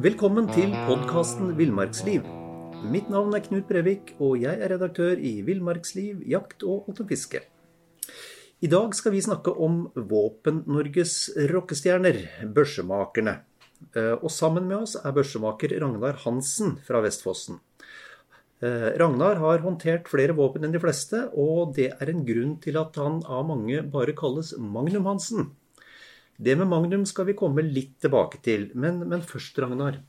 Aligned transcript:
Velkommen 0.00 0.44
til 0.52 0.68
podkasten 0.84 1.54
Villmarksliv. 1.56 2.20
Mitt 2.84 3.08
navn 3.08 3.32
er 3.32 3.40
Knut 3.40 3.64
Brevik, 3.64 4.12
og 4.20 4.36
jeg 4.42 4.60
er 4.60 4.68
redaktør 4.74 5.16
i 5.16 5.40
Villmarksliv, 5.40 6.20
jakt 6.28 6.60
og 6.60 6.92
fiske. 7.08 7.40
I 8.60 8.68
dag 8.68 8.92
skal 8.92 9.12
vi 9.16 9.24
snakke 9.24 9.56
om 9.56 9.88
Våpen-Norges 9.96 11.30
rockestjerner, 11.48 12.20
børsemakerne. 12.52 13.40
Eh, 13.96 14.12
Og 14.20 14.30
sammen 14.30 14.68
med 14.68 14.76
oss 14.76 14.96
er 15.00 15.12
børsemaker 15.12 15.80
Ragnar 15.80 16.20
Hansen 16.20 16.76
fra 16.84 17.00
Vestfossen. 17.00 17.60
Eh, 18.60 18.90
Ragnar 19.00 19.38
har 19.40 19.62
håndtert 19.64 20.08
flere 20.12 20.34
våpen 20.36 20.66
enn 20.66 20.74
de 20.74 20.80
fleste, 20.82 21.22
og 21.32 21.72
det 21.78 21.86
er 21.96 22.10
en 22.12 22.26
grunn 22.28 22.58
til 22.60 22.76
at 22.76 22.98
han 23.00 23.22
av 23.24 23.46
mange 23.48 23.80
bare 23.94 24.12
kalles 24.16 24.52
Magnum-Hansen. 24.60 25.48
Det 26.36 26.56
med 26.60 26.68
Magnum 26.68 27.06
skal 27.08 27.28
vi 27.30 27.36
komme 27.36 27.64
litt 27.64 27.94
tilbake 28.04 28.40
til, 28.44 28.68
men, 28.74 29.00
men 29.08 29.24
først, 29.24 29.56
Ragnar. 29.64 30.02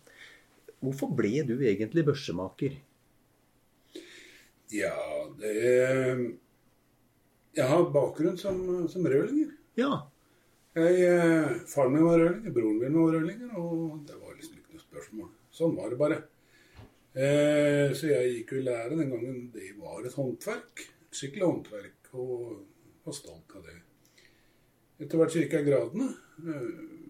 Hvorfor 0.83 1.13
ble 1.15 1.45
du 1.47 1.57
egentlig 1.61 2.03
børsemaker? 2.07 2.75
Ja, 4.71 4.95
det 5.39 5.55
Jeg 7.55 7.67
har 7.67 7.89
bakgrunn 7.91 8.37
som, 8.39 8.87
som 8.91 9.07
rørlegger. 9.07 9.55
Ja, 9.79 10.07
Jeg, 10.75 11.01
eh, 11.03 11.55
faren 11.67 11.95
min 11.95 12.03
var 12.07 12.19
rørlegger, 12.19 12.51
broren 12.55 12.79
min 12.79 12.99
var 12.99 13.15
rørlegger, 13.15 13.55
og 13.59 14.03
det 14.07 14.19
var 14.19 14.35
liksom 14.35 14.59
ikke 14.59 14.75
noe 14.75 14.85
spørsmål. 14.85 15.31
Sånn 15.51 15.75
var 15.75 15.91
det 15.91 15.99
bare. 15.99 16.21
Eh, 17.11 17.91
så 17.91 18.07
jeg 18.07 18.35
gikk 18.37 18.53
jo 18.55 18.61
i 18.61 18.67
lære 18.69 18.95
den 18.95 19.09
gangen 19.11 19.49
det 19.51 19.73
var 19.79 20.05
et 20.05 20.15
håndverk. 20.15 20.85
Et 21.09 21.17
Skikkelig 21.17 21.47
håndverk, 21.47 22.13
og 22.15 22.61
var 23.03 23.17
stolt 23.17 23.55
av 23.57 23.65
det. 23.67 23.75
Etter 25.01 25.19
hvert 25.19 25.33
så 25.33 25.41
gikk 25.43 25.57
jeg 25.57 25.67
gradene. 25.67 26.07
Eh, 26.45 27.01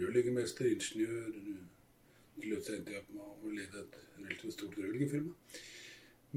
Rørleggermester, 0.00 0.70
ingeniør. 0.72 1.28
Til 2.32 2.48
slutt 2.48 2.70
endte 2.72 2.94
jeg 2.94 3.04
på 3.06 3.18
med 3.18 3.44
å 3.44 3.52
lede 3.52 3.82
et 3.82 3.98
relativt 4.16 4.56
stort 4.56 4.78
rørleggerfirma. 4.80 5.34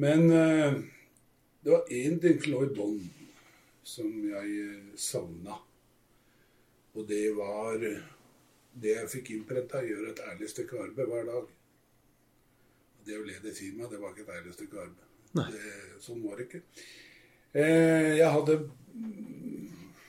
Men 0.04 0.28
eh, 0.36 0.82
det 1.64 1.72
var 1.72 1.94
én 2.02 2.20
ting 2.22 2.42
som 2.42 2.52
lå 2.52 2.66
i 2.66 2.74
bånn, 2.76 3.00
som 3.88 4.12
jeg 4.28 4.58
eh, 4.66 4.90
savna. 5.00 5.56
Og 6.96 7.08
det 7.08 7.30
var 7.38 7.80
eh, 7.80 8.04
det 8.76 8.98
jeg 8.98 9.14
fikk 9.16 9.32
innprenta, 9.38 9.86
gjøre 9.88 10.12
et 10.12 10.26
ærlig 10.34 10.52
stykke 10.52 10.84
arbeid 10.84 11.14
hver 11.14 11.32
dag. 11.32 11.55
Det 13.06 13.18
å 13.20 13.26
lede 13.26 13.54
firma, 13.54 13.90
det 13.92 14.00
var 14.02 14.14
ikke 14.14 14.26
et 14.26 14.38
eilig 14.40 14.56
stykke 14.56 14.80
arbeid. 14.82 15.12
Det, 15.36 15.74
sånn 16.02 16.24
var 16.24 16.40
det 16.40 16.48
ikke. 16.48 16.62
Eh, 17.56 18.16
jeg 18.18 18.32
hadde 18.32 18.56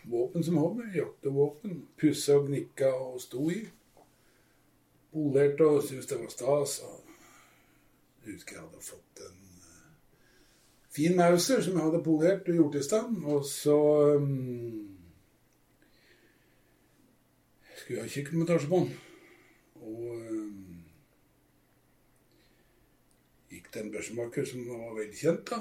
våpen 0.06 0.44
som 0.44 0.56
hobby, 0.56 0.86
jaktevåpen. 0.94 1.82
Pussa 1.98 2.38
og 2.38 2.48
gnikka 2.50 2.92
og 2.94 3.20
sto 3.22 3.48
i. 3.50 3.60
Polerte 5.12 5.66
og 5.66 5.82
syntes 5.84 6.08
det 6.10 6.20
var 6.20 6.32
stas. 6.32 6.78
Og 6.86 7.06
jeg 8.24 8.34
husker 8.34 8.56
jeg 8.56 8.64
hadde 8.64 8.82
fått 8.82 9.22
en 9.26 9.40
eh, 9.62 9.90
fin 10.90 11.16
Mauser 11.18 11.62
som 11.62 11.78
jeg 11.78 11.86
hadde 11.88 12.04
polert 12.06 12.48
og 12.50 12.60
gjort 12.60 12.78
i 12.80 12.84
stand. 12.86 13.24
Og 13.24 13.44
så 13.46 13.78
um, 14.16 14.96
skulle 17.76 18.00
jeg 18.00 18.06
ha 18.08 18.14
kikkmontasje 18.14 18.70
på 18.70 18.82
den. 18.82 18.94
Og 19.86 20.06
um, 20.16 20.82
gikk 23.50 23.65
til 23.65 23.65
en 23.80 23.90
børsmaker 23.94 24.46
som 24.48 24.62
var 24.68 24.94
velkjent, 24.98 25.44
da. 25.50 25.58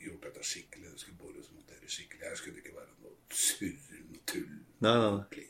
Gjort 0.00 0.22
dette 0.26 0.44
skikkelig. 0.46 0.90
Det 0.92 1.00
skulle 1.02 1.18
bores 1.20 1.48
og 1.50 1.58
monteres 1.58 1.96
skikkelig. 1.96 2.22
Her 2.24 2.36
skulle 2.38 2.56
det 2.56 2.64
ikke 2.64 2.76
være 2.76 2.94
noe 3.02 3.16
surr, 3.30 3.96
og 4.00 4.20
tull. 4.30 4.52
Nei, 4.86 4.94
nei. 5.04 5.46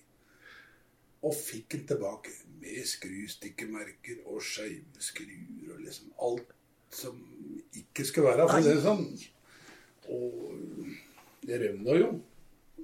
Og 1.29 1.35
fikk 1.37 1.69
den 1.75 1.85
tilbake 1.91 2.33
med 2.63 2.87
skrustikkemerker 2.89 4.23
og 4.27 4.41
skeive 4.43 5.05
skruer 5.05 5.75
og 5.75 5.83
liksom 5.85 6.13
alt 6.27 6.55
som 6.91 7.19
ikke 7.77 8.05
skal 8.09 8.25
være, 8.27 8.47
for 8.49 8.59
å 8.59 8.65
si 8.65 8.73
det 8.73 8.83
sånn. 8.83 9.05
Og 10.11 10.25
det 11.47 11.61
revna 11.63 11.99
jo. 12.01 12.09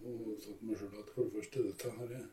Og 0.07 0.37
sa 0.39 0.53
til 0.53 0.69
meg 0.69 0.79
sjøl 0.79 1.01
at 1.01 1.09
for 1.15 1.25
det 1.25 1.33
første, 1.41 1.65
dette 1.71 1.95
her 1.99 2.13
er- 2.21 2.33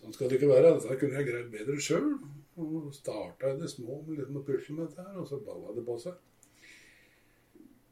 Sånn 0.00 0.12
skal 0.12 0.28
det 0.28 0.36
ikke 0.40 0.48
være. 0.50 0.74
Dette 0.80 0.96
kunne 1.00 1.14
jeg 1.20 1.26
greid 1.28 1.46
bedre 1.52 1.76
sjøl. 1.80 2.08
Og 2.56 2.88
starta 2.94 3.50
i 3.52 3.58
det 3.60 3.68
små 3.68 4.00
med 4.06 4.20
liksom 4.20 4.40
å 4.40 4.44
pusle 4.46 4.76
med 4.76 4.88
dette 4.88 5.04
her, 5.04 5.18
og 5.20 5.28
så 5.28 5.40
balla 5.44 5.74
det 5.76 5.84
på 5.84 5.98
seg. 6.00 6.16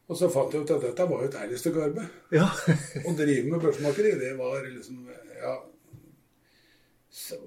Og 0.05 0.19
så 0.21 0.29
fant 0.33 0.53
jeg 0.53 0.65
ut 0.65 0.73
at 0.75 0.85
dette 0.85 1.07
var 1.09 1.23
jo 1.23 1.29
et 1.31 1.37
ærligste 1.41 1.73
arbeid. 1.73 2.17
Ja. 2.33 2.49
Å 3.09 3.15
drive 3.17 3.45
med 3.49 3.63
børsmakeri, 3.63 4.17
det 4.21 4.35
var 4.41 4.65
liksom 4.69 5.09
Ja. 5.41 5.55
Så 7.15 7.39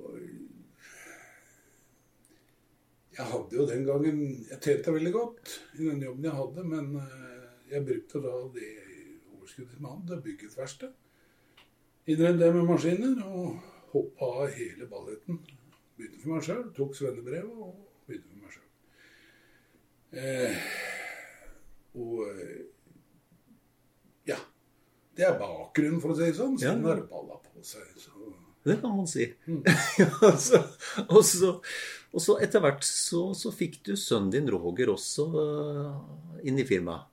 Jeg 3.17 3.25
hadde 3.25 3.57
jo 3.57 3.65
den 3.67 3.83
gangen 3.83 4.19
Jeg 4.47 4.59
tjente 4.61 4.93
veldig 4.93 5.11
godt 5.11 5.55
i 5.75 5.87
den 5.89 6.03
jobben 6.05 6.27
jeg 6.29 6.37
hadde, 6.37 6.63
men 6.63 6.95
eh, 7.01 7.47
jeg 7.73 7.85
brukte 7.85 8.21
da 8.23 8.35
det 8.53 8.69
overskuddet 9.33 9.73
som 9.73 9.87
jeg 9.87 9.91
hadde, 9.91 10.07
til 10.07 10.17
å 10.17 10.25
bygge 10.27 10.47
et 10.47 10.57
verksted. 10.57 10.93
Innrede 12.07 12.39
det 12.39 12.51
med 12.55 12.69
maskiner 12.69 13.23
og 13.27 13.57
hoppa 13.91 14.29
av 14.43 14.53
hele 14.55 14.87
balletten. 14.87 15.41
Begynte 15.97 16.21
for 16.21 16.33
meg 16.35 16.45
sjøl, 16.45 16.63
tok 16.77 16.97
svennebrevet 16.97 17.61
og 17.67 17.75
begynte 18.07 18.31
for 18.31 18.41
meg 18.43 18.55
sjøl. 18.55 18.65
Eh, 20.17 20.67
og 21.97 22.19
eh, 22.29 22.65
ja. 24.29 24.37
Det 25.17 25.25
er 25.25 25.39
bakgrunnen, 25.39 26.01
for 26.03 26.13
å 26.13 26.17
si 26.17 26.27
det 26.27 26.37
sånn. 26.37 26.59
Ja. 26.61 26.75
Sånn 26.75 26.85
har 26.85 27.01
det 27.01 27.07
balla 27.09 27.39
på 27.41 27.65
seg. 27.65 27.89
Så. 27.97 28.13
Det 28.67 28.77
kan 28.83 28.93
man 28.93 29.07
si. 29.09 29.31
Mm. 29.47 29.63
Altså, 30.27 30.61
og, 31.07 31.21
så, 31.25 31.53
og 32.11 32.23
så 32.23 32.37
etter 32.43 32.61
hvert 32.63 32.85
så, 32.85 33.31
så 33.37 33.51
fikk 33.55 33.79
du 33.87 33.95
sønnen 33.97 34.33
din 34.33 34.51
Roger 34.51 34.91
også 34.93 35.27
øh, 35.41 35.93
inn 36.45 36.59
i 36.61 36.67
firmaet. 36.67 37.07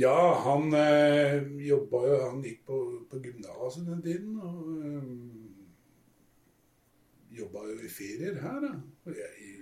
Ja, 0.00 0.16
han 0.46 0.72
eh, 0.72 1.42
jobba 1.68 1.98
jo 2.08 2.18
Han 2.22 2.38
gikk 2.46 2.62
på, 2.64 2.78
på 3.10 3.18
gymnaset 3.20 3.84
den 3.84 4.00
tiden. 4.04 4.38
Og 4.40 4.86
eh, 4.88 5.10
jobba 7.32 7.66
jo 7.68 7.78
i 7.80 7.90
ferier 7.90 8.40
her, 8.42 8.58
da. 8.64 8.72
Og 9.06 9.16
jeg 9.16 9.52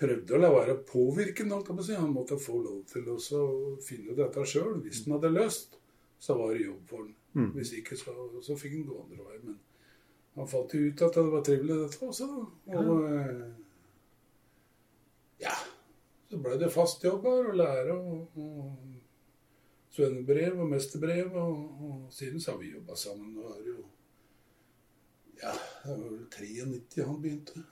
prøvde 0.00 0.34
å 0.34 0.40
la 0.40 0.50
være 0.52 0.76
å 0.76 0.84
påvirke 0.88 1.44
si. 1.46 1.94
Han 1.94 2.14
måtte 2.14 2.38
få 2.40 2.62
lov 2.62 2.84
til 2.90 3.08
å 3.08 3.18
finne 3.84 4.16
dette 4.16 4.46
sjøl. 4.46 4.80
Hvis 4.82 5.04
han 5.04 5.16
hadde 5.16 5.34
lyst, 5.34 5.78
så 6.18 6.36
var 6.38 6.54
det 6.54 6.64
jobb 6.64 6.88
for 6.88 7.04
han. 7.04 7.14
Mm. 7.34 7.50
Hvis 7.56 7.72
ikke, 7.78 7.96
så, 7.98 8.12
så 8.42 8.56
fikk 8.58 8.78
han 8.78 8.88
gå 8.88 9.02
andre 9.02 9.28
vei. 9.28 9.38
Men 9.44 9.60
han 10.38 10.50
fant 10.50 10.74
jo 10.74 10.88
ut 10.88 11.06
at 11.06 11.18
det 11.18 11.28
var 11.30 11.46
trivelig, 11.46 11.80
dette 11.84 12.08
også. 12.08 12.30
da. 12.30 12.42
Og 12.78 13.08
ja. 13.08 13.22
ja, 15.48 15.56
så 16.30 16.42
ble 16.42 16.58
det 16.58 16.74
fast 16.74 17.06
jobb 17.06 17.22
her, 17.28 17.50
å 17.50 17.58
lære 17.58 17.98
og, 17.98 18.38
og 18.38 18.60
svennebrev 19.94 20.54
og 20.62 20.70
mesterbrev. 20.70 21.28
Og, 21.38 21.84
og 21.88 21.96
siden 22.14 22.40
så 22.42 22.54
har 22.54 22.62
vi 22.62 22.74
jobba 22.74 22.94
sammen. 22.98 23.36
og 23.38 23.44
har 23.52 23.62
jo 23.68 23.78
Ja, 25.42 25.52
det 25.84 25.90
var 25.90 26.10
vel 26.10 26.26
93 26.30 27.04
han 27.08 27.20
begynte. 27.22 27.64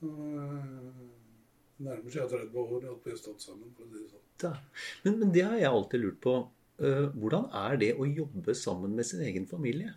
Så, 0.00 0.08
eh, 0.08 1.02
nærmer 1.84 2.10
seg 2.14 2.28
30 2.32 2.56
år 2.62 2.86
at 2.92 3.04
vi 3.04 3.10
har 3.14 3.18
stått 3.20 3.42
sammen. 3.44 3.72
for 3.76 3.84
å 3.84 3.90
si 3.92 3.98
det 4.02 4.10
sånn. 4.10 4.24
Da. 4.40 4.54
Men, 5.04 5.18
men 5.20 5.32
det 5.32 5.42
har 5.44 5.56
jeg 5.58 5.70
alltid 5.70 6.00
lurt 6.00 6.20
på. 6.24 6.36
eh, 6.80 7.06
hvordan 7.20 7.50
er 7.52 7.76
det 7.76 7.90
å 8.00 8.06
jobbe 8.08 8.54
sammen 8.56 8.94
med 8.96 9.04
sin 9.06 9.20
egen 9.20 9.46
familie? 9.46 9.92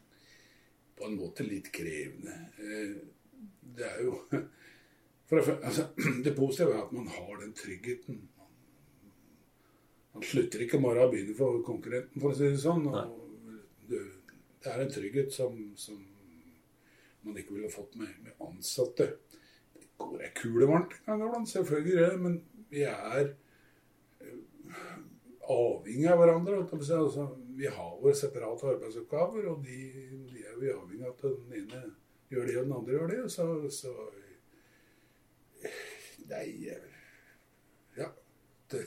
På 1.00 1.06
en 1.08 1.16
måte 1.18 1.46
litt 1.48 1.72
krevende. 1.72 2.36
Eh, 2.60 2.96
Det 3.74 3.86
er 3.88 4.04
jo 4.04 4.12
for 5.28 5.40
det, 5.40 5.56
altså, 5.64 5.88
det 6.26 6.36
positive 6.36 6.74
er 6.76 6.84
at 6.84 6.92
man 6.94 7.08
har 7.08 7.38
den 7.40 7.54
tryggheten. 7.58 8.20
Man 10.14 10.24
slutter 10.24 10.62
ikke 10.62 10.78
bare 10.84 11.08
å 11.08 11.10
begynne 11.10 11.34
for 11.36 11.64
konkurrenten, 11.66 12.22
for 12.22 12.30
å 12.30 12.38
si 12.38 12.52
det 12.52 12.60
sånn. 12.62 12.84
Det 13.90 14.70
er 14.70 14.84
en 14.84 14.92
trygghet 14.94 15.34
som, 15.34 15.56
som 15.76 15.98
man 17.24 17.40
ikke 17.40 17.56
ville 17.58 17.72
fått 17.72 17.96
med, 18.00 18.12
med 18.24 18.44
ansatte. 18.44 19.10
Det 19.74 19.88
går 20.02 20.24
ei 20.26 20.32
kule 20.38 20.68
varmt 20.70 20.96
en 21.06 21.20
gang 21.20 21.30
iblant, 21.30 21.50
selvfølgelig 21.52 22.20
men 22.22 22.38
vi 22.74 22.84
er 22.90 23.34
eh, 24.24 25.00
avhengig 25.54 26.10
av 26.10 26.22
hverandre. 26.22 26.62
Altså, 26.72 27.28
vi 27.58 27.70
har 27.70 28.00
våre 28.02 28.16
separate 28.18 28.72
arbeidsoppgaver, 28.74 29.50
og 29.52 29.66
de, 29.66 29.80
de 30.32 30.46
er 30.48 30.58
vi 30.60 30.74
avhengig 30.74 31.08
av 31.08 31.14
at 31.16 31.26
den 31.28 31.58
ene 31.62 31.84
gjør 32.34 32.50
det, 32.50 32.58
og 32.58 32.66
den 32.66 32.78
andre 32.80 32.98
gjør 32.98 33.14
det. 33.14 33.24
Så, 33.32 33.48
så 33.70 33.96
Nei 36.30 36.48
eh, 36.72 36.90
Ja. 38.00 38.10
Det, 38.74 38.82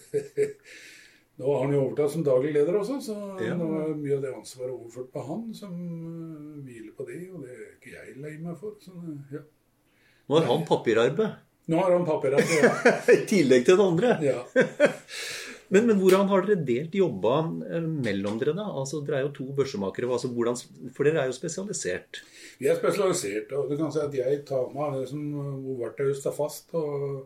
nå 1.38 1.46
har 1.52 1.64
han 1.66 1.74
jo 1.74 1.80
overtatt 1.84 2.12
som 2.14 2.22
daglig 2.24 2.52
leder 2.56 2.78
også, 2.80 2.96
så 3.04 3.16
Ja. 3.44 3.54
nå 3.58 3.66
er 3.82 3.94
mye 3.98 4.16
av 4.16 4.22
det 4.24 4.34
ansvaret 4.34 4.72
overført 4.72 5.10
på 5.12 5.24
han, 5.26 5.42
som 5.54 5.72
eh, 5.76 6.62
hviler 6.64 6.92
på 6.96 7.06
det. 7.08 7.18
Og 7.34 7.42
det 7.44 7.50
er 7.56 7.66
ikke 7.76 7.92
jeg 7.96 8.16
lei 8.22 8.36
meg 8.40 8.56
for. 8.60 8.76
Så, 8.80 8.92
ja. 9.32 9.42
Nå 10.28 10.40
har 10.40 10.48
han 10.52 10.64
papirarbeid, 10.68 11.42
Nå 11.68 11.80
har 11.82 11.90
han 11.96 12.04
papirarbeid, 12.06 12.62
Ja. 12.62 12.94
i 13.16 13.26
tillegg 13.26 13.64
til 13.66 13.76
det 13.76 13.84
andre. 13.90 14.16
ja. 14.22 14.40
Men, 15.68 15.82
men 15.88 15.96
hvordan 15.98 16.28
har 16.30 16.44
dere 16.46 16.62
delt 16.62 16.92
jobba 16.94 17.40
eh, 17.66 17.82
mellom 17.82 18.36
dere, 18.38 18.52
da? 18.54 18.68
Altså, 18.70 19.00
Dere 19.02 19.16
er 19.18 19.24
jo 19.24 19.32
to 19.34 19.46
børsemakere. 19.56 20.06
Altså, 20.14 20.28
hvordan, 20.30 20.54
for 20.94 21.02
dere 21.08 21.24
er 21.24 21.26
jo 21.26 21.34
spesialisert. 21.34 22.20
Vi 22.60 22.68
er 22.70 22.78
spesialisert, 22.78 23.50
og 23.58 23.66
du 23.72 23.74
kan 23.80 23.90
si 23.90 23.98
at 23.98 24.14
jeg 24.14 24.44
tar 24.46 24.68
meg 24.70 24.84
av 24.84 25.00
det 25.00 25.08
som 25.10 25.24
hvor 25.64 25.80
verktøyet 25.80 26.20
står 26.20 26.36
fast, 26.38 26.70
og, 26.78 27.24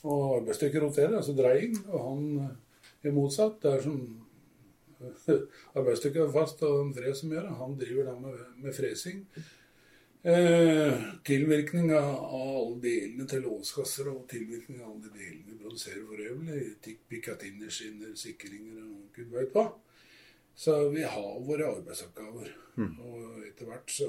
og 0.00 0.22
arbeidsstykket 0.38 0.80
roterer, 0.86 1.12
altså 1.20 1.36
dreying. 1.36 1.76
Og 1.90 2.06
han 2.08 2.24
eh, 2.46 2.54
motsatt. 3.12 3.60
Det 3.62 3.72
er 3.72 3.84
som 3.84 3.98
arbeidsstykket 5.78 6.22
er 6.24 6.32
fast, 6.32 6.64
og 6.64 6.80
en 6.86 6.94
fres 6.96 7.20
som 7.20 7.34
gjør 7.34 7.48
det. 7.48 7.58
Han 7.60 7.76
driver 7.80 8.08
da 8.08 8.16
med, 8.22 8.40
med 8.64 8.76
fresing. 8.76 9.20
Eh, 10.24 11.02
tilvirkning 11.24 11.92
av, 11.92 12.14
av 12.16 12.44
alle 12.56 12.78
delene 12.80 13.26
til 13.28 13.42
låskasser 13.44 14.08
og 14.08 14.22
tilvirkning 14.30 14.80
av 14.80 14.94
alle 14.94 15.10
de 15.10 15.18
delene 15.18 15.50
vi 15.50 15.58
produserer 15.60 16.06
for 16.08 16.22
øvrig. 16.30 16.62
Tikk, 16.86 17.02
Picatinner, 17.10 17.68
skinner, 17.68 18.14
sikringer 18.16 18.80
og 18.86 19.10
gud 19.18 19.34
veit 19.34 19.52
hva. 19.52 19.66
Så 20.56 20.78
vi 20.94 21.02
har 21.02 21.44
våre 21.44 21.68
arbeidsoppgaver. 21.74 22.54
Og 22.78 23.44
etter 23.44 23.68
hvert 23.68 23.92
så 23.92 24.08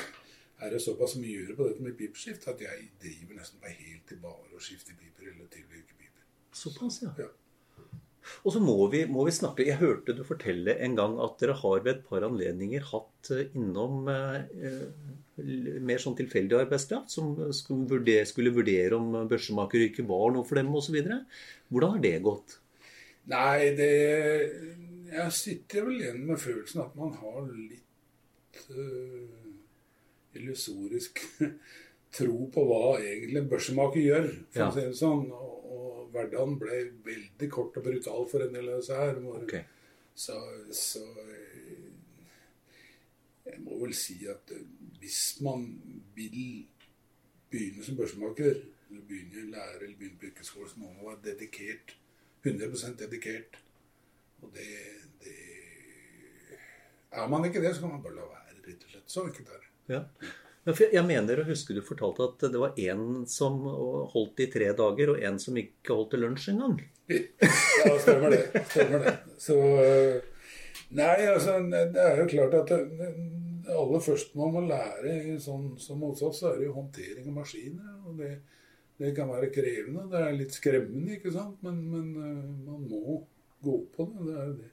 er 0.64 0.72
det 0.72 0.80
såpass 0.80 1.18
mye 1.20 1.34
å 1.34 1.42
gjøre 1.42 1.58
på 1.58 1.68
dette 1.68 1.84
med 1.84 1.98
pipeskift 1.98 2.48
at 2.48 2.64
jeg 2.64 2.88
driver 3.02 3.42
nesten 3.42 3.60
på 3.60 3.76
til 4.08 4.24
bare 4.24 4.56
å 4.56 4.64
skifte 4.64 4.96
piper 4.96 5.28
eller 5.34 5.52
tilvirke 5.52 5.98
piper. 5.98 6.24
Såpass, 6.56 7.02
ja. 7.04 7.12
Ja. 7.20 7.28
Og 8.44 8.54
så 8.54 8.60
må 8.62 8.76
vi, 8.92 9.02
må 9.08 9.24
vi 9.26 9.32
snakke 9.34 9.66
Jeg 9.66 9.80
hørte 9.80 10.14
du 10.16 10.22
fortelle 10.26 10.76
en 10.84 10.96
gang 10.98 11.16
at 11.24 11.38
dere 11.40 11.56
har 11.60 11.82
ved 11.84 11.92
et 11.94 12.06
par 12.08 12.26
anledninger 12.26 12.84
hatt 12.90 13.32
eh, 13.34 13.50
innom 13.58 14.08
eh, 14.12 14.86
mer 15.80 16.02
sånn 16.02 16.18
tilfeldig 16.18 16.58
arbeidskraft 16.58 17.14
som 17.14 17.32
skulle 17.56 17.88
vurdere, 17.88 18.28
skulle 18.28 18.52
vurdere 18.52 18.98
om 18.98 19.22
børsemakeryrket 19.30 20.08
var 20.08 20.34
noe 20.34 20.44
for 20.44 20.60
dem 20.60 20.74
osv. 20.76 20.98
Hvordan 21.70 21.94
har 21.96 22.02
det 22.04 22.16
gått? 22.26 22.58
Nei, 23.30 23.70
det 23.78 23.92
Jeg 25.10 25.32
sitter 25.34 25.86
vel 25.86 26.00
igjen 26.00 26.26
med 26.28 26.40
følelsen 26.40 26.84
at 26.84 26.96
man 26.98 27.14
har 27.18 27.46
litt 27.50 28.60
øh, 28.70 29.48
illusorisk 30.38 31.24
tro 32.12 32.46
på 32.50 32.64
hva 32.66 32.98
egentlig 33.00 33.38
en 33.42 33.48
børsemaker 33.52 34.00
gjør, 34.02 34.28
for 34.50 34.60
Ja. 34.64 34.68
å 34.70 34.74
si 34.74 34.80
det 34.86 34.96
sånn. 34.98 35.26
Og, 35.30 35.68
og 35.70 36.10
hverdagen 36.14 36.56
ble 36.58 36.78
veldig 37.06 37.50
kort 37.54 37.76
og 37.78 37.84
brutal 37.86 38.26
for 38.30 38.42
en 38.42 38.52
del 38.56 38.68
av 38.72 38.80
disse 38.80 38.96
her. 38.98 39.20
Okay. 39.42 39.62
Så, 40.14 40.34
så 40.74 41.04
Jeg 43.46 43.60
må 43.64 43.78
vel 43.82 43.94
si 43.96 44.18
at 44.30 44.50
eh, 44.54 44.66
hvis 45.00 45.20
man 45.44 45.64
vil 46.14 46.66
begynne 47.50 47.82
som 47.86 47.96
børsmaker, 47.98 48.60
eller 48.90 49.06
begynne 49.08 49.38
i 49.38 49.42
en 49.46 49.54
lære 49.54 49.80
eller 49.84 49.96
begynne 49.98 50.18
på 50.20 50.28
yrkesskole, 50.30 50.68
så 50.70 50.78
må 50.82 50.90
man 50.92 51.06
være 51.12 51.32
dedikert. 51.32 51.96
100% 52.44 52.98
dedikert. 53.00 53.58
Og 54.42 54.52
det, 54.54 54.66
det 55.22 55.36
Er 57.12 57.26
man 57.28 57.44
ikke 57.44 57.60
det, 57.62 57.74
så 57.74 57.80
kan 57.82 57.90
man 57.96 58.02
bare 58.04 58.14
la 58.20 58.28
være, 58.30 58.60
rett 58.68 58.84
og 58.86 58.92
slett. 58.94 59.10
Så 59.10 59.24
enkelt 59.26 59.48
er 59.50 59.64
det. 59.64 59.72
Ja. 59.94 60.02
Jeg- 60.66 61.06
mener 61.06 61.40
å 61.40 61.46
huske 61.48 61.74
du 61.74 61.80
fortalte 61.80 62.26
at 62.28 62.52
det 62.52 62.60
var 62.60 62.74
en 62.76 63.24
som 63.26 63.56
holdt 64.12 64.40
i 64.44 64.46
tre 64.52 64.72
dager, 64.76 65.10
og 65.14 65.22
en 65.22 65.38
som 65.38 65.56
ikke 65.56 65.94
holdt 65.96 66.10
til 66.12 66.20
lunsj 66.20 66.50
engang. 66.52 66.80
Ja, 67.08 67.94
stemmer 67.98 68.30
det. 68.30 68.42
Stemmer 68.68 69.04
det. 69.06 69.14
Så 69.40 69.56
øh, 69.56 70.20
Nei, 70.90 71.16
altså, 71.30 71.56
det 71.70 71.96
er 72.02 72.18
jo 72.18 72.26
klart 72.26 72.54
at 72.58 72.70
det 72.70 73.10
aller 73.70 74.00
først 74.02 74.32
man 74.34 74.52
må 74.52 74.62
lære 74.66 75.36
sånn 75.38 75.76
som 75.78 76.00
hos 76.02 76.22
oss, 76.26 76.42
er 76.42 76.60
jo 76.64 76.72
håndtering 76.74 77.28
av 77.30 77.36
maskiner. 77.36 77.92
og 78.06 78.18
det, 78.18 78.32
det 78.98 79.14
kan 79.16 79.30
være 79.30 79.52
krevende. 79.54 80.08
Det 80.10 80.20
er 80.20 80.36
litt 80.36 80.52
skremmende, 80.56 81.16
ikke 81.16 81.32
sant? 81.32 81.56
Men, 81.62 81.78
men 81.92 82.10
øh, 82.18 82.44
man 82.66 82.84
må 82.90 83.20
gå 83.62 83.76
på 83.94 84.08
det. 84.10 84.26
Det 84.26 84.36
er 84.36 84.46
jo 84.50 84.58
det. 84.60 84.70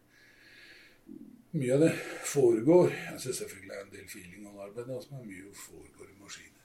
Mye 1.58 1.74
av 1.76 1.82
det 1.86 1.92
foregår. 2.28 2.92
Jeg 3.12 3.20
synes 3.24 3.42
selvfølgelig 3.42 3.70
det 3.72 3.78
er 3.80 3.84
en 3.86 3.94
del 3.96 4.08
feeling 4.12 4.48
og 4.52 4.64
arbeid, 4.68 4.90
altså, 4.96 5.16
men 5.18 5.28
mye 5.32 5.52
foregår 5.66 6.08
i 6.14 6.18
maskiner. 6.22 6.64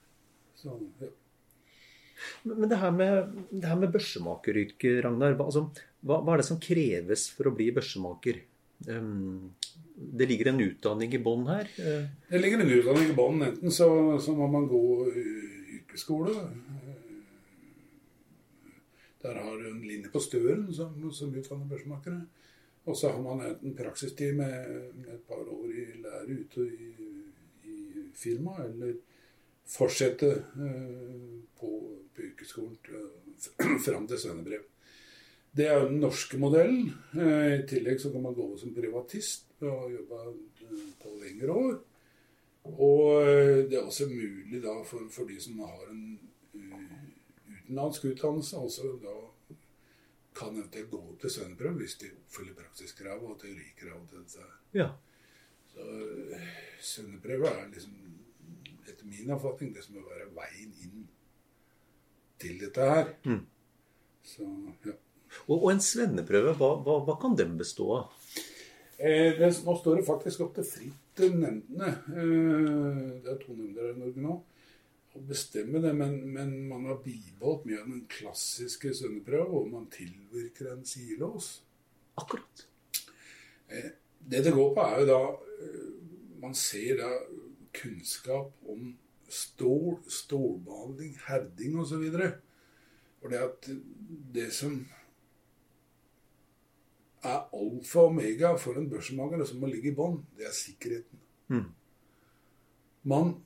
Så, 0.63 0.77
ja. 1.01 1.11
Men 2.47 2.61
men 2.63 2.71
det 2.71 2.79
her 2.79 2.93
med, 2.95 3.33
det 3.51 3.67
her 3.67 3.79
med 3.81 3.91
børsemakeryrket, 3.95 5.01
Ragnar. 5.05 5.35
Hva, 5.39 5.49
altså, 5.51 5.65
hva, 6.07 6.21
hva 6.23 6.35
er 6.37 6.43
det 6.43 6.47
som 6.51 6.61
kreves 6.63 7.29
for 7.35 7.51
å 7.51 7.55
bli 7.57 7.71
børsemaker? 7.75 8.43
Um, 8.89 9.53
det 10.19 10.27
ligger 10.31 10.49
en 10.53 10.61
utdanning 10.65 11.13
i 11.15 11.21
bånn 11.23 11.45
her. 11.51 11.69
Eh, 11.79 12.07
Det 12.31 12.41
ligger 12.43 12.63
en 12.65 12.73
utdanning 12.77 13.11
i 13.13 13.17
bånn. 13.19 13.43
Enten 13.47 13.71
så, 13.75 13.89
så 14.23 14.35
må 14.35 14.49
man 14.51 14.69
gå 14.71 14.81
y- 15.13 15.79
yrkesskole. 15.79 16.33
Der 19.23 19.35
har 19.39 19.59
du 19.59 19.69
en 19.71 19.83
linje 19.87 20.11
på 20.11 20.19
Støren 20.23 20.65
som, 20.75 20.97
som 21.15 21.35
utdanner 21.39 21.69
børsmakere. 21.71 22.25
Og 22.85 22.97
så 22.99 23.13
har 23.13 23.23
man 23.23 23.45
enten 23.47 23.77
praksistid 23.79 24.35
med, 24.35 24.93
med 24.99 25.15
et 25.15 25.25
par 25.29 25.43
år 25.47 25.71
i 25.71 25.87
lære 26.03 26.39
ute 26.41 26.67
i, 26.67 26.89
i 27.71 27.77
firma, 28.15 28.57
eller 28.65 28.97
fortsette 29.71 30.31
eh, 30.33 31.37
på, 31.61 31.71
på 32.15 32.27
yrkesskolen 32.27 32.77
til, 32.83 33.79
fram 33.87 34.09
til 34.11 34.19
svennebrev. 34.19 34.67
Det 35.57 35.67
er 35.69 35.79
jo 35.79 35.89
den 35.91 36.01
norske 36.01 36.39
modellen. 36.41 36.91
Eh, 37.15 37.61
I 37.61 37.65
tillegg 37.69 38.01
så 38.01 38.11
kan 38.13 38.25
man 38.25 38.35
gå 38.35 38.49
som 38.59 38.75
privatist 38.75 39.53
og 39.61 39.93
jobbe 39.93 40.21
eh, 40.65 40.85
på 41.03 41.15
lengre 41.21 41.53
år. 41.53 41.75
Og 42.73 43.23
eh, 43.23 43.59
det 43.69 43.79
er 43.79 43.85
også 43.85 44.09
mulig 44.11 44.63
da 44.65 44.79
for, 44.89 45.07
for 45.13 45.29
de 45.29 45.39
som 45.43 45.61
har 45.61 45.91
en 45.91 46.19
uh, 46.55 46.79
utenlandsk 47.53 48.05
utdannelse, 48.13 48.57
altså 48.57 48.95
da 49.03 49.17
kan 50.35 50.57
eventuelt 50.57 50.91
gå 50.91 50.99
opp 50.99 51.21
til 51.23 51.33
svenneprøve 51.35 51.83
hvis 51.83 51.99
de 52.01 52.11
oppfyller 52.17 52.57
praksiskrav 52.57 53.25
og 53.25 53.41
teorikrav 53.41 54.05
til 54.11 54.23
dette. 54.25 54.53
ja. 54.79 54.91
Så 55.73 55.85
eh, 56.37 56.49
svenneprøve 56.85 57.49
er 57.49 57.69
liksom, 57.73 57.93
etter 58.85 59.07
min 59.09 59.31
oppfatning, 59.33 59.71
det 59.75 59.85
som 59.85 59.97
må 59.97 60.05
være 60.05 60.29
veien 60.37 60.75
inn 60.85 61.07
til 62.43 62.59
dette 62.61 62.89
her. 62.91 63.13
Mm. 63.25 63.45
Så, 64.23 64.49
ja. 64.85 64.97
Og, 65.47 65.57
og 65.57 65.69
en 65.73 65.81
svenneprøve, 65.81 66.53
hva, 66.61 66.75
hva, 66.85 66.99
hva 67.07 67.17
kan 67.23 67.37
den 67.39 67.57
bestå 67.61 67.89
av? 67.97 68.11
Eh, 68.99 69.33
det, 69.39 69.49
nå 69.65 69.77
står 69.81 69.99
det 69.99 70.07
faktisk 70.07 70.45
opp 70.45 70.57
til 70.59 70.69
fritt 70.69 71.23
nemndene. 71.25 71.95
Eh, 72.13 73.01
det 73.25 73.33
er 73.33 73.41
to 73.41 73.57
nemnder 73.57 73.95
i 73.95 73.97
Norge 73.99 74.27
nå. 74.27 74.37
Å 75.13 75.21
bestemme 75.29 75.83
det, 75.85 75.93
men, 75.93 76.15
men 76.33 76.55
man 76.71 76.87
har 76.89 77.03
bibeholdt 77.05 77.67
mye 77.69 77.83
av 77.83 77.91
den 77.91 78.05
klassiske 78.09 78.95
sønneprøve, 78.97 79.49
hvor 79.51 79.67
man 79.69 79.91
tilvirker 79.93 80.71
en 80.73 80.87
sidelås. 80.89 81.59
Akkurat. 82.21 82.67
Det 83.69 84.45
det 84.45 84.55
går 84.55 84.73
på, 84.75 84.87
er 84.87 85.01
jo 85.01 85.09
da 85.09 85.21
eh, 85.65 85.89
Man 86.43 86.55
ser 86.59 86.97
da 86.99 87.11
kunnskap 87.73 88.51
om 88.69 88.97
stål, 89.33 90.01
stålbehandling, 90.11 91.15
herding 91.29 91.79
osv. 91.81 92.03
Og 93.23 93.31
det 93.31 93.39
at 93.39 93.69
det 94.35 94.49
som 94.53 94.81
er 97.23 97.39
alfa 97.55 98.03
og 98.03 98.11
omega 98.11 98.57
for 98.59 98.79
en 98.79 98.91
børsmager, 98.91 99.41
og 99.41 99.49
som 99.49 99.63
må 99.63 99.71
ligge 99.71 99.93
i 99.93 99.97
bånn, 99.97 100.19
det 100.37 100.49
er 100.49 100.57
sikkerheten. 100.57 101.23
Mm. 101.53 101.69
Man 103.13 103.37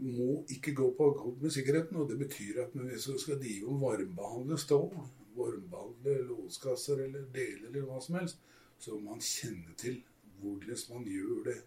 må 0.00 0.44
ikke 0.48 0.74
gå 0.74 0.90
på 0.96 1.08
akkord 1.12 1.42
med 1.42 1.52
sikkerheten, 1.54 1.96
og 1.96 2.08
det 2.10 2.18
betyr 2.18 2.62
at 2.64 2.76
hvis 2.76 3.08
du 3.10 3.18
skal 3.18 3.40
drive 3.40 3.68
og 3.68 3.80
varmebehandle 3.82 4.58
stål, 4.58 4.94
varmebehandle 5.36 6.16
låskasser 6.28 7.04
eller 7.06 7.26
deler 7.34 7.68
eller 7.70 7.88
hva 7.88 8.00
som 8.04 8.20
helst, 8.20 8.40
så 8.80 8.96
må 8.96 9.12
man 9.12 9.24
kjenne 9.24 9.76
til 9.80 10.00
hvordan 10.40 10.86
man 10.94 11.04
gjør 11.08 11.44
det. 11.50 11.58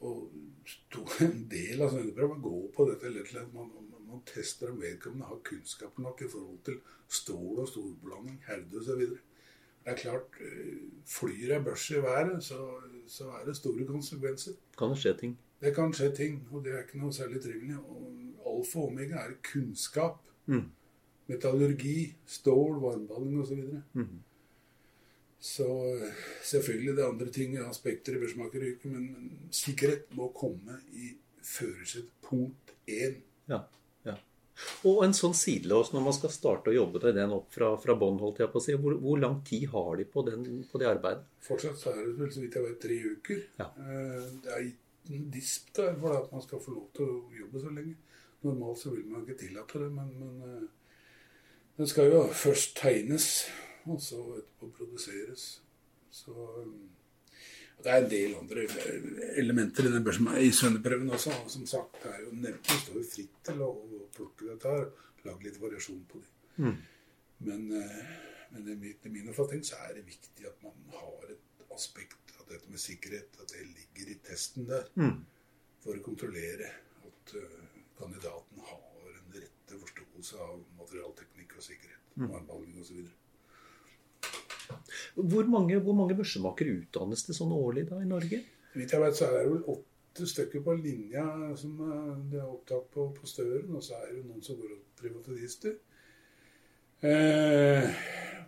Og 0.00 0.30
en 1.24 1.42
del 1.50 1.82
av 1.84 1.92
svenneprøven 1.92 2.44
går 2.44 2.62
på 2.76 2.86
dette 2.88 3.12
lett 3.12 3.34
at 3.36 3.50
man, 3.52 3.68
man, 4.06 4.22
tester 4.28 4.72
om 4.72 4.80
vedkommende 4.80 5.28
har 5.28 5.42
kunnskap 5.46 5.98
nok 6.02 6.22
i 6.24 6.30
forhold 6.30 6.62
til 6.66 6.80
stål 7.08 7.60
og 7.62 7.68
storblanding, 7.68 8.40
herde 8.46 8.80
osv. 8.80 9.04
Det 9.80 9.92
er 9.92 9.96
klart, 9.96 10.40
eh, 10.44 10.80
flyr 11.08 11.54
ei 11.56 11.60
børse 11.64 11.96
i 11.96 12.02
været, 12.04 12.42
så, 12.44 12.58
så, 13.08 13.30
er 13.38 13.46
det 13.46 13.56
store 13.56 13.86
konsekvenser. 13.86 14.58
Kan 14.78 14.92
det 14.92 14.98
skje 15.00 15.14
ting? 15.20 15.38
Det 15.60 15.74
kan 15.76 15.92
skje 15.92 16.08
ting, 16.16 16.40
og 16.50 16.64
det 16.64 16.72
er 16.72 16.84
ikke 16.86 17.00
noe 17.02 17.12
særlig 17.12 17.42
trivelig. 17.44 17.76
Alfa 18.48 18.80
og 18.80 18.88
omega 18.88 19.20
er 19.20 19.36
kunnskap. 19.44 20.22
Mm. 20.48 20.66
Metallurgi, 21.30 22.10
stål, 22.26 22.78
varmeballing 22.82 23.42
osv. 23.42 23.60
Mm. 23.92 24.22
Så 25.40 25.66
selvfølgelig 26.44 26.96
det 26.96 27.04
er 27.04 27.10
andre 27.12 27.32
ting, 27.32 27.58
aspekter 27.64 28.16
i 28.16 28.22
børsmakeryrket, 28.22 28.88
men, 28.92 29.06
men, 29.12 29.50
sikkerhet 29.56 30.10
må 30.16 30.28
komme 30.36 30.80
i 30.92 31.14
førersett 31.44 32.10
punkt 32.24 32.74
én. 32.88 33.22
Ja, 33.48 33.62
ja. 34.04 34.18
Og 34.88 35.00
en 35.06 35.16
sånn 35.16 35.36
sidelås 35.36 35.94
når 35.94 36.04
man 36.04 36.16
skal 36.16 36.34
starte 36.34 36.72
å 36.72 36.76
jobbe 36.76 37.00
den 37.16 37.32
opp 37.32 37.48
fra, 37.56 37.72
fra 37.80 37.96
bånn, 37.96 38.20
holdt 38.20 38.42
jeg 38.44 38.52
på 38.52 38.60
å 38.60 38.66
si, 38.66 38.76
hvor, 38.76 38.98
hvor, 39.00 39.16
lang 39.22 39.40
tid 39.48 39.70
har 39.72 39.96
de 39.96 40.04
på, 40.12 40.26
den, 40.28 40.44
på 40.68 40.82
det 40.82 40.90
arbeidet? 40.90 41.24
Fortsatt 41.46 41.80
så 41.80 41.94
er 41.94 42.02
det 42.04 42.18
vel 42.20 42.32
så 42.34 42.44
vidt 42.44 42.60
jeg 42.60 42.68
vet 42.68 42.80
tre 42.84 43.00
uker. 43.16 43.42
Ja. 43.62 43.70
Eh, 43.80 44.30
det 44.44 44.56
er 44.58 44.68
gitt 45.10 45.20
en 45.20 45.30
disp 45.34 45.72
der 45.76 45.96
for 46.00 46.16
at 46.16 46.32
man 46.32 46.42
skal 46.44 46.62
få 46.62 46.74
lov 46.74 46.90
til 46.96 47.10
å 47.10 47.22
jobbe 47.40 47.62
så 47.62 47.72
lenge. 47.74 47.96
Normalt 48.44 48.78
så 48.80 48.92
vil 48.94 49.08
man 49.10 49.24
ikke 49.26 49.40
tillate 49.42 49.82
det, 49.82 49.90
men, 49.92 50.14
men 50.20 50.44
eh, 50.46 50.68
den 51.76 51.90
skal 51.90 52.08
jo 52.12 52.22
først 52.36 52.76
tegnes 52.78 53.26
og 53.88 54.00
så 54.02 54.20
etterpå 54.38 54.70
produseres. 54.78 55.50
Så 56.10 56.32
um, 56.32 56.88
Det 57.80 57.92
er 57.92 58.02
en 58.02 58.10
del 58.10 58.34
andre 58.36 58.64
elementer 59.40 59.86
i 59.88 59.92
den 59.94 60.08
i 60.36 60.50
sønneprøven 60.52 61.10
også. 61.16 61.32
Som 61.48 61.66
sagt, 61.66 62.02
det 62.02 62.10
er 62.12 62.24
jo 62.26 62.34
nevnt, 62.36 62.66
det 62.68 62.80
står 62.82 62.98
jo 63.00 63.04
fritt 63.14 63.38
til 63.44 63.62
å, 63.64 63.70
plukke 64.16 64.50
dette 64.50 64.74
her. 64.74 64.90
Lage 65.24 65.46
litt 65.46 65.60
variasjon 65.60 66.02
på 66.08 66.20
det. 66.20 66.30
Mm. 66.60 66.76
Men, 67.48 67.64
eh, 67.76 68.02
men 68.52 68.68
i 68.84 68.94
min 69.08 69.32
oppfatning 69.32 69.64
så 69.64 69.80
er 69.86 69.96
det 69.96 70.04
viktig 70.08 70.48
at 70.48 70.60
man 70.64 70.76
har 70.92 71.32
et 71.32 71.64
aspekt 71.72 72.29
dette 72.50 72.70
med 72.70 72.82
sikkerhet, 72.82 73.38
at 73.42 73.52
det 73.54 73.66
ligger 73.66 74.12
i 74.12 74.18
testen 74.26 74.68
der. 74.68 74.88
Mm. 75.00 75.22
For 75.80 75.96
å 75.96 76.04
kontrollere 76.04 76.68
at 77.06 77.34
uh, 77.40 77.80
kandidaten 77.98 78.64
har 78.68 79.14
en 79.14 79.36
rette 79.36 79.80
forståelse 79.84 80.40
av 80.44 80.58
materialteknikk 80.80 81.56
og 81.56 81.66
sikkerhet. 81.66 81.96
Mm. 82.20 82.30
og 82.50 82.64
osv. 82.82 83.04
Hvor 85.14 85.46
mange, 85.50 85.78
hvor 85.82 85.96
mange 85.96 86.16
børsemakere 86.18 86.82
utdannes 86.82 87.22
det 87.26 87.36
sånn 87.38 87.54
årlig 87.54 87.86
da 87.90 88.00
i 88.02 88.08
Norge? 88.08 88.42
Vidt 88.74 88.92
jeg 88.94 89.02
vet, 89.02 89.16
så 89.18 89.26
er 89.26 89.38
det 89.38 89.46
vel 89.50 89.64
åtte 89.72 90.26
stykker 90.30 90.62
på 90.66 90.74
linja 90.78 91.24
som 91.58 91.78
det 92.30 92.38
er 92.38 92.46
opptatt 92.46 92.90
på 92.94 93.08
på 93.16 93.30
Støren. 93.30 93.72
Og 93.74 93.82
så 93.86 93.98
er 93.98 94.12
det 94.12 94.26
noen 94.26 94.44
som 94.44 94.58
går 94.60 94.76
opp 94.76 95.00
privatister. 95.00 95.78
Eh, 97.00 98.00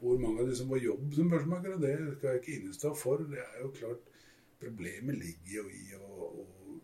hvor 0.02 0.18
mange 0.20 0.42
av 0.42 0.48
de 0.50 0.56
som 0.56 0.68
får 0.68 0.82
jobb 0.84 1.14
som 1.16 1.30
børsmakere, 1.32 1.78
det 1.80 1.94
skal 2.16 2.34
jeg 2.34 2.42
ikke 2.42 2.56
innestå 2.58 2.94
for. 2.98 3.22
Det 3.30 3.40
er 3.40 3.60
jo 3.64 3.74
klart 3.78 4.08
Problemet 4.62 5.16
ligger 5.18 5.56
jo 5.56 5.62
i 5.74 5.96
å, 5.96 6.26
å 6.38 6.74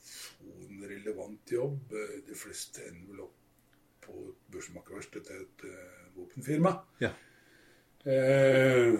få 0.00 0.54
en 0.64 0.84
relevant 0.88 1.52
jobb. 1.52 1.92
De 2.24 2.36
fleste 2.38 2.86
ender 2.88 3.10
vel 3.10 3.26
opp 3.26 3.34
på 4.06 4.14
et 4.30 4.46
børsmakerverksted 4.54 5.26
til 5.26 5.42
et 5.42 5.64
uh, 5.68 6.06
våpenfirma. 6.14 6.72
Ja. 7.04 7.10
Eh, 8.08 8.96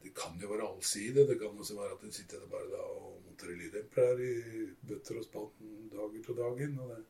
det 0.00 0.14
kan 0.16 0.40
jo 0.40 0.48
være 0.54 0.70
allside. 0.70 1.26
Det 1.28 1.36
kan 1.42 1.60
også 1.60 1.76
være 1.76 1.98
at 1.98 2.06
du 2.06 2.16
sitter 2.16 2.40
der 2.40 2.52
bare 2.54 2.70
da 2.72 2.80
og 2.80 3.20
monterer 3.26 3.60
lyddempere 3.60 4.24
i 4.24 4.64
bøtter 4.88 5.20
og 5.20 5.28
spann 5.28 5.90
dag 5.92 6.16
ut 6.16 6.30
og 6.32 6.40
dag 6.40 6.64
inn. 6.64 6.78
og 6.80 6.94
det, 6.94 7.02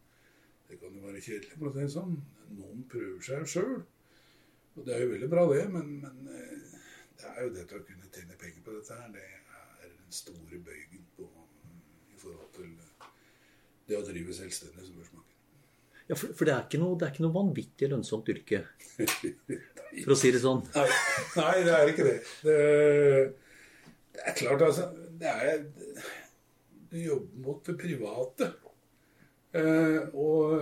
det 0.70 0.80
kan 0.82 0.98
jo 0.98 1.06
være 1.06 1.22
kjedelig, 1.22 1.54
for 1.60 1.70
å 1.70 1.76
si 1.76 1.84
det 1.84 1.94
sånn. 1.94 2.18
Noen 2.54 2.84
prøver 2.90 3.22
seg 3.24 3.48
sjøl. 3.50 3.82
Og 4.74 4.86
det 4.86 4.94
er 4.94 5.04
jo 5.04 5.12
veldig 5.12 5.30
bra, 5.30 5.44
det. 5.52 5.64
Men, 5.72 5.92
men 6.02 6.32
eh, 6.34 6.78
det 7.20 7.30
er 7.30 7.44
jo 7.46 7.52
det 7.54 7.66
å 7.68 7.84
kunne 7.86 8.10
tjene 8.10 8.38
penger 8.40 8.64
på 8.66 8.74
dette 8.78 8.98
her. 8.98 9.12
Det 9.14 9.22
er 9.22 9.92
den 9.92 10.16
store 10.22 10.60
bøygen 10.66 11.06
på, 11.16 11.28
i 12.14 12.18
forhold 12.20 12.50
til 12.56 12.74
det 13.88 14.00
å 14.00 14.04
drive 14.06 14.34
selvstendig 14.34 14.86
som 14.86 14.98
børsmaker. 14.98 15.30
Ja, 16.04 16.16
for, 16.20 16.34
for 16.36 16.44
det, 16.44 16.54
er 16.54 16.80
noe, 16.82 16.96
det, 17.00 17.06
er 17.06 17.14
ikke 17.14 17.24
noe, 17.24 17.32
vanvittig 17.32 17.88
lønnsomt 17.88 18.28
yrke, 18.28 18.60
for 20.02 20.12
å 20.12 20.18
si 20.20 20.32
det 20.34 20.42
sånn. 20.42 20.60
Nei, 20.74 20.88
nei 21.38 21.54
det 21.64 21.78
er 21.78 21.92
ikke 21.92 22.04
det. 22.08 22.18
det. 22.44 22.58
det. 24.12 24.26
er 24.26 24.36
klart, 24.42 24.66
altså 24.66 24.90
det 25.22 25.32
er, 25.32 25.64
Du 26.90 26.98
jobber 27.00 27.46
mot 27.46 27.64
det 27.64 27.76
private. 27.80 28.50
Eh, 29.54 30.00
og 30.12 30.60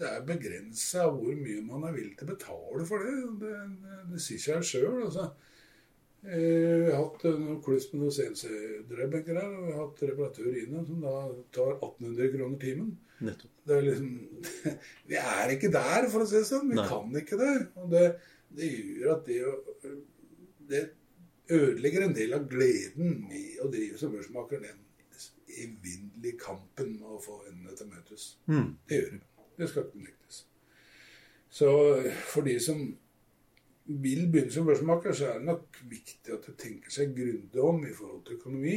det 0.00 0.08
er 0.08 0.24
begrensa 0.28 1.06
hvor 1.08 1.36
mye 1.38 1.64
man 1.64 1.86
er 1.88 1.94
villig 1.96 2.16
til 2.18 2.28
å 2.28 2.32
betale 2.34 2.86
for 2.88 3.04
det. 3.04 3.16
Det, 3.42 3.52
det, 3.82 3.98
det 4.12 4.22
sier 4.22 4.42
seg 4.42 4.66
sjøl. 4.66 5.06
Altså. 5.06 5.30
Eh, 6.26 6.84
vi 6.84 6.90
har 6.90 7.00
hatt 7.00 7.26
noen 7.30 7.60
kluss 7.64 7.88
med 7.92 8.02
noen 8.02 8.14
CNC-dreiebenker 8.16 9.40
her, 9.40 9.50
og 9.52 9.66
vi 9.66 9.74
har 9.74 9.82
hatt 9.84 10.04
reparatør 10.10 10.60
inne 10.62 10.84
som 10.88 11.02
da 11.04 11.16
tar 11.54 11.76
1800 11.76 12.32
kroner 12.34 12.62
timen. 12.62 12.94
Nettopp. 13.26 13.52
Det 13.66 13.76
er 13.76 13.86
liksom, 13.86 14.10
vi 15.10 15.20
er 15.20 15.54
ikke 15.54 15.72
der, 15.72 16.08
for 16.12 16.24
å 16.24 16.28
si 16.28 16.40
det 16.40 16.48
sånn. 16.48 16.72
Vi 16.72 16.80
Nei. 16.80 16.88
kan 16.90 17.20
ikke 17.22 17.40
det. 17.40 17.54
Og 17.80 17.92
det, 17.94 18.06
det 18.58 18.72
gjør 18.72 19.14
at 19.14 19.30
det, 19.30 19.94
det 20.72 20.82
ødelegger 21.56 22.08
en 22.08 22.16
del 22.16 22.34
av 22.36 22.50
gleden 22.50 23.30
i 23.30 23.46
å 23.62 23.70
drive 23.72 24.00
som 24.00 24.12
børsmaker. 24.12 24.66
Den 24.66 24.82
evinnelige 25.56 26.36
kampen 26.42 26.98
med 26.98 27.16
å 27.16 27.22
få 27.22 27.38
endene 27.46 27.78
til 27.78 27.88
møtes. 27.88 28.28
Mm. 28.50 28.74
Det 28.88 29.00
gjør 29.00 29.14
det. 29.14 29.24
Det 29.56 29.68
skal 29.68 29.86
ikke 29.86 30.04
nektes. 30.04 30.46
Så 31.48 31.70
for 32.28 32.44
de 32.44 32.58
som 32.60 32.82
vil 33.86 34.26
begynne 34.32 34.52
som 34.52 34.66
børsmaker, 34.66 35.12
så 35.12 35.30
er 35.30 35.38
det 35.38 35.46
nok 35.46 35.78
viktig 35.90 36.34
at 36.34 36.46
du 36.46 36.52
tenker 36.58 36.92
seg 36.92 37.14
grundig 37.16 37.62
om 37.62 37.84
i 37.86 37.94
forhold 37.94 38.24
til 38.26 38.40
økonomi. 38.40 38.76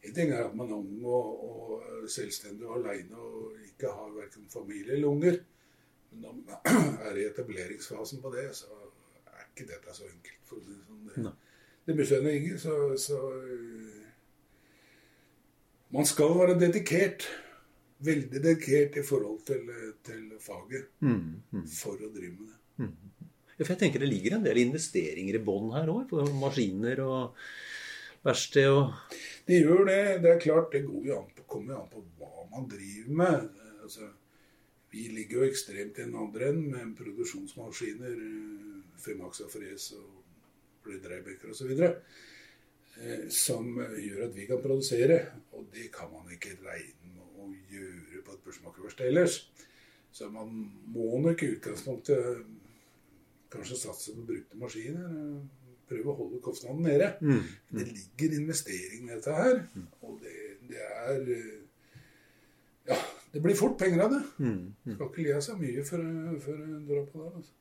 En 0.00 0.14
ting 0.16 0.32
er 0.32 0.46
at 0.46 0.56
man 0.56 0.70
er 0.72 0.80
ung 0.80 1.04
og, 1.04 1.42
og 1.44 2.08
selvstendig 2.08 2.66
og 2.66 2.78
aleine 2.78 3.20
og 3.20 3.52
ikke 3.66 3.92
har 3.92 4.14
verken 4.16 4.48
familie 4.52 4.96
eller 4.96 5.08
unger. 5.08 5.36
Men 6.10 6.24
når 6.24 6.38
man 6.38 6.80
er 7.10 7.20
i 7.20 7.26
etableringsfasen 7.28 8.22
på 8.22 8.32
det, 8.34 8.48
så 8.56 8.72
er 9.26 9.44
ikke 9.50 9.68
dette 9.68 9.94
så 9.94 10.08
enkelt. 10.08 10.40
for 10.48 10.56
å 10.56 10.64
si 10.64 10.72
Det 10.72 10.86
sånn. 10.88 11.04
Det, 11.28 11.34
det 11.86 11.96
beskjønner 12.00 12.38
ingen, 12.38 12.58
så, 12.58 12.78
så 12.96 13.20
Man 15.90 16.06
skal 16.06 16.36
være 16.38 16.54
dedikert. 16.60 17.26
Veldig 18.00 18.30
dedikert 18.32 18.96
i 18.96 19.04
forhold 19.04 19.42
til, 19.48 19.66
til 20.06 20.22
faget 20.40 20.88
mm, 21.04 21.24
mm. 21.52 21.66
for 21.68 22.00
å 22.00 22.12
drive 22.14 22.36
med 22.36 22.46
det. 22.48 22.86
Mm. 22.86 23.26
For 23.60 23.74
jeg 23.74 23.80
tenker 23.82 24.00
det 24.00 24.08
ligger 24.08 24.38
en 24.38 24.46
del 24.46 24.62
investeringer 24.62 25.36
i 25.36 25.42
bånn 25.44 25.74
her 25.74 25.90
òg, 25.92 26.06
for 26.08 26.30
maskiner 26.40 27.02
og 27.04 27.42
verksted 28.24 28.70
og 28.72 29.18
Det 29.46 29.60
gjør 29.60 29.84
det. 29.88 30.00
Det 30.24 30.32
er 30.32 30.40
klart, 30.40 30.72
det 30.72 30.86
går 30.86 31.10
jo 31.10 31.18
an 31.18 31.28
på, 31.36 31.44
kommer 31.50 31.74
jo 31.74 31.82
an 31.82 31.92
på 31.92 32.04
hva 32.20 32.46
man 32.54 32.68
driver 32.70 33.20
med. 33.20 33.62
Altså, 33.84 34.08
vi 34.90 35.06
ligger 35.12 35.42
jo 35.42 35.50
ekstremt 35.50 35.98
i 35.98 36.06
den 36.06 36.16
andre 36.16 36.50
enden 36.50 36.72
med 36.72 36.96
produksjonsmaskiner, 36.98 38.16
Femaxa 39.00 39.46
fres 39.48 39.92
og 39.96 40.20
bledreibekker 40.84 41.52
osv. 41.54 41.70
Eh, 43.00 43.28
som 43.32 43.78
gjør 43.78 44.26
at 44.26 44.34
vi 44.36 44.46
kan 44.48 44.60
produsere. 44.62 45.20
Og 45.56 45.68
det 45.72 45.88
kan 45.94 46.10
man 46.12 46.28
ikke 46.34 46.58
regne 46.64 46.99
på 48.30 48.38
et 48.38 48.46
børsmakerverksted 48.46 49.10
ellers. 49.10 49.40
Så 50.14 50.30
man 50.30 50.50
må 50.90 51.18
nok 51.22 51.42
i 51.42 51.52
utgangspunktet 51.56 52.44
kanskje 53.50 53.78
satse 53.78 54.14
på 54.14 54.26
brukte 54.26 54.58
maskiner. 54.58 55.06
Eh, 55.10 55.70
prøve 55.90 56.12
å 56.12 56.18
holde 56.20 56.42
kostnaden 56.42 56.84
nede. 56.86 57.12
Mm. 57.22 57.46
Det 57.74 57.86
ligger 57.88 58.36
investering 58.38 59.08
i 59.08 59.14
dette 59.16 59.34
her. 59.34 59.62
Mm. 59.74 59.86
Og 60.06 60.18
det, 60.22 60.36
det, 60.70 60.84
er 61.06 61.32
eh, 61.36 61.56
Ja, 62.90 62.98
det 63.34 63.42
blir 63.42 63.58
fort 63.58 63.78
penger 63.78 64.06
av 64.06 64.14
det. 64.14 64.20
Mm. 64.38 64.60
mm. 64.84 64.94
Skal 64.94 65.08
ikke 65.08 65.26
le 65.26 65.40
seg 65.46 65.64
mye 65.64 65.86
før, 65.86 66.04
en 66.04 66.86
drar 66.86 67.08
på 67.10 67.24
det. 67.24 67.32
Altså. 67.40 67.56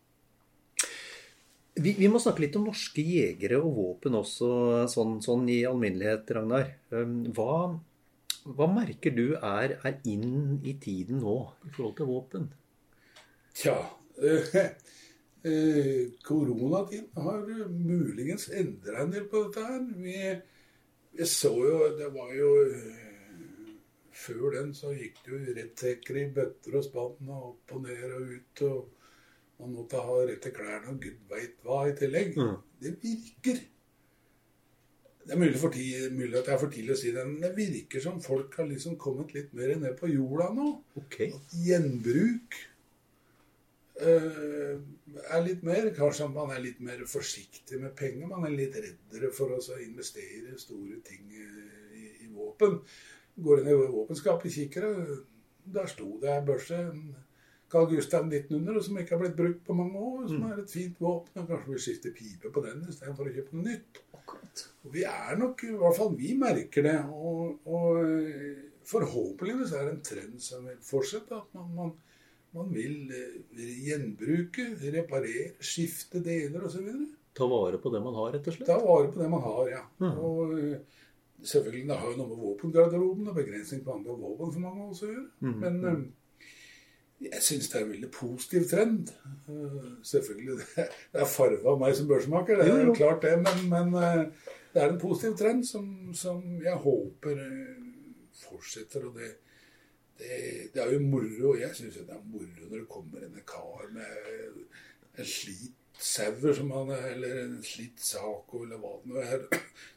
Vi, 1.79 1.93
vi, 1.95 2.07
må 2.11 2.19
snakke 2.19 2.43
litt 2.43 2.57
om 2.59 2.65
norske 2.67 3.03
jegere 3.05 3.59
og 3.61 3.75
våpen 3.77 4.17
også, 4.19 4.49
sånn, 4.91 5.19
sånn 5.23 5.45
i 5.51 5.61
alminnelighet, 5.69 6.33
Ragnar. 6.35 6.73
Um, 6.91 7.21
hva, 7.38 7.53
hva 8.56 8.68
merker 8.72 9.13
du 9.15 9.34
er, 9.36 9.75
er, 9.84 9.98
inn 10.10 10.60
i 10.65 10.75
tiden 10.82 11.22
nå 11.24 11.36
i 11.68 11.74
forhold 11.74 11.96
til 11.98 12.10
våpen? 12.10 12.48
Tja 13.56 13.75
eh, 15.50 16.10
koronatiden 16.25 17.24
har 17.24 17.44
muligens 17.72 18.50
endra 18.51 19.03
en 19.03 19.13
del 19.13 19.27
på 19.32 19.46
dette 19.46 19.65
her. 19.68 19.86
Vi, 20.03 20.18
vi, 21.15 21.27
så 21.29 21.53
jo 21.56 21.77
Det 22.00 22.10
var 22.15 22.34
jo 22.36 22.50
eh, 22.65 23.06
Før 24.20 24.58
den 24.58 24.74
så 24.75 24.91
gikk 24.91 25.22
det 25.24 25.32
jo 25.32 25.58
rettekker 25.60 26.20
i 26.20 26.27
bøtter 26.36 26.75
og 26.75 26.84
spann 26.84 27.29
og 27.32 27.51
opp 27.53 27.75
og 27.77 27.86
ned 27.86 28.08
og 28.10 28.34
ut. 28.34 28.63
og 28.68 29.60
Man 29.62 29.75
måtte 29.77 30.01
ha 30.03 30.22
rette 30.27 30.51
klærne 30.56 30.96
og 30.96 31.03
gud 31.03 31.22
veit 31.32 31.62
hva 31.63 31.86
i 31.88 31.96
tillegg. 31.96 32.36
Mm. 32.36 32.58
Det 32.84 32.98
virker. 33.03 33.62
Det 35.29 35.36
er 35.36 35.41
mulig, 35.43 35.59
tid, 35.75 36.12
mulig 36.17 36.38
at 36.39 36.48
det 36.48 36.53
er 36.55 36.57
for 36.57 36.74
tidlig 36.74 36.95
å 36.95 36.98
si 36.98 37.12
det, 37.13 37.24
men 37.27 37.43
det 37.43 37.51
virker 37.53 38.01
som 38.01 38.15
folk 38.24 38.55
har 38.57 38.65
liksom 38.65 38.95
kommet 38.98 39.36
litt 39.36 39.51
mer 39.53 39.75
ned 39.77 39.93
på 40.00 40.09
jorda 40.09 40.48
nå. 40.55 40.71
Okay. 41.03 41.29
Gjenbruk 41.67 42.57
uh, 44.01 44.74
er 45.36 45.45
litt 45.45 45.62
mer 45.67 45.91
Kanskje 45.93 46.31
man 46.33 46.55
er 46.55 46.63
litt 46.63 46.81
mer 46.81 47.05
forsiktig 47.05 47.77
med 47.77 47.93
penger. 48.00 48.25
Man 48.31 48.50
er 48.50 48.57
litt 48.57 48.81
reddere 48.81 49.29
for 49.38 49.53
å 49.53 49.62
så 49.62 49.77
investere 49.86 50.57
store 50.57 50.98
ting 51.05 51.29
eh, 51.38 51.93
i, 51.93 52.05
i 52.25 52.33
våpen. 52.33 52.79
Går 53.38 53.62
inn 53.62 53.69
i 53.69 53.77
våpenskapet, 53.77 54.55
kikker, 54.57 54.89
og 54.89 55.71
der 55.77 55.93
sto 55.93 56.15
det 56.24 56.33
ei 56.33 56.41
børse. 56.50 56.81
Carl 57.69 57.86
Gustav 57.93 58.25
1900 58.25 58.81
som 58.81 58.98
ikke 58.98 59.13
har 59.13 59.21
blitt 59.27 59.38
brukt 59.38 59.65
på 59.67 59.77
mange 59.77 60.01
år. 60.01 60.25
Som 60.33 60.50
er 60.50 60.63
et 60.63 60.74
fint 60.74 60.98
våpen. 60.98 61.45
Kanskje 61.45 61.75
vi 61.75 61.81
skifter 61.86 62.17
pipe 62.17 62.50
på 62.50 62.65
den 62.65 62.81
istedenfor 62.89 63.29
å 63.29 63.36
kjøpe 63.36 63.59
noe 63.59 63.67
nytt. 63.75 64.01
Vi 64.93 65.03
er 65.05 65.38
nok, 65.39 65.63
i 65.67 65.75
hvert 65.75 65.98
fall 65.98 66.13
vi 66.17 66.33
merker 66.39 66.86
det. 66.86 66.98
Og, 67.13 67.59
og 67.69 68.00
eh, 68.03 68.62
forhåpentligvis 68.89 69.74
er 69.75 69.88
det 69.88 69.95
en 69.95 70.05
trend 70.05 70.43
som 70.43 70.67
vil 70.67 70.79
fortsette. 70.86 71.41
At 71.41 71.57
man, 71.57 71.74
man, 71.75 71.91
man 72.57 72.71
vil 72.74 73.12
eh, 73.13 73.74
gjenbruke, 73.89 74.71
reparere, 74.95 75.51
skifte 75.63 76.24
deler 76.25 76.65
osv. 76.69 76.88
Ta 77.38 77.48
vare 77.50 77.79
på 77.81 77.91
det 77.93 78.01
man 78.03 78.17
har, 78.17 78.31
rett 78.36 78.48
og 78.50 78.55
slett. 78.55 78.69
Ta 78.69 78.79
vare 78.81 79.12
på 79.13 79.21
det 79.21 79.29
man 79.31 79.43
har, 79.45 79.65
ja. 79.75 79.83
Mm. 80.01 80.15
Og 80.25 80.55
eh, 80.57 81.03
selvfølgelig, 81.43 81.86
det 81.91 82.00
har 82.00 82.13
jo 82.13 82.21
noe 82.21 82.31
med 82.31 82.45
våpengarderoben 82.45 83.29
og 83.31 83.38
begrensning 83.38 83.83
på 83.86 83.93
andre 84.00 84.15
våpen 84.24 84.55
for 84.55 84.63
mange 84.63 84.88
også 84.89 85.07
å 85.07 85.13
gjøre. 85.13 85.27
Mm. 85.45 85.59
Men 85.65 85.83
eh, 85.83 86.01
jeg 87.19 87.41
syns 87.43 87.67
det 87.69 87.79
er 87.79 87.83
en 87.83 87.91
veldig 87.91 88.11
positiv 88.15 88.67
trend. 88.69 89.11
Eh, 89.49 89.89
selvfølgelig, 90.07 90.59
det 91.13 91.23
er 91.23 91.27
farva 91.27 91.73
av 91.73 91.81
meg 91.81 91.97
som 91.97 92.07
børsmaker, 92.09 92.61
det 92.61 92.71
er 92.71 92.85
jo. 92.88 92.95
klart 92.95 93.25
det. 93.25 93.35
Men, 93.43 93.65
men 93.73 93.97
eh, 93.99 94.53
det 94.73 94.83
er 94.83 94.93
en 94.93 95.01
positiv 95.01 95.35
trend 95.39 95.65
som, 95.67 95.89
som 96.15 96.43
jeg 96.63 96.77
håper 96.85 97.41
eh, 97.43 97.89
fortsetter. 98.45 99.09
Og 99.09 99.19
det, 99.19 99.33
det, 100.21 100.38
det 100.75 100.85
er 100.85 100.93
jo 100.95 101.01
moro. 101.03 101.57
Jeg 101.59 101.75
syns 101.75 101.99
det 101.99 102.07
er 102.07 102.23
moro 102.23 102.69
når 102.69 102.77
det 102.77 102.88
kommer 102.91 103.27
en 103.27 103.43
kar 103.47 103.91
med 103.95 105.19
en 105.19 105.27
slitt 105.27 105.75
sauer 105.99 106.53
som 106.55 106.69
han 106.71 106.93
er, 106.95 107.09
eller 107.11 107.41
en 107.41 107.55
slitt 107.65 107.99
Saco, 107.99 108.61
eller 108.63 108.79
hva 108.79 108.93
det 109.01 109.11
nå 109.11 109.19
er. 109.19 109.41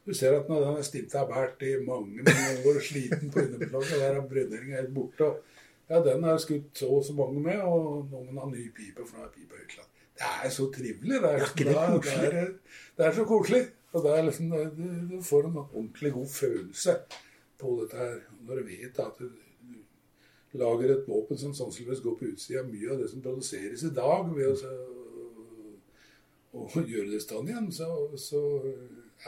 Du 0.03 0.11
ser 0.11 0.35
at 0.35 0.49
han 0.51 0.75
er 0.75 0.83
stinta 0.83 1.23
bært 1.29 1.63
i 1.63 1.77
mange 1.79 2.25
mange 2.27 2.57
år, 2.67 2.81
sliten 2.83 3.31
på 3.31 3.45
underbeslaget, 3.45 4.01
der 4.01 4.17
er 4.19 4.27
brønnøringa 4.27 4.81
helt 4.81 4.91
borte. 4.97 5.29
og 5.29 5.52
ja, 5.93 6.01
den 6.01 6.25
er 6.25 6.41
skutt 6.41 6.81
så 6.81 6.89
og 6.97 7.03
så 7.05 7.13
mange 7.17 7.41
med, 7.43 7.61
og 7.61 8.07
nå 8.09 8.23
må 8.23 8.23
man 8.31 8.41
ha 8.47 8.49
ny 8.49 8.65
pipe, 8.73 9.05
for 9.05 9.19
nå 9.19 9.27
er 9.27 9.33
pipa 9.35 9.59
utlatt. 9.61 9.89
Det 10.17 10.29
er 10.45 10.49
så 10.53 10.67
trivelig. 10.73 11.21
Det 11.21 11.29
er, 11.29 11.45
det 11.57 11.67
er, 11.73 11.95
det 12.01 12.33
er, 12.41 12.51
det 12.97 13.05
er 13.05 13.15
så 13.17 13.25
koselig. 13.29 13.63
Og 13.93 14.03
det 14.03 14.11
er 14.17 14.25
liksom, 14.25 14.49
du, 14.49 14.83
du 15.11 15.21
får 15.21 15.47
en 15.47 15.57
ordentlig 15.61 16.11
god 16.13 16.27
følelse 16.33 16.95
på 17.61 17.73
dette 17.81 17.97
her. 17.97 18.15
Når 18.47 18.61
du 18.61 18.63
vet 18.71 18.99
at 19.03 19.19
du, 19.19 19.29
du 20.53 20.57
lager 20.61 20.95
et 20.95 21.07
våpen 21.07 21.37
som 21.37 21.53
sannsynligvis 21.53 22.01
går 22.01 22.17
på 22.17 22.31
utsida 22.31 22.63
av 22.63 22.71
mye 22.71 22.89
av 22.93 23.01
det 23.03 23.11
som 23.11 23.21
produseres 23.21 23.85
i 23.85 23.93
dag, 23.93 24.33
ved 24.33 24.49
å, 24.49 24.73
å, 26.53 26.65
å 26.65 26.81
gjøre 26.81 27.09
det 27.11 27.21
i 27.21 27.25
stand 27.25 27.53
igjen, 27.53 27.69
så, 27.73 27.89
så 28.17 28.41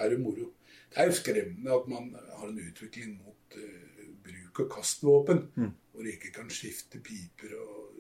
er 0.02 0.14
det 0.14 0.22
moro. 0.22 0.52
Det 0.90 1.02
er 1.02 1.10
jo 1.12 1.18
skremmende 1.22 1.78
at 1.78 1.90
man 1.92 2.12
har 2.16 2.50
en 2.50 2.62
utvikling 2.62 3.18
mot 3.20 3.58
uh, 3.58 4.06
bruk 4.26 4.66
og 4.66 4.72
kastvåpen, 4.80 5.46
hvor 5.96 6.04
du 6.04 6.12
ikke 6.12 6.34
kan 6.36 6.52
skifte 6.52 7.00
piper, 7.04 7.56
og 7.56 7.96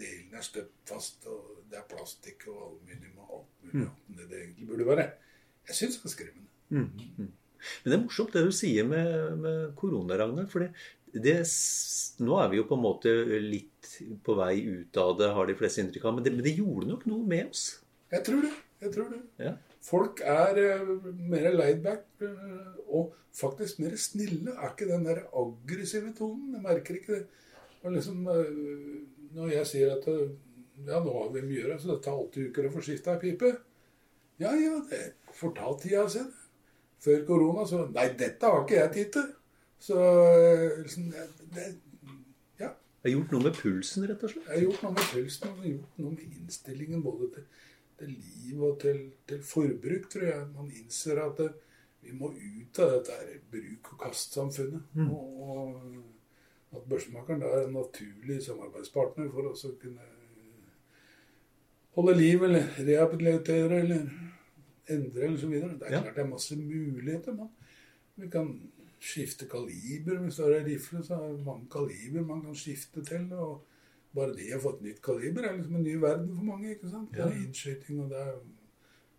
delene 0.00 0.38
er 0.38 0.46
støpt 0.46 0.88
fast, 0.88 1.26
og 1.28 1.64
det 1.70 1.80
er 1.80 1.88
plastikk 1.90 2.46
og 2.52 2.62
aluminium 2.68 3.18
og 3.24 3.34
alt 3.40 3.66
mulig 3.66 3.82
annet 3.82 4.06
enn 4.08 4.20
det 4.20 4.28
det 4.30 4.40
egentlig 4.44 4.70
burde 4.70 4.88
være. 4.88 5.10
Jeg 5.68 5.78
syns 5.80 5.98
det 5.98 6.08
er 6.08 6.14
skremmende. 6.14 6.48
Men 6.70 7.92
det 7.92 7.96
er 7.96 8.02
morsomt 8.02 8.32
det 8.36 8.46
du 8.46 8.54
sier 8.54 8.86
med, 8.88 9.10
med 9.42 9.74
korona, 9.78 10.16
Ragnar. 10.16 10.46
For 10.50 10.64
det, 10.64 10.70
det, 11.12 11.36
nå 12.24 12.38
er 12.40 12.52
vi 12.52 12.60
jo 12.60 12.66
på 12.70 12.78
en 12.78 12.84
måte 12.86 13.12
litt 13.44 13.90
på 14.24 14.36
vei 14.38 14.54
ut 14.64 15.00
av 15.02 15.16
det, 15.18 15.32
har 15.36 15.50
de 15.50 15.58
fleste 15.58 15.84
inntrykk 15.84 16.06
av. 16.08 16.16
Men 16.16 16.26
det, 16.26 16.34
men 16.38 16.46
det 16.46 16.56
gjorde 16.56 16.88
nok 16.88 17.04
noe 17.10 17.26
med 17.34 17.50
oss. 17.50 17.66
Jeg 18.14 18.24
tror 18.26 18.46
det. 18.46 18.54
Jeg 18.80 18.94
tror 18.96 19.12
det. 19.12 19.20
Ja. 19.42 19.54
Folk 19.82 20.20
er 20.24 20.58
eh, 20.60 20.92
mer 21.30 21.50
laidback 21.56 22.04
back 22.20 22.88
og 22.88 23.14
faktisk 23.32 23.80
mer 23.80 23.96
snille. 23.96 24.52
Er 24.52 24.74
ikke 24.74 24.90
den 24.90 25.06
der 25.06 25.22
aggressive 25.32 26.12
tonen. 26.18 26.54
Jeg 26.54 26.62
merker 26.62 26.94
ikke 26.98 27.14
det. 27.14 27.26
Og 27.82 27.92
liksom, 27.92 28.26
eh, 28.28 28.44
når 29.34 29.52
jeg 29.54 29.66
sier 29.66 29.94
at 29.96 30.08
eh, 30.08 30.28
ja, 30.86 31.00
nå 31.00 31.12
har 31.12 31.32
vi 31.32 31.44
mye 31.44 31.56
å 31.56 31.64
gjøre, 31.64 31.80
så 31.80 31.92
det 31.92 32.02
tar 32.04 32.20
åtte 32.20 32.46
uker 32.48 32.68
å 32.68 32.72
få 32.74 32.84
skifta 32.84 33.16
ei 33.16 33.22
pipe. 33.24 33.52
Ja, 34.40 34.52
ja, 34.56 34.78
det 34.90 35.00
får 35.36 35.54
ta 35.56 35.72
tida 35.80 36.06
si. 36.08 36.24
Før 37.00 37.22
korona 37.28 37.64
så 37.68 37.86
Nei, 37.88 38.10
dette 38.20 38.48
har 38.48 38.64
ikke 38.64 38.76
jeg 38.76 38.92
tid 38.96 39.12
til. 39.16 39.28
Så 39.80 39.96
eh, 39.96 40.82
liksom, 40.82 41.08
det, 41.54 41.66
ja. 42.60 42.68
Det 42.68 43.08
har 43.08 43.16
gjort 43.16 43.34
noe 43.34 43.46
med 43.48 43.56
pulsen, 43.56 44.06
rett 44.10 44.24
og 44.26 44.32
slett. 44.34 44.48
Jeg 44.48 44.56
har 44.58 44.66
gjort 44.66 44.84
noe 44.84 44.96
med 44.98 45.10
pulsen 45.14 45.54
og 45.54 45.68
gjort 45.70 46.02
noe 46.02 46.16
med 46.16 46.40
innstillingen 46.40 47.04
både 47.04 47.30
til, 47.36 47.46
til 48.00 48.14
liv 48.16 48.62
og 48.66 48.78
til, 48.82 49.02
til 49.28 49.42
forbruk, 49.44 50.08
tror 50.12 50.24
jeg. 50.26 50.46
Man 50.56 50.70
innser 50.80 51.20
at 51.22 51.36
det, 51.38 51.50
vi 52.02 52.14
må 52.16 52.30
ut 52.32 52.78
av 52.80 52.94
dette 52.96 53.18
her 53.20 53.36
bruk- 53.52 53.92
og 53.94 54.00
kastsamfunnet. 54.06 54.82
Mm. 54.96 55.10
og 55.10 55.82
at 56.72 56.84
børsmakeren 56.88 57.40
da 57.42 57.48
er 57.50 57.64
en 57.66 57.72
naturlig 57.74 58.36
samarbeidspartner 58.44 59.30
for 59.34 59.48
oss 59.50 59.64
å 59.66 59.72
kunne 59.80 60.04
holde 61.96 62.14
liv 62.14 62.44
eller 62.46 62.68
rehabilitere 62.78 63.80
eller 63.82 64.04
endre 64.90 65.24
eller 65.26 65.38
så 65.38 65.48
videre. 65.50 65.72
Det 65.78 65.88
er 65.88 65.92
Ja. 65.96 66.02
klart 66.02 66.14
det 66.14 66.24
er 66.24 66.28
masse 66.28 66.56
muligheter. 66.56 67.32
Man. 67.34 67.48
Vi 68.16 68.28
kan 68.30 68.70
skifte 69.00 69.46
kaliber. 69.48 70.18
Hvis 70.22 70.36
du 70.36 70.42
har 70.42 70.54
en 70.60 70.64
rifle, 70.66 71.02
så 71.04 71.14
er 71.14 71.32
det 71.36 71.44
mange 71.44 71.66
kaliber 71.70 72.22
man 72.26 72.42
kan 72.42 72.54
skifte 72.54 73.04
til. 73.04 73.32
og 73.32 73.64
bare 74.14 74.34
de 74.34 74.48
har 74.50 74.62
fått 74.62 74.80
nytt 74.82 75.02
kaliber 75.04 75.46
er 75.46 75.58
liksom 75.58 75.76
en 75.78 75.86
ny 75.86 75.94
verden 76.02 76.32
for 76.34 76.48
mange. 76.48 76.72
ikke 76.74 76.90
sant? 76.90 77.12
Det 77.14 77.22
er 77.22 77.36
innskyting, 77.44 78.00
og 78.04 78.10
det 78.10 78.22
er 78.24 78.40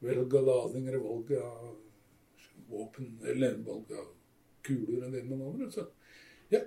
velg 0.03 0.35
lading, 0.47 0.89
valg 1.05 1.31
av 1.39 1.69
våpen, 2.71 3.13
eller 3.27 3.59
valg 3.67 3.93
av 3.95 4.09
kuler 4.65 5.05
og 5.07 5.15
det 5.15 5.23
med 5.29 5.41
over. 5.41 5.69
Så 5.73 5.87
ja, 6.51 6.61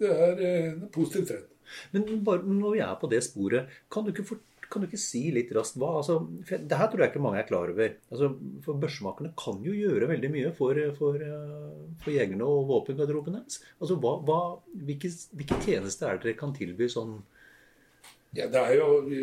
det 0.00 0.10
er 0.12 0.42
eh, 0.42 0.72
en 0.72 0.90
positiv 0.94 1.26
trend. 1.30 1.52
Men 1.94 2.20
bare 2.26 2.46
når 2.46 2.76
vi 2.76 2.84
er 2.84 2.98
på 3.00 3.10
det 3.10 3.24
sporet, 3.26 3.72
kan 3.90 4.06
du 4.06 4.12
ikke, 4.12 4.26
for, 4.28 4.42
kan 4.70 4.82
du 4.82 4.86
ikke 4.86 5.00
si 5.02 5.24
litt 5.34 5.50
raskt 5.54 5.80
hva 5.82 5.96
altså, 5.98 6.20
Det 6.46 6.78
her 6.78 6.90
tror 6.92 7.02
jeg 7.02 7.10
ikke 7.10 7.22
mange 7.24 7.40
er 7.40 7.48
klar 7.48 7.72
over. 7.72 7.96
Altså, 8.12 8.30
for 8.62 8.82
Børsmakerne 8.82 9.32
kan 9.38 9.58
jo 9.66 9.74
gjøre 9.74 10.10
veldig 10.12 10.30
mye 10.32 10.52
for, 10.56 10.78
for, 10.98 11.18
eh, 11.18 11.80
for 12.02 12.14
jegerne 12.14 12.46
og 12.46 12.68
våpengarderoben 12.70 13.40
deres. 13.40 13.58
Altså, 13.80 13.98
hva, 14.02 14.18
hva, 14.28 14.40
hvilke, 14.86 15.10
hvilke 15.34 15.58
tjenester 15.64 16.12
er 16.12 16.20
det 16.20 16.30
dere 16.30 16.38
kan 16.38 16.54
tilby 16.54 16.90
sånn 16.92 17.18
Ja, 18.36 18.46
det 18.52 18.60
er 18.60 18.74
jo 18.76 18.88
i 19.08 19.20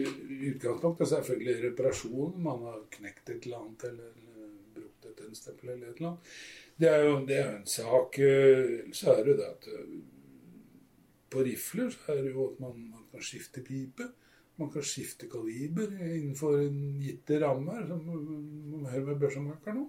utgangspunktet 0.54 1.10
selvfølgelig 1.12 1.56
reparasjon. 1.67 2.38
Man 2.41 2.63
har 2.67 2.80
knekt 2.95 3.30
et 3.30 3.45
eller 3.45 3.62
annet 3.62 3.86
eller, 3.91 4.13
brukt 4.73 5.06
et 5.10 5.17
tennstempel 5.19 5.73
eller 5.76 5.91
et 5.91 5.99
eller 6.02 6.10
annet. 6.13 6.34
Det 6.82 6.89
er 6.89 7.04
jo, 7.06 7.13
det 7.30 7.38
er 7.38 7.52
en 7.60 7.67
sak. 7.69 8.17
eh, 8.19 8.91
Så 8.95 9.12
er 9.13 9.23
det 9.23 9.36
jo 9.36 9.38
det 9.41 9.49
at 9.52 9.67
eh, 9.69 9.93
på 11.34 11.43
rifler 11.45 11.89
så 11.93 12.13
er 12.13 12.21
det 12.26 12.34
jo 12.34 12.47
at 12.52 12.60
man, 12.62 12.78
man 12.93 13.06
kan 13.12 13.21
skifte 13.26 13.63
pipe. 13.65 14.10
Man 14.62 14.69
kan 14.73 14.86
skifte 14.86 15.28
kaliber 15.30 15.89
innenfor 15.97 16.60
en 16.62 16.80
gitte 17.02 17.39
rammer, 17.41 17.86
som 17.89 18.04
man 18.06 18.86
hører 18.91 19.08
med 19.08 19.21
børsomganger 19.23 19.78
nå. 19.80 19.88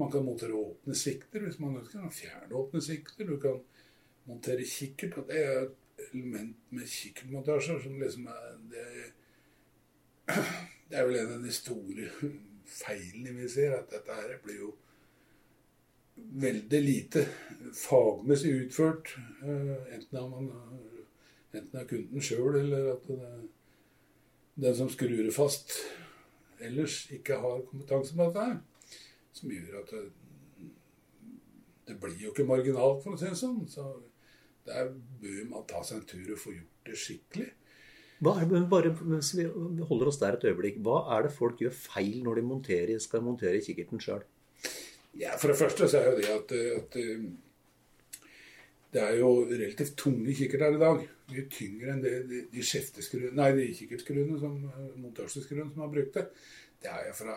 Man 0.00 0.10
kan 0.10 0.24
montere 0.26 0.56
åpne 0.58 0.96
sikter 0.98 1.44
hvis 1.44 1.60
man 1.62 1.76
ønsker. 1.78 2.02
Man 2.02 2.14
fjerne 2.14 2.58
åpne 2.58 2.82
sikter. 2.82 3.28
Du 3.28 3.36
kan 3.42 3.60
montere 4.26 4.66
kikkert. 4.66 5.18
og 5.22 5.28
Det 5.30 5.42
er 5.44 5.68
element 6.12 6.56
med 6.74 6.88
kikkertmontasjer 6.90 7.80
som 7.84 8.00
liksom 8.00 8.26
er 8.32 8.48
det, 8.72 8.86
det 10.88 10.98
er 10.98 11.06
vel 11.08 11.18
en 11.20 11.34
av 11.36 11.44
de 11.44 11.52
store 11.54 12.08
feilene 12.64 13.34
vi 13.38 13.48
ser, 13.52 13.76
at 13.76 13.90
dette 13.92 14.18
her 14.20 14.38
blir 14.44 14.62
jo 14.62 14.70
veldig 16.14 16.80
lite 16.84 17.24
fagmessig 17.74 18.52
utført. 18.64 19.14
eh, 19.42 19.94
Enten 19.96 20.18
av, 20.20 20.30
man, 20.30 20.50
enten 21.52 21.80
av 21.80 21.88
kunden 21.90 22.22
sjøl, 22.22 22.60
eller 22.60 22.92
at 22.94 23.10
den 24.54 24.76
som 24.78 24.90
skrur 24.92 25.30
fast 25.34 25.74
ellers 26.62 27.04
ikke 27.12 27.40
har 27.42 27.64
kompetanse 27.68 28.14
på 28.14 28.28
dette 28.28 28.44
her. 28.46 28.60
Som 29.34 29.50
gjør 29.50 29.80
at 29.80 29.90
det, 29.90 30.04
det 31.88 31.96
blir 32.00 32.20
jo 32.22 32.30
ikke 32.30 32.46
marginalt, 32.48 33.02
for 33.02 33.16
å 33.16 33.18
si 33.18 33.26
det 33.26 33.38
sånn. 33.40 33.64
Så 33.68 33.88
der 34.68 34.90
bør 35.20 35.44
man 35.50 35.68
ta 35.68 35.82
seg 35.84 36.00
en 36.00 36.08
tur 36.08 36.32
og 36.34 36.40
få 36.40 36.54
gjort 36.56 36.88
det 36.88 36.98
skikkelig. 37.00 37.50
hva 38.24 38.34
men 38.48 38.68
bare 38.70 38.94
mens 39.02 39.34
vi 39.36 39.44
holder 39.90 40.10
oss 40.10 40.20
der 40.22 40.38
et 40.38 40.46
øyeblikk, 40.48 40.78
hva 40.84 41.02
er 41.16 41.26
det 41.26 41.34
folk 41.36 41.60
gjør 41.60 41.74
feil 41.76 42.22
når 42.24 42.40
de 42.40 42.46
monterer, 42.50 42.98
skal 43.02 43.24
montere 43.24 43.60
kikkerten 43.64 44.00
sjøl? 44.00 44.24
Ja, 45.18 45.36
For 45.38 45.52
det 45.52 45.58
første 45.58 45.88
så 45.88 46.00
er 46.00 46.10
jo 46.10 46.16
det 46.18 46.30
at, 46.32 46.54
at 46.78 46.96
eh, 46.98 47.26
det 48.94 49.02
er 49.02 49.18
jo 49.18 49.30
relativt 49.50 49.96
tunge 49.98 50.34
kikkerter 50.34 50.76
i 50.76 50.80
dag. 50.80 51.04
Mye 51.30 51.46
tyngre 51.50 51.94
enn 51.94 52.02
det, 52.04 52.14
de, 52.28 52.42
de 52.52 52.62
skjefteskruene 52.66 53.32
Nei, 53.38 53.52
de 53.56 53.68
kikkertskruene 53.78 54.40
som 54.42 54.58
eh, 54.68 54.90
montasjeskruene 55.00 55.70
som 55.70 55.84
har 55.84 55.92
brukt 55.92 56.18
det. 56.84 56.90
det 56.90 56.92
er 56.92 57.08
jeg 57.08 57.16
fra 57.16 57.34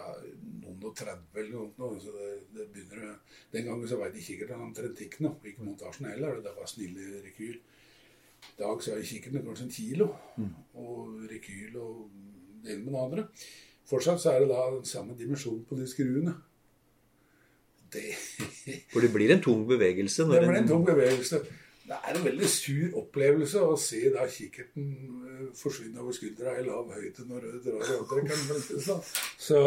noen 0.61 0.83
og 0.83 0.95
30 0.99 1.41
eller 1.41 1.71
noe. 1.79 1.99
så 2.03 2.13
det, 2.13 2.31
det 2.55 2.67
begynner, 2.73 3.15
Den 3.53 3.67
gangen 3.69 3.87
så 3.87 3.99
veit 4.01 4.19
kikkerten 4.19 4.65
omtrent 4.67 5.01
ikke 5.01 5.23
noe. 5.25 5.39
Ikke 5.47 5.65
montasjen 5.65 6.09
heller. 6.11 6.41
Det 6.43 6.53
var 6.57 6.69
snille 6.69 7.21
rekyl. 7.25 7.57
I 8.47 8.57
dag 8.59 8.83
så 8.83 8.95
er 8.95 9.07
kikkerten 9.07 9.45
kanskje 9.45 9.69
en 9.69 9.77
kilo. 9.77 10.09
Mm. 10.37 10.51
Og 10.83 11.23
rekyl 11.31 11.79
og 11.81 12.09
det 12.63 12.75
ene 12.75 12.83
med 12.83 12.93
det 12.93 13.05
andre. 13.05 13.27
Fortsatt 13.87 14.21
så 14.21 14.33
er 14.33 14.43
det 14.43 14.51
da 14.51 14.65
den 14.75 14.85
samme 14.85 15.15
dimensjonen 15.17 15.63
på 15.67 15.77
de 15.79 15.87
skruene. 15.87 16.35
Det 17.93 18.03
For 18.91 18.99
det 18.99 19.13
blir 19.13 19.31
en 19.31 19.43
tung 19.43 19.63
bevegelse? 19.67 20.27
det 20.27 20.43
blir 20.43 20.59
en 20.59 20.67
tung 20.67 20.83
bevegelse. 20.85 21.39
Det 21.87 21.95
er 22.03 22.17
en 22.17 22.25
veldig 22.25 22.47
sur 22.51 22.95
opplevelse 22.99 23.61
å 23.63 23.75
se 23.79 24.01
da 24.11 24.25
kikkerten 24.27 24.87
eh, 25.23 25.43
forsvinne 25.55 26.01
over 26.03 26.15
skuldra 26.15 26.57
i 26.59 26.65
lav 26.65 26.89
høyde 26.91 27.23
når 27.29 27.45
du 27.45 27.61
drar 27.69 27.85
i 27.85 27.95
avtrekkeren. 27.95 29.05
Så 29.39 29.61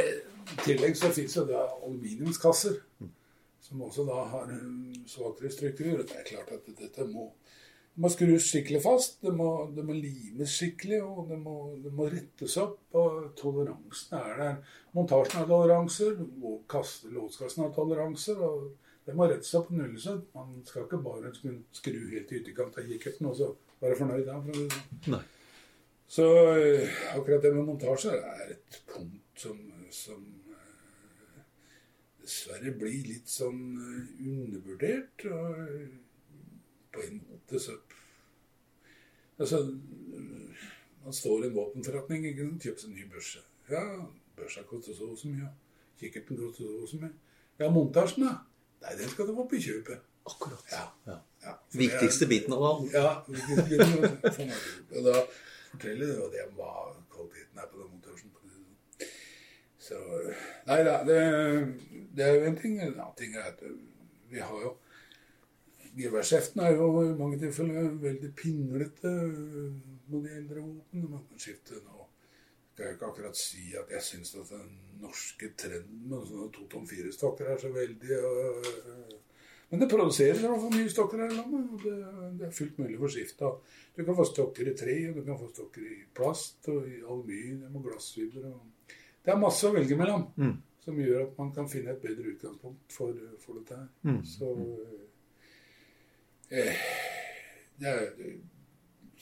eh, 0.00 0.14
I 0.54 0.56
tillegg 0.62 0.96
så 0.96 1.10
fins 1.12 1.36
det 1.36 1.44
da 1.50 1.66
aluminiumskasser, 1.82 2.78
som 3.60 3.84
også 3.84 4.06
da 4.08 4.24
har 4.32 4.56
svakere 5.10 5.52
struktur. 5.52 6.00
Det 6.00 6.16
er 6.16 6.30
klart 6.30 6.54
at 6.56 6.72
dette 6.80 7.04
må, 7.10 7.28
må 8.00 8.08
skrus 8.12 8.48
skikkelig 8.48 8.80
fast. 8.86 9.20
Det 9.20 9.34
må, 9.36 9.50
det 9.76 9.84
må 9.84 9.98
limes 9.98 10.56
skikkelig, 10.56 11.02
og 11.04 11.28
det 11.28 11.42
må, 11.44 11.58
det 11.84 11.92
må, 11.92 12.08
rettes 12.08 12.56
opp. 12.62 12.78
Og 12.96 13.34
toleransen 13.36 14.16
er 14.16 14.40
der. 14.40 14.56
Montasjen 14.96 15.42
har 15.42 15.52
toleranser, 15.52 16.16
og 16.40 16.80
låskassen 17.12 17.66
har 17.66 17.76
toleranser. 17.76 18.40
og 18.40 18.72
det 19.06 19.14
må 19.18 19.26
rettes 19.26 19.54
opp 19.58 19.70
og 19.72 19.78
nulles. 19.78 20.06
Man 20.34 20.58
skal 20.66 20.86
ikke 20.86 21.00
bare 21.02 21.32
skru 21.34 21.96
helt 22.12 22.32
i 22.32 22.40
ytterkant 22.40 22.78
av 22.78 22.90
kikkerten 22.90 23.30
og 23.30 23.38
så 23.38 23.48
være 23.82 23.98
fornøyd. 23.98 24.28
Da, 24.28 24.38
for 24.40 25.24
Så 26.12 26.26
eh, 26.52 26.92
akkurat 27.16 27.42
det 27.42 27.54
med 27.54 27.66
montasje 27.66 28.12
er 28.12 28.52
et 28.52 28.82
punkt 28.86 29.40
som, 29.40 29.58
som 29.90 30.20
uh, 30.52 31.38
dessverre 32.20 32.74
blir 32.76 33.08
litt 33.08 33.32
sånn 33.32 33.62
uh, 33.80 34.10
undervurdert. 34.20 35.24
Og 35.32 36.92
på 36.92 37.08
en 37.08 37.24
måte 37.30 37.62
så 37.62 37.78
Altså, 39.40 39.58
man 41.02 41.14
står 41.16 41.42
i 41.42 41.46
en 41.48 41.54
våpenforretning, 41.56 42.26
ikke 42.28 42.44
sant, 42.44 42.62
kjøper 42.62 42.82
seg 42.82 42.90
ny 42.92 43.06
børse. 43.10 43.40
Ja, 43.72 43.80
børsa 44.36 44.62
koster 44.68 44.94
så 44.94 45.08
og 45.10 45.16
så 45.18 45.32
mye. 45.32 45.48
Kikkerten 45.98 46.38
koster 46.38 46.68
så 46.68 46.82
og 46.84 46.90
så 46.90 47.00
mye. 47.00 47.10
Ja, 47.58 47.70
montasjen, 47.72 48.28
da. 48.28 48.36
Nei, 48.82 48.96
den 48.98 49.12
skal 49.12 49.28
du 49.28 49.38
opp 49.38 49.54
i 49.54 49.62
kjøpet. 49.62 50.02
Akkurat. 50.28 50.66
Ja. 50.70 50.84
ja. 51.06 51.16
ja. 51.44 51.54
Viktigste 51.78 52.28
biten 52.30 52.54
av 52.56 52.66
alt. 52.68 52.92
Ja. 52.94 53.14
biten. 53.26 54.52
og 54.96 55.08
da 55.08 55.16
forteller 55.72 56.14
det 56.34 56.46
om 56.48 56.60
hva 56.60 56.72
kvaliteten 57.12 57.62
er 57.62 57.70
på 57.70 57.80
den 57.80 57.90
montasjen. 57.90 58.28
Så 59.82 59.98
Nei 60.68 60.78
da, 60.86 61.00
det, 61.06 61.18
det, 62.14 62.26
er 62.26 62.36
jo 62.36 62.46
en 62.46 62.58
ting. 62.60 62.78
En 62.78 62.92
annen 62.92 63.16
ting 63.18 63.34
er 63.34 63.50
at 63.50 63.64
vi 64.30 64.40
har 64.42 64.62
jo 64.62 64.76
Geværskjeftene 65.92 66.70
er 66.70 66.78
jo 66.78 66.86
i 67.02 67.08
mange 67.18 67.36
tilfeller 67.36 67.90
veldig 68.00 68.30
pinglete 68.32 69.10
når 69.12 70.22
det 70.22 70.30
gjelder 70.30 70.60
våpen. 70.62 71.02
Man 71.10 71.26
kan 71.28 71.42
skifte 71.42 71.82
nå 71.82 72.01
skal 72.72 72.86
jeg 72.86 72.96
ikke 72.96 73.08
akkurat 73.10 73.36
si 73.36 73.66
at 73.76 73.90
jeg 73.92 74.04
syns 74.06 74.34
at 74.40 74.52
den 74.54 74.70
norske 75.02 75.50
trenden 75.60 76.06
med 76.08 76.24
sånne 76.28 76.48
to 76.54 76.64
tom 76.72 76.86
fire-stokker 76.88 77.50
er 77.52 77.60
så 77.60 77.68
veldig 77.74 78.16
øh, 78.18 79.18
Men 79.72 79.80
det 79.80 79.88
produseres 79.88 80.40
i 80.40 80.44
hvert 80.46 80.60
fall 80.60 80.74
mye 80.74 80.92
stokker 80.92 81.20
her 81.22 81.30
i 81.32 81.36
landet. 81.36 81.68
og 81.72 81.84
det, 81.84 81.94
det, 82.38 82.46
er 82.46 82.56
fullt 82.56 82.78
mulig 82.78 82.98
for 83.00 83.12
skifte. 83.12 83.48
Du 83.96 84.02
kan 84.04 84.16
få 84.18 84.26
stokker 84.28 84.68
i 84.68 84.74
tre, 84.76 84.96
og 85.08 85.14
du 85.16 85.22
kan 85.24 85.38
få 85.40 85.48
stokker 85.48 85.86
i 85.86 85.96
plast 86.14 86.68
og 86.68 86.88
i 86.88 86.98
aluminium 87.00 87.78
og 87.80 87.86
glassfiber. 87.86 88.50
Og 88.50 88.92
det 89.24 89.32
er 89.32 89.40
masse 89.40 89.64
å 89.64 89.72
velge 89.72 89.96
mellom 89.96 90.26
mm. 90.36 90.52
som 90.84 91.00
gjør 91.00 91.24
at 91.24 91.40
man 91.40 91.54
kan 91.56 91.70
finne 91.72 91.94
et 91.94 92.04
bedre 92.04 92.34
utgangspunkt 92.34 92.92
for, 92.92 93.16
for 93.40 93.62
dette 93.62 93.80
her. 93.80 93.88
Mm. 94.04 94.20
Så 94.28 94.52
eh, 96.52 96.84
det 97.80 97.96
er, 97.96 98.12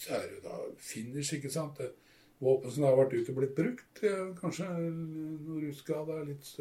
så 0.03 0.19
er 0.19 0.27
det 0.27 0.41
jo 0.41 0.45
da 0.49 0.61
finish, 0.83 1.37
ikke 1.39 1.55
sant. 1.55 1.79
Det, 1.79 2.10
våpen 2.40 2.72
som 2.72 2.87
har 2.88 2.96
vært 2.98 3.14
ute 3.18 3.33
og 3.33 3.38
blitt 3.42 3.57
brukt. 3.59 4.03
Kanskje 4.40 4.68
noe 4.70 5.61
rustskade 5.66 6.16
er 6.16 6.33
litt 6.33 6.55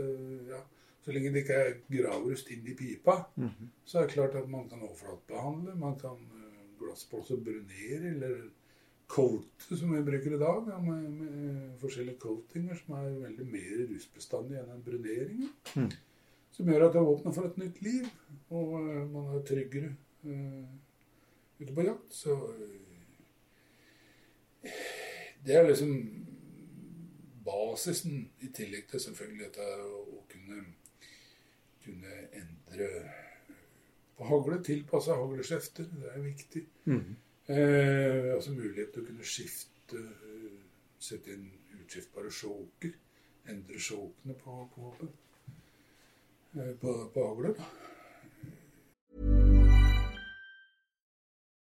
ja. 0.49 0.59
Så 0.99 1.13
lenge 1.15 1.31
det 1.33 1.45
ikke 1.45 1.55
er 1.57 1.77
gravrust 1.89 2.49
inn 2.53 2.67
i 2.67 2.75
pipa, 2.77 3.15
mm 3.35 3.47
-hmm. 3.47 3.67
så 3.85 3.99
er 3.99 4.01
det 4.01 4.13
klart 4.13 4.35
at 4.35 4.49
man 4.49 4.69
kan 4.69 4.81
overflatebehandle. 4.81 5.75
Man 5.75 5.99
kan 5.99 6.17
uh, 6.17 6.79
glassblåse 6.79 7.37
brunere 7.37 8.09
eller 8.09 8.41
coate, 9.07 9.77
som 9.77 9.93
vi 9.95 10.03
bruker 10.03 10.35
i 10.35 10.39
dag. 10.39 10.67
Ja, 10.67 10.81
med, 10.81 11.09
med, 11.09 11.79
forskjellige 11.79 12.19
coatinger 12.19 12.75
som 12.75 12.93
er 12.95 13.09
veldig 13.09 13.45
mer 13.45 13.87
rustbestandig 13.93 14.59
enn 14.59 14.69
en 14.69 14.83
brunering. 14.83 15.49
Mm. 15.75 15.89
Som 16.51 16.67
gjør 16.67 16.89
at 16.89 16.95
våpenet 16.95 17.35
får 17.35 17.45
et 17.45 17.57
nytt 17.57 17.81
liv, 17.81 18.05
og 18.49 18.73
uh, 18.73 19.11
man 19.11 19.35
er 19.35 19.41
tryggere 19.41 19.95
uh, 20.25 20.65
ute 21.59 21.73
på 21.73 21.81
jakt. 21.81 22.13
Så 22.13 22.37
det 25.45 25.55
er 25.55 25.67
liksom 25.67 25.93
basisen, 27.45 28.29
i 28.41 28.51
tillegg 28.53 28.89
til 28.89 29.01
selvfølgelig 29.03 29.45
dette 29.47 29.67
å 29.85 30.23
kunne, 30.29 30.63
kunne 31.83 32.17
endre 32.41 32.89
på 34.17 34.27
hagle, 34.27 34.59
tilpasse 34.63 35.15
hagleskjefter. 35.15 35.87
Det 36.01 36.11
er 36.13 36.23
viktig. 36.23 36.65
Mm. 36.85 37.15
Eh, 37.49 38.33
altså 38.35 38.53
mulighet 38.53 38.91
til 38.93 39.03
å 39.03 39.07
kunne 39.07 39.25
skifte, 39.25 40.03
sette 40.99 41.33
inn 41.33 41.47
utskiftbare 41.79 42.31
skjåker. 42.31 42.97
Endre 43.49 43.79
skjåkene 43.81 44.35
på, 44.37 44.57
på, 44.75 44.91
på, 44.99 45.07
på, 46.81 46.97
på 47.15 47.29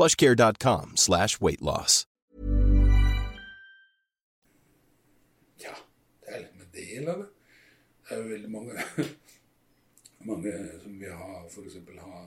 plushcare.com 0.00 0.96
slash 0.96 1.40
weightloss. 1.40 2.06
Ja, 5.60 5.74
det 6.24 6.32
er 6.32 6.44
litt 6.46 6.56
med 6.56 6.70
del 6.72 7.10
av 7.12 7.20
det. 7.20 7.26
Det 8.08 8.14
er 8.16 8.22
jo 8.22 8.30
veldig 8.30 8.52
mange, 8.54 8.86
mange 10.30 10.54
som 10.80 10.96
vil 11.02 11.18
ha 11.18 11.42
f.eks. 11.50 11.76
ha 12.00 12.22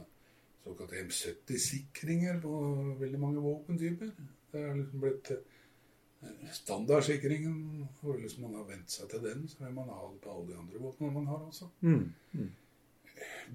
såkalte 0.64 1.02
M70-sikringer 1.02 2.38
på 2.44 2.54
veldig 3.02 3.20
mange 3.20 3.42
våpentyper. 3.44 4.14
Det 4.54 4.62
er 4.62 4.78
liksom 4.78 5.02
blitt 5.02 5.34
eh, 5.34 6.48
standardsikringen. 6.54 7.88
For 8.04 8.22
hvis 8.22 8.38
man 8.44 8.54
har 8.60 8.70
vent 8.70 8.94
seg 8.94 9.10
til 9.12 9.26
den, 9.26 9.48
så 9.50 9.66
vil 9.66 9.74
man 9.82 9.90
ha 9.90 10.06
det 10.12 10.22
på 10.22 10.36
alle 10.36 10.52
de 10.52 10.60
andre 10.62 10.86
våpnene 10.86 11.18
man 11.18 11.32
har 11.34 11.42
også. 11.50 11.74
Mm. 11.82 12.06
Mm. 12.38 12.54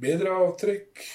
Bedre 0.03 0.35
avtrekk. 0.43 1.07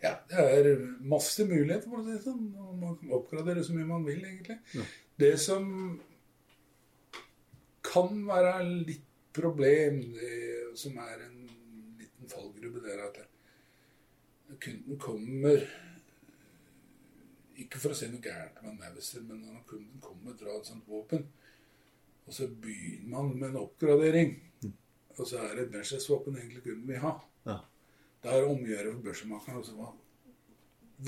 Ja, 0.00 0.14
det 0.30 0.40
er 0.40 0.78
masse 1.04 1.44
muligheter, 1.44 1.90
for 1.90 2.00
å 2.00 2.06
si 2.06 2.14
det 2.14 2.22
sånn. 2.24 2.46
Man 2.80 2.96
kan 3.00 3.12
oppgradere 3.18 3.64
så 3.66 3.74
mye 3.76 3.88
man 3.88 4.06
vil, 4.06 4.22
egentlig. 4.24 4.56
Ja. 4.72 4.86
Det 5.20 5.34
som 5.42 5.66
kan 7.84 8.22
være 8.28 8.54
litt 8.88 9.04
problem, 9.36 10.00
det 10.16 10.78
som 10.78 10.96
er 11.04 11.26
en 11.26 11.36
liten 12.00 12.30
fallgruppe, 12.30 12.82
det 12.84 12.96
er 12.96 13.04
at 13.08 13.20
kunden 14.60 14.98
kommer 14.98 15.62
Ikke 17.60 17.78
for 17.78 17.92
å 17.92 17.96
si 17.96 18.08
noe 18.08 18.24
gærent 18.24 18.56
med 18.64 18.78
Mauser, 18.80 19.20
men 19.20 19.42
når 19.44 19.66
kunden 19.68 20.00
kommer 20.00 20.32
og 20.32 20.38
drar 20.40 20.56
et 20.58 20.70
sånt 20.70 20.86
våpen, 20.88 21.26
Og 22.26 22.32
så 22.32 22.46
begynner 22.48 23.10
man 23.10 23.34
med 23.36 23.48
en 23.50 23.60
oppgradering. 23.64 24.32
Og 25.18 25.26
så 25.26 25.42
er 25.44 25.56
det 25.56 25.66
et 25.66 25.72
Mercedes-våpen 25.74 26.38
egentlig 26.38 26.62
kunden 26.62 26.88
vil 26.88 27.02
ha. 27.02 27.12
Da 28.22 28.34
er 28.34 28.42
det 28.42 28.50
om 28.52 28.60
å 28.64 28.68
gjøre 28.68 28.92
for 28.94 29.04
børsemakeren 29.08 29.60
også 29.62 29.76
var 29.78 29.94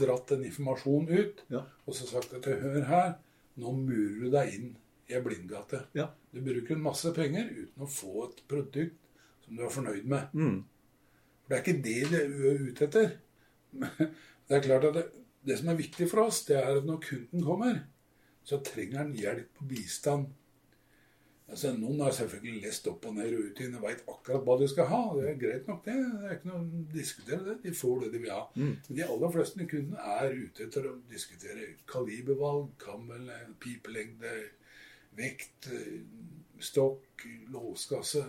dratt 0.03 0.31
den 0.33 0.46
informasjonen 0.48 1.11
ut 1.12 1.42
Ja. 1.53 1.66
og 1.87 1.94
så 1.94 2.07
sagt 2.09 2.33
at 2.33 2.46
hør 2.48 2.85
her, 2.88 3.14
nå 3.61 3.72
murer 3.77 4.20
du 4.22 4.31
deg 4.33 4.55
inn 4.55 4.70
i 5.11 5.14
ei 5.18 5.20
blindgate. 5.20 5.83
Ja. 5.94 6.07
Du 6.33 6.40
bruker 6.40 6.75
en 6.77 6.83
masse 6.87 7.12
penger 7.12 7.51
uten 7.53 7.85
å 7.85 7.88
få 7.90 8.29
et 8.31 8.40
produkt 8.48 8.96
som 9.44 9.57
du 9.57 9.64
er 9.66 9.75
fornøyd 9.75 10.07
med. 10.09 10.33
Mm. 10.33 10.62
For 11.42 11.53
det 11.53 11.59
er 11.59 11.64
ikke 11.66 11.83
det 11.85 12.31
du 12.33 12.46
er 12.48 12.62
ute 12.70 12.88
etter. 12.88 13.16
Det 14.48 14.59
er 14.59 14.64
klart 14.66 14.85
at 14.85 14.94
det, 14.98 15.03
det 15.46 15.55
som 15.59 15.68
er 15.70 15.77
viktig 15.79 16.07
for 16.11 16.27
oss, 16.27 16.42
det 16.44 16.57
er 16.59 16.77
at 16.77 16.85
når 16.85 16.98
kunden 17.07 17.44
kommer, 17.46 17.79
så 18.44 18.59
trenger 18.61 18.98
han 18.98 19.12
hjelp 19.16 19.62
og 19.62 19.68
bistand. 19.70 20.27
Altså, 21.50 21.72
noen 21.76 22.00
har 22.00 22.14
selvfølgelig 22.16 22.62
lest 22.64 22.87
opp 22.88 23.05
og 23.11 23.16
ned 23.16 23.33
rutinen 23.35 23.76
og 23.76 23.85
veit 23.85 24.05
akkurat 24.09 24.44
hva 24.46 24.55
de 24.61 24.68
skal 24.70 24.87
ha. 24.88 25.00
Det 25.18 25.26
er 25.28 25.40
greit 25.40 25.68
nok, 25.68 25.83
det. 25.85 25.96
Det 25.98 26.28
er 26.28 26.37
ikke 26.38 26.48
noe 26.48 26.61
å 26.62 26.85
diskutere 26.94 27.42
det. 27.48 27.57
De 27.64 27.74
får 27.76 28.05
det 28.05 28.11
de 28.14 28.22
vil 28.22 28.33
ha. 28.33 28.42
Men 28.87 28.98
de 28.98 29.05
aller 29.05 29.35
fleste 29.35 29.66
kundene 29.68 30.07
er 30.16 30.37
ute 30.38 30.66
etter 30.68 30.88
å 30.88 30.94
diskutere 31.11 31.66
kalibervalg, 31.92 32.70
kammel, 32.81 33.28
pipelengde, 33.61 34.33
vekt, 35.18 35.68
stokk, 36.62 37.26
låskasse. 37.52 38.24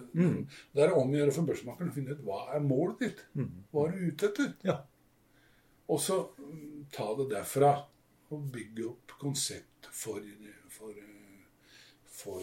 Det 0.73 0.83
er 0.83 0.95
om 0.97 1.13
å 1.13 1.21
gjøre 1.21 1.35
for 1.35 1.47
børsmakeren 1.47 1.93
å 1.93 1.95
finne 1.95 2.17
ut 2.17 2.25
hva 2.27 2.41
er 2.57 2.65
målet 2.65 3.05
ditt. 3.05 3.23
Hva 3.71 3.87
er 3.87 3.95
du 3.95 4.09
ute 4.09 4.31
etter? 4.33 4.51
Ja. 4.67 4.81
Og 5.93 5.99
så 6.01 6.19
mm, 6.39 6.87
ta 6.95 7.07
det 7.19 7.29
derfra 7.31 7.73
og 8.33 8.45
bygge 8.53 8.85
opp 8.89 9.15
konsept 9.21 9.89
for, 9.91 10.23
for, 10.73 10.91
eh, 10.91 11.43
for 12.09 12.41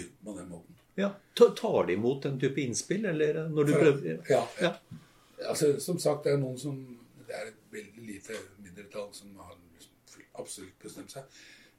kunden 0.00 0.24
på 0.24 0.36
den 0.38 0.48
måten. 0.50 0.80
ja. 1.00 1.12
Tar 1.40 1.86
de 1.86 1.94
imot 1.96 2.22
den 2.26 2.40
type 2.40 2.60
innspill, 2.60 3.06
eller 3.08 3.46
når 3.48 3.64
du 3.70 3.72
prøver 3.72 4.18
Ja, 4.28 4.42
Ja. 4.60 4.74
Altså, 5.48 5.78
som 5.80 5.96
sagt, 5.98 6.24
det 6.26 6.34
er 6.34 6.40
noen 6.42 6.58
som 6.60 6.76
Det 7.26 7.32
er 7.36 7.46
et 7.48 7.60
veldig 7.72 8.02
lite 8.06 8.34
mindretall 8.60 9.08
som 9.14 9.36
har 9.38 9.54
liksom 9.54 10.22
absolutt 10.42 10.78
bestemt 10.82 11.12
seg. 11.14 11.22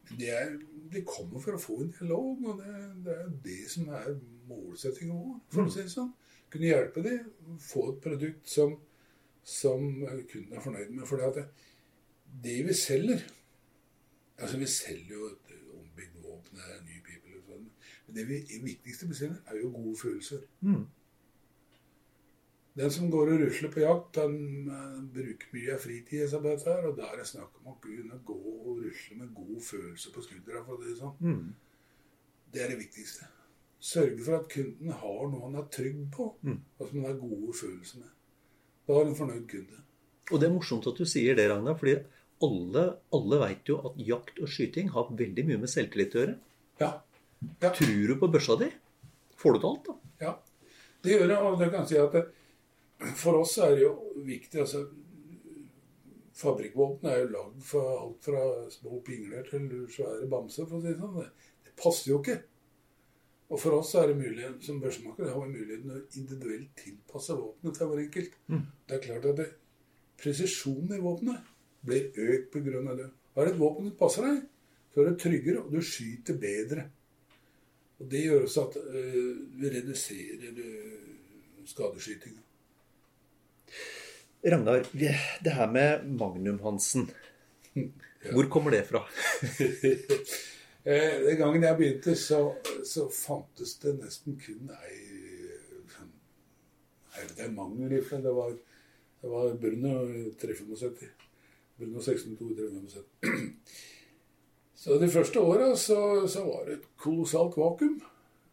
Men 0.09 0.21
er, 0.27 0.53
de 0.93 1.01
kommer 1.07 1.39
for 1.43 1.55
å 1.55 1.59
få 1.59 1.75
en 1.83 1.91
dialog, 1.91 2.39
og 2.47 2.61
det, 2.63 2.77
det 3.05 3.15
er 3.17 3.27
det 3.43 3.57
som 3.69 3.89
er 3.95 4.07
målsettingen 4.47 5.11
vår. 5.17 5.35
for 5.51 5.67
å 5.67 5.73
si 5.73 5.83
det 5.83 5.91
sånn. 5.93 6.13
Kunne 6.51 6.71
hjelpe 6.71 7.03
dem 7.03 7.57
få 7.63 7.83
et 7.91 7.99
produkt 8.03 8.47
som, 8.49 8.73
som 9.43 9.85
kunden 10.31 10.55
er 10.57 10.63
fornøyd 10.63 10.89
med. 10.95 11.05
For 11.07 11.19
det, 11.19 11.29
at 11.29 11.35
det, 11.41 11.45
det 12.47 12.57
vi 12.69 12.73
selger 12.79 13.27
Altså, 14.41 14.57
vi 14.57 14.65
selger 14.65 15.11
jo 15.13 15.27
et 15.29 15.51
ombygd 15.77 16.15
våpen, 16.23 16.57
en 16.65 16.85
ny 16.87 16.95
pipel 17.05 17.35
og 17.37 17.43
sånn. 17.51 17.67
Men 18.11 18.17
det 18.17 18.25
vi, 18.27 18.41
viktigste 18.65 19.07
vi 19.07 19.29
er 19.29 19.61
jo 19.61 19.69
gode 19.71 19.95
følelser. 20.01 20.41
Mm. 20.67 20.83
Den 22.75 22.91
som 22.91 23.11
går 23.11 23.33
og 23.33 23.39
rusler 23.39 23.71
på 23.71 23.79
jakt, 23.79 24.17
han 24.19 24.35
eh, 24.67 24.97
bruker 25.15 25.51
mye 25.55 25.75
av 25.75 25.83
fritida 25.83 26.39
på 26.39 26.47
dette. 26.47 26.67
her, 26.71 26.87
Og 26.89 26.97
da 26.97 27.07
er 27.07 27.21
det 27.21 27.27
snakk 27.27 27.59
om 27.61 27.71
å 27.71 27.77
kunne 27.83 28.19
gå 28.27 28.35
og 28.35 28.81
rusle 28.83 29.17
med 29.19 29.33
god 29.35 29.61
følelse 29.63 30.11
på 30.11 30.23
skuldra. 30.27 30.63
For 30.67 30.83
det 30.83 30.97
sånn. 30.99 31.15
Mm. 31.23 31.53
Det 32.51 32.63
er 32.63 32.73
det 32.73 32.79
viktigste. 32.81 33.27
Sørge 33.79 34.19
for 34.23 34.39
at 34.41 34.49
kunden 34.51 34.91
har 34.91 35.21
noe 35.31 35.45
han 35.45 35.59
er 35.59 35.69
trygg 35.71 36.01
på, 36.13 36.27
og 36.43 36.81
som 36.83 36.97
han 36.99 37.07
har 37.07 37.19
gode 37.19 37.53
følelser 37.57 38.03
med. 38.03 38.11
Da 38.87 38.93
har 38.93 39.05
han 39.05 39.13
en 39.13 39.19
fornøyd 39.19 39.45
kunde. 39.49 39.79
Og 40.31 40.39
det 40.39 40.47
er 40.47 40.53
morsomt 40.53 40.87
at 40.91 40.99
du 40.99 41.07
sier 41.07 41.39
det, 41.39 41.47
Ragnar, 41.49 41.79
fordi 41.79 41.95
alle, 42.45 42.83
alle 43.15 43.39
veit 43.41 43.71
jo 43.71 43.79
at 43.87 43.97
jakt 44.03 44.37
og 44.43 44.51
skyting 44.51 44.91
har 44.93 45.09
veldig 45.09 45.47
mye 45.47 45.63
med 45.63 45.71
selvtillit 45.71 46.15
å 46.15 46.21
gjøre. 46.21 46.35
Ja. 46.81 46.91
Ja. 47.61 47.69
Tror 47.69 48.07
du 48.07 48.15
på 48.21 48.29
børsa 48.31 48.57
di? 48.59 48.69
Får 49.41 49.55
du 49.55 49.59
til 49.59 49.69
alt, 49.71 49.87
da? 49.87 49.95
Ja, 50.21 50.33
det 51.03 51.15
gjør 51.15 51.27
det. 51.31 51.37
Og 51.37 51.59
det 51.59 51.69
kan 51.71 51.79
jeg 51.81 51.91
si 51.91 52.01
at 52.01 52.17
det, 52.17 52.25
for 53.17 53.39
oss 53.41 53.57
er 53.57 53.75
det 53.75 53.87
jo 53.87 53.95
viktig 54.27 54.61
altså, 54.61 54.85
Fabrikkvåpen 56.41 57.09
er 57.09 57.19
jo 57.21 57.31
lagd 57.35 57.65
for 57.65 57.89
alt 57.91 58.25
fra 58.25 58.43
små 58.73 59.01
pingler 59.05 59.45
til 59.49 59.67
svære 59.93 60.29
bamser, 60.31 60.65
for 60.65 60.79
å 60.79 60.81
si 60.81 60.93
det 60.93 61.01
sånn. 61.01 61.17
Det, 61.19 61.27
det 61.67 61.73
passer 61.77 62.13
jo 62.13 62.21
ikke. 62.21 62.37
Og 63.51 63.59
for 63.59 63.75
oss 63.75 63.91
er 63.99 64.07
det 64.09 64.15
mulig, 64.15 64.47
som 64.63 64.79
børsmaker 64.81 65.27
har 65.27 65.41
vi 65.43 65.57
muligheten 65.57 65.91
å 65.91 65.99
individuelt 66.17 66.71
tilpasse 66.79 67.35
våpenet 67.35 67.77
til 67.77 67.89
hver 67.91 68.03
enkelt. 68.05 68.37
Det 68.87 68.95
er 68.95 69.03
klart 69.03 69.27
at 69.27 69.41
det, 69.41 69.47
presisjonen 70.21 70.95
i 70.95 71.01
våpenet 71.03 71.51
blir 71.85 72.07
økt 72.15 72.53
pga. 72.53 72.95
det. 72.95 73.09
Har 73.35 73.45
du 73.45 73.51
et 73.51 73.59
våpen 73.59 73.89
som 73.89 73.97
passer 73.99 74.27
deg, 74.27 74.41
så 74.93 75.01
er 75.01 75.09
det 75.09 75.19
tryggere, 75.19 75.65
og 75.65 75.71
du 75.71 75.81
skyter 75.83 76.39
bedre. 76.39 76.87
Og 78.01 78.11
Det 78.11 78.23
gjør 78.23 78.45
også 78.47 78.63
at 78.67 78.77
øh, 78.81 79.35
vi 79.61 79.69
reduserer 79.69 80.53
øh, 80.57 81.65
skadeskytinga. 81.65 82.41
Ragnar, 84.45 84.87
det 85.43 85.53
her 85.53 85.71
med 85.71 86.01
Magnum-Hansen, 86.17 87.11
hvor 88.33 88.49
kommer 88.49 88.71
det 88.71 88.87
fra? 88.89 89.05
Eh, 90.85 91.21
Den 91.29 91.37
gangen 91.37 91.63
jeg 91.63 91.77
begynte, 91.77 92.15
så, 92.15 92.53
så 92.89 93.03
fantes 93.13 93.75
det 93.83 93.91
nesten 93.99 94.39
kun 94.41 94.71
ei 94.73 95.11
ikke, 97.21 97.45
en 97.45 97.55
mangelrifle. 97.55 98.17
Det 98.23 98.33
var, 98.35 98.55
det 99.21 99.29
var 99.29 99.55
Bruno 99.61 99.91
375. 100.41 101.11
Bruno 101.77 101.99
16-2-375. 101.99 103.03
Så 104.81 104.97
de 104.97 105.09
første 105.13 105.41
åra 105.45 105.75
så, 105.77 106.27
så 106.27 106.41
var 106.47 106.65
det 106.65 106.79
et 106.79 106.85
kolossalt 106.97 107.57
vakuum. 107.59 107.99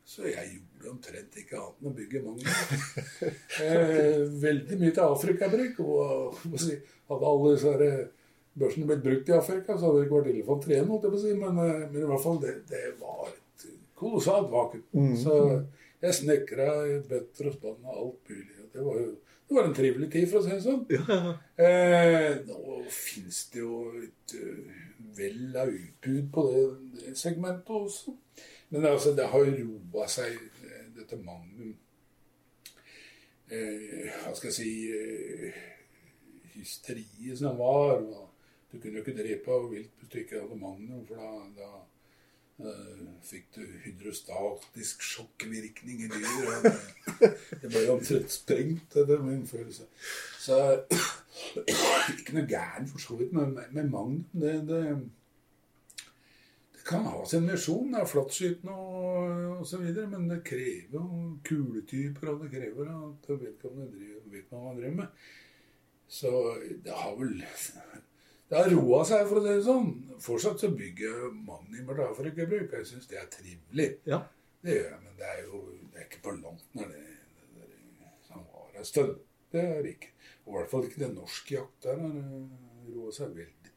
Så 0.08 0.26
jeg 0.28 0.58
gjorde 0.58 0.90
omtrent 0.92 1.38
ikke 1.40 1.56
annet 1.56 1.78
enn 1.80 1.88
å 1.88 1.92
bygge 1.96 2.20
mange. 2.24 2.56
eh, 3.64 4.26
veldig 4.42 4.76
mye 4.80 4.92
til 4.96 5.04
Afrikabruk. 5.06 5.80
Og 5.84 6.58
si, 6.60 6.76
hadde 7.08 7.30
alle 7.30 7.54
disse 7.54 7.92
børsene 8.58 8.88
blitt 8.90 9.06
brukt 9.06 9.32
i 9.32 9.36
Afrika, 9.38 9.76
så 9.76 9.88
hadde 9.88 10.02
det 10.02 10.08
ikke 10.08 10.18
vært 10.18 10.30
elefant 10.34 10.66
3, 10.68 10.82
holdt 10.90 11.06
jeg 11.06 11.14
på 11.14 11.20
å 11.20 11.22
si. 11.22 11.32
Men, 11.40 11.62
eh, 11.64 11.86
men 11.86 12.02
i 12.02 12.10
hvert 12.10 12.24
fall, 12.26 12.42
det, 12.44 12.54
det 12.68 12.84
var 13.00 13.32
et 13.32 13.66
kolossalt 13.96 14.52
vakuum. 14.52 15.16
Så 15.22 15.38
jeg 16.04 16.18
snekra 16.20 16.68
bøtter 17.08 17.48
og 17.48 17.56
spann 17.56 17.88
og 17.88 17.94
alt 17.94 18.34
mulig. 18.34 18.68
Det 18.76 18.84
var 18.84 19.00
jo 19.00 19.08
det 19.48 19.56
var 19.56 19.64
en 19.64 19.72
trivelig 19.72 20.10
tid, 20.12 20.26
for 20.28 20.42
å 20.42 20.44
si 20.44 20.52
det 20.52 20.60
sånn. 20.60 20.82
Ja. 20.92 21.32
Eh, 21.56 22.34
nå 22.44 22.82
fins 22.92 23.46
det 23.54 23.62
jo 23.62 23.78
et 23.96 24.34
vell 24.98 25.56
av 25.56 25.72
utbud 25.72 26.30
på 26.34 26.44
det, 26.52 27.16
segmentet 27.18 27.70
også. 27.70 28.14
Men 28.70 28.86
altså, 28.86 29.14
det 29.16 29.28
har 29.32 29.44
jo 29.46 29.78
roa 29.92 30.08
seg, 30.10 30.36
dette 30.98 31.16
Magnum 31.22 31.76
eh, 33.54 34.08
Hva 34.24 34.32
skal 34.36 34.50
jeg 34.50 34.56
si 34.56 34.72
eh, 34.92 35.60
Hysteriet 36.58 37.38
som 37.38 37.58
var. 37.58 38.02
Og 38.02 38.26
du 38.72 38.80
kunne 38.80 38.98
jo 38.98 39.04
ikke 39.04 39.16
drepe 39.16 39.60
vilt 39.70 39.94
hvis 40.00 40.10
du 40.12 40.18
ikke 40.20 40.42
hadde 40.42 40.58
Magnum, 40.60 41.06
for 41.08 41.22
da, 41.22 41.30
da 41.56 41.70
fikk 43.22 43.52
du 43.54 43.60
hydrostatisk 43.84 45.02
sjokkvirkning 45.06 46.00
i 46.02 46.08
dyr. 46.10 46.64
Det, 47.18 47.68
ble 47.70 47.84
omtrent 47.92 48.32
sprengt, 48.34 48.96
det 48.96 49.14
er 49.14 49.22
min 49.22 49.46
følelse. 49.46 49.86
Så 50.42 50.58
ikke 52.16 52.34
noe 52.34 52.48
gærent 52.50 52.90
for 52.90 53.02
så 53.02 53.18
vidt 53.20 53.32
med, 53.36 53.54
med 53.70 53.90
Magnum. 53.92 54.24
Det, 54.32 54.54
det, 54.66 54.82
det 56.74 56.84
kan 56.88 57.06
ha 57.06 57.22
sin 57.30 57.46
misjon. 57.46 57.92
Det 57.94 58.02
er 58.02 58.10
flattskytende 58.10 58.74
og, 58.74 59.62
osv., 59.62 59.86
men 60.10 60.30
det 60.30 60.42
krever 60.46 60.98
jo 60.98 61.34
kuletyper, 61.46 62.32
og 62.32 62.44
det 62.44 62.54
krever 62.56 62.90
at 62.96 63.28
driver, 63.28 64.24
vet 64.32 64.50
hva 64.50 64.64
man 64.64 64.80
driver 64.80 65.02
med. 65.04 65.28
Så 66.08 66.30
det 66.84 66.94
har 66.96 67.14
vel 67.18 67.42
Det 68.48 68.56
har 68.56 68.70
roa 68.72 69.02
seg, 69.04 69.26
for 69.28 69.40
å 69.40 69.44
si 69.44 69.52
det 69.52 69.64
sånn. 69.66 69.88
Fortsatt 70.24 70.62
så 70.62 70.70
bygger 70.72 71.06
jeg 71.08 71.32
Magnimer 71.46 71.98
da 71.98 72.08
for 72.16 72.28
ikke 72.30 72.46
bruk. 72.48 72.72
Jeg 72.72 72.86
syns 72.88 73.08
det 73.10 73.20
er 73.20 73.28
trivelig. 73.32 73.90
ja. 74.08 74.22
Det 74.64 74.74
gjør 74.74 74.88
jeg, 74.90 75.00
men 75.04 75.18
det 75.20 75.26
er 75.30 75.42
jo 75.46 75.58
det 75.92 76.00
er 76.00 76.06
ikke 76.08 76.22
på 76.24 76.32
langt 76.34 76.64
nær 76.74 76.88
det, 76.90 77.02
det, 77.54 77.66
det 78.00 78.08
som 78.26 78.40
var 78.50 78.72
en 78.80 78.88
stund. 78.88 79.12
Det 79.54 79.60
er 79.62 79.82
det 79.84 79.92
ikke. 79.94 80.10
Og 80.48 80.48
i 80.48 80.56
hvert 80.56 80.72
fall 80.72 80.86
ikke 80.88 81.02
det 81.04 81.10
norske 81.14 81.54
jakt. 81.54 81.76
Der 81.84 82.00
har 82.02 82.16
roa 82.96 83.12
seg 83.14 83.36
veldig. 83.36 83.72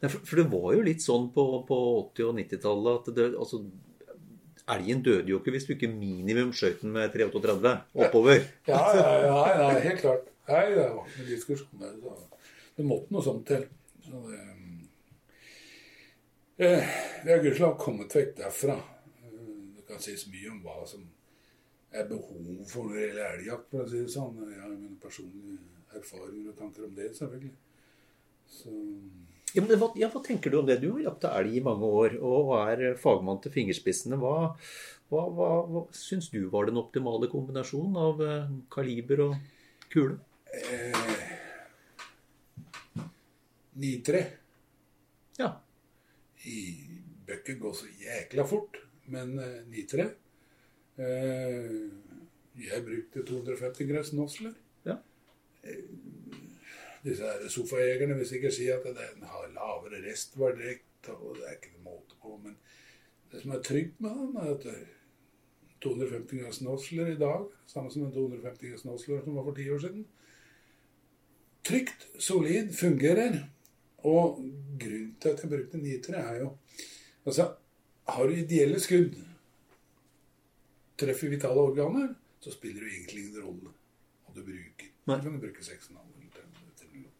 Nei, 0.00 0.10
For, 0.10 0.18
for 0.26 0.40
det 0.40 0.46
var 0.50 0.66
jo 0.74 0.82
litt 0.88 1.04
sånn 1.04 1.28
på, 1.36 1.44
på 1.68 1.78
80- 2.16 2.26
og 2.26 2.34
90-tallet 2.40 2.98
at 2.98 3.12
det, 3.20 3.28
altså, 3.38 3.62
elgen 4.74 5.04
døde 5.06 5.30
jo 5.30 5.38
ikke 5.38 5.54
hvis 5.54 5.68
du 5.68 5.74
ikke 5.76 5.92
minimum 5.94 6.50
skjøt 6.56 6.82
den 6.82 6.96
med 6.96 7.14
338 7.14 7.74
oppover. 7.94 8.42
Ja, 8.72 8.82
ja, 8.98 9.08
ja, 9.28 9.40
ja 9.62 9.68
helt 9.86 10.02
klart. 10.02 10.26
Nei, 10.50 10.64
det 10.74 10.88
var 10.90 11.06
ikke 11.06 11.22
noen 11.22 11.30
diskusjon. 11.30 11.86
Det 12.76 12.86
måtte 12.86 13.14
noe 13.14 13.24
sånt 13.24 13.46
til. 13.48 13.68
Så 14.06 14.20
det, 14.30 14.40
eh, 16.58 16.88
vi 17.24 17.32
har 17.32 17.42
gudskjelov 17.42 17.76
kommet 17.80 18.14
vekk 18.14 18.36
derfra. 18.38 18.76
Eh, 18.78 19.76
Det 19.76 19.86
kan 19.88 19.98
sies 20.02 20.26
mye 20.30 20.50
om 20.52 20.62
hva 20.62 20.86
som 20.86 21.02
er 21.92 22.06
behov 22.08 22.66
for 22.68 22.84
når 22.86 22.94
det 22.94 23.06
gjelder 23.06 23.38
elgjakt, 23.38 23.70
for 23.70 23.82
å 23.84 23.88
si 23.90 23.98
det 24.02 24.12
sånn. 24.14 24.36
Jeg 24.52 24.60
har 24.60 24.74
mine 24.74 24.98
personlige 25.02 25.58
erfaringer 25.96 26.50
og 26.52 26.58
tanker 26.58 26.84
om 26.84 26.94
det, 26.94 27.12
selvfølgelig. 27.16 27.54
Så 28.46 28.70
Ja, 29.54 29.62
men 29.62 29.78
hva, 29.78 29.88
ja, 29.96 30.08
hva 30.12 30.20
tenker 30.22 30.50
du 30.50 30.58
om 30.58 30.66
det? 30.66 30.80
Du 30.82 30.90
har 30.92 31.00
jakta 31.00 31.30
elg 31.38 31.54
i 31.56 31.60
mange 31.64 31.80
år 31.88 32.18
og 32.20 32.50
er 32.68 32.94
fagmann 33.00 33.40
til 33.40 33.52
fingerspissene. 33.54 34.18
Hva, 34.20 34.54
hva, 35.08 35.22
hva, 35.32 35.48
hva 35.70 35.82
syns 35.96 36.28
du 36.30 36.50
var 36.50 36.66
den 36.66 36.76
optimale 36.76 37.30
kombinasjonen 37.30 37.96
av 37.96 38.20
eh, 38.20 38.50
kaliber 38.70 39.22
og 39.30 39.36
kule? 39.88 40.18
Eh, 40.52 41.35
9-3 43.76 44.22
Ja. 45.38 45.50
i 46.44 46.60
bøkken 47.26 47.58
går 47.60 47.72
så 47.74 47.86
jækla 48.00 48.44
fort, 48.48 48.76
men 49.12 49.38
eh, 49.38 49.62
9-3 49.68 50.06
eh, 50.98 51.70
Jeg 52.56 52.84
brukte 52.86 53.24
250 53.28 53.88
gress 53.90 54.12
Nosler. 54.16 54.54
Ja. 54.86 54.96
Disse 57.04 57.22
her 57.22 57.48
sofajegerne 57.52 58.16
vil 58.16 58.26
sikkert 58.28 58.54
si 58.56 58.68
at 58.72 58.86
den 58.86 59.22
har 59.28 59.50
lavere 59.52 60.00
restverdekt, 60.06 61.10
og 61.12 61.36
det 61.36 61.44
er 61.46 61.58
ikke 61.58 61.74
noe 61.76 61.84
måte 61.92 62.16
på. 62.22 62.36
Men 62.42 62.56
det 63.32 63.42
som 63.42 63.52
er 63.52 63.60
trygt 63.62 64.00
med 64.00 64.10
den, 64.22 64.36
er 64.40 64.54
at 64.54 64.64
eh, 64.72 64.86
250 65.84 66.40
gress 66.40 66.62
Nosler 66.64 67.12
i 67.12 67.18
dag, 67.20 67.44
samme 67.68 67.92
som 67.92 68.06
en 68.06 68.14
250 68.14 68.70
gress 68.72 68.86
Nosler 68.88 69.20
som 69.24 69.36
var 69.36 69.44
for 69.50 69.54
ti 69.58 69.68
år 69.70 69.82
siden, 69.84 70.06
trygt, 71.66 72.08
solid, 72.22 72.72
fungerer. 72.74 73.42
Og 74.06 74.36
grunnen 74.78 75.14
til 75.20 75.32
at 75.32 75.40
jeg 75.42 75.50
brukte 75.50 75.80
9-3 75.82 76.20
er 76.20 76.40
jo 76.44 76.50
Altså, 77.26 77.48
har 78.06 78.26
du 78.30 78.34
ideelle 78.38 78.78
skudd, 78.78 79.16
treffer 81.00 81.32
vitale 81.32 81.58
organer, 81.60 82.12
så 82.40 82.52
spiller 82.54 82.84
det 82.84 82.92
egentlig 82.92 83.24
ingen 83.24 83.42
rolle 83.42 83.72
hva 84.26 84.34
du 84.36 84.42
bruker. 84.46 84.92
Nei. 85.10 85.16
Du 85.22 85.26
kan 85.30 85.40
bruke 85.42 85.64
6,5 85.66 85.96
eller 85.96 86.30
10 86.36 86.46
minutter 86.60 86.92
eller. 86.92 87.10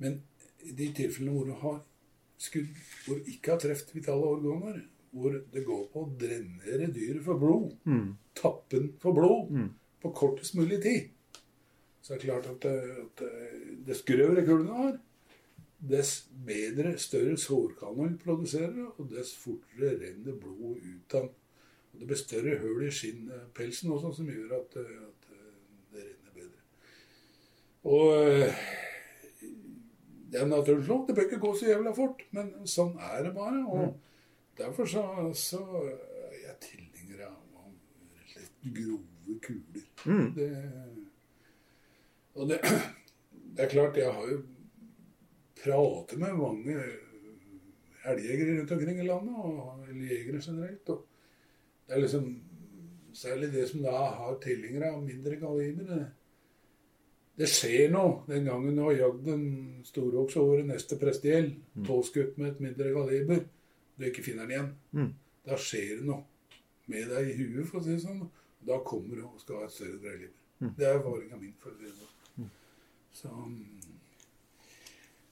Men 0.00 0.16
i 0.64 0.72
de 0.78 0.88
tilfellene 0.96 1.36
hvor 1.36 1.50
du 1.50 1.58
har 1.60 1.78
skudd 2.40 2.72
hvor 3.04 3.20
du 3.20 3.28
ikke 3.34 3.52
har 3.54 3.60
truffet 3.60 3.92
vitale 3.96 4.32
organer, 4.38 4.80
hvor 5.12 5.36
det 5.52 5.64
går 5.66 5.84
på 5.92 6.04
å 6.06 6.10
drenere 6.20 6.88
dyret 6.94 7.24
for 7.26 7.40
blod, 7.42 7.76
tappe 8.38 8.78
den 8.78 8.92
for 9.02 9.12
blod, 9.16 9.50
på 10.00 10.12
kortest 10.16 10.54
mulig 10.56 10.80
tid, 10.84 11.10
så 12.00 12.14
er 12.14 12.18
det 12.22 12.28
klart 12.30 12.46
at, 12.48 12.60
det- 12.64 12.98
at 13.04 13.16
det- 13.20 13.84
dess 13.86 14.00
grøvere 14.08 14.46
kulene 14.46 14.76
har, 14.80 14.98
dess 15.80 16.28
bedre, 16.46 16.98
større 16.98 17.36
sårkanal 17.40 18.18
produserer, 18.20 18.90
og 18.98 19.08
dess 19.10 19.32
fortere 19.36 19.94
renner 20.00 20.36
blod 20.36 20.76
ut 20.76 21.14
av 21.14 21.28
den. 21.28 21.36
Og 21.90 22.00
det 22.00 22.06
blir 22.06 22.20
større 22.20 22.58
hull 22.60 22.84
i 22.86 22.92
skinnpelsen 22.94 23.90
også, 23.90 24.12
som 24.20 24.28
gjør 24.30 24.52
at, 24.60 24.76
eh, 24.78 25.00
at 25.08 25.32
eh, 25.32 25.48
det 25.94 26.04
renner 26.04 26.36
bedre. 26.36 26.60
Og 27.90 28.12
eh, 28.20 28.60
det 30.30 30.40
er 30.40 30.46
naturens 30.46 30.88
lov. 30.88 31.06
Det 31.08 31.16
bør 31.16 31.26
ikke 31.26 31.42
gå 31.42 31.54
så 31.58 31.72
jævla 31.72 31.94
fort, 31.96 32.22
men 32.36 32.52
sånn 32.68 32.94
er 33.02 33.24
det 33.26 33.34
bare. 33.34 33.64
Og 33.66 33.96
derfor 34.60 34.86
så, 34.86 35.02
så 35.34 35.64
er 35.88 36.38
jeg 36.44 36.56
tilhenger 36.68 37.26
av 37.26 37.40
litt 38.36 38.70
grove 38.78 39.40
kuler. 39.42 39.88
Det, 40.36 40.52
og 42.38 42.48
det, 42.52 42.60
det 43.56 43.66
er 43.66 43.74
klart, 43.74 43.98
jeg 43.98 44.12
har 44.14 44.30
jo 44.30 44.42
pratet 45.60 46.18
med 46.20 46.38
mange 46.38 46.76
elgjegere 48.10 48.58
rundt 48.58 48.72
omkring 48.76 49.00
i 49.00 49.06
landet, 49.06 49.34
og, 49.36 49.84
jegere 49.90 50.40
generelt. 50.44 50.88
og 50.88 51.06
det 51.86 51.96
er 51.96 52.06
liksom 52.06 52.30
Særlig 53.12 53.48
det 53.52 53.64
som 53.68 53.82
da 53.82 53.90
har 53.90 54.36
tilhengere 54.38 54.92
av 54.94 55.00
mindre 55.02 55.34
kaliber. 55.36 55.82
Det, 55.88 56.04
det 57.42 57.48
skjer 57.50 57.88
noe 57.90 58.20
den 58.28 58.44
gangen 58.46 58.76
du 58.78 58.84
har 58.84 58.94
jagd 58.94 59.26
en 59.32 59.48
storokse 59.84 60.38
over 60.38 60.62
neste 60.68 60.94
prestegjeld, 61.00 61.56
påskutt 61.88 62.38
med 62.38 62.52
et 62.52 62.60
mindre 62.62 62.92
kaliber, 62.94 63.42
du 63.98 64.06
ikke 64.06 64.22
finner 64.22 64.46
den 64.46 64.54
igjen. 64.54 64.70
Mm. 64.94 65.10
Da 65.50 65.58
skjer 65.58 65.98
det 65.98 66.06
noe 66.06 66.22
med 66.86 67.10
deg 67.10 67.32
i 67.32 67.36
huet, 67.40 67.66
for 67.66 67.80
å 67.80 67.84
si 67.84 67.96
det 67.96 68.04
sånn. 68.04 68.22
Da 68.70 68.78
kommer 68.86 69.18
du 69.18 69.26
og 69.26 69.42
skal 69.42 69.64
ha 69.64 69.66
et 69.66 69.74
større 69.74 69.98
dreiliber. 69.98 70.38
Det 70.78 70.86
er 70.86 71.00
erfaringa 71.00 71.42
min. 71.42 71.58
for 71.58 71.74
å 71.74 71.80
si 71.80 71.90
det 71.90 71.96
sånn. 71.98 72.50
Så 73.10 73.34
mm, 73.34 73.99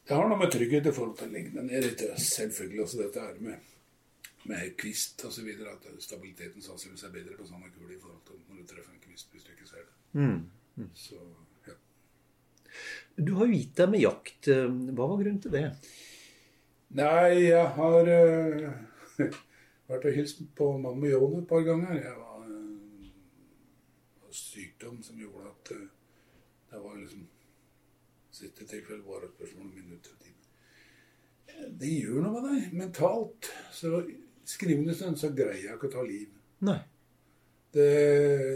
det 0.09 0.17
har 0.17 0.29
noe 0.29 0.41
med 0.41 0.53
trygghet 0.53 0.87
i 0.89 0.93
forhold 0.97 1.19
til 1.19 1.35
lengden. 1.35 1.69
Det 1.69 2.07
er 2.07 2.17
selvfølgelig 2.17 2.83
også 2.83 3.03
dette 3.03 3.21
her 3.21 3.35
med, 3.45 3.75
med 4.49 4.71
kvist 4.81 5.25
osv. 5.29 5.51
At 5.69 5.85
stabiliteten 6.01 6.65
sannsynligvis 6.65 7.05
er 7.05 7.13
bedre 7.13 7.37
på 7.37 7.49
sånne 7.49 7.69
kuler 7.75 7.97
i 7.97 8.01
forhold 8.01 8.23
til 8.25 8.41
når 8.47 8.63
du 8.63 8.71
treffer 8.71 8.95
en 8.95 9.03
kvist 9.05 9.35
hvis 9.35 9.45
du 9.45 9.53
ikke 9.53 9.69
ser 9.69 9.85
det. 9.85 10.89
Så, 10.97 11.21
ja. 11.69 11.77
Du 13.21 13.35
har 13.37 13.51
jo 13.51 13.59
gitt 13.59 13.77
deg 13.77 13.93
med 13.93 14.05
jakt. 14.07 14.49
Hva 14.49 15.11
var 15.11 15.21
grunnen 15.21 15.43
til 15.45 15.53
det? 15.59 15.67
Nei, 16.97 17.51
jeg 17.51 17.69
har 17.77 18.09
uh, 18.09 18.69
vært 19.91 20.07
og 20.09 20.15
hilst 20.17 20.41
på 20.57 20.71
mannen 20.81 21.03
med 21.03 21.13
Jon 21.13 21.43
et 21.43 21.49
par 21.51 21.67
ganger. 21.67 21.99
Jeg 22.01 22.15
var 22.17 22.47
uh, 22.49 23.11
sykdom 24.33 25.03
som 25.05 25.21
gjorde 25.21 25.51
at 25.53 25.75
uh, 25.77 25.83
det 26.73 26.81
var 26.81 26.97
liksom 26.97 27.29
Siste 28.39 28.67
tilfelle 28.69 29.03
var 29.07 29.25
et 29.27 29.35
spørsmål 29.35 29.67
om 29.67 29.75
minutter 29.75 30.15
og 30.15 30.23
timer. 30.23 30.35
Det 31.81 31.91
gjør 31.91 32.23
noe 32.23 32.43
med 32.43 32.51
deg 32.53 32.77
mentalt. 32.79 33.49
Så 33.75 34.03
skrivende 34.49 34.95
stund 34.95 35.19
så 35.19 35.33
greier 35.35 35.65
jeg 35.65 35.75
ikke 35.75 35.91
å 35.91 35.97
ta 35.97 36.05
liv. 36.07 36.29
Nei. 36.69 36.79
Det, 37.75 37.89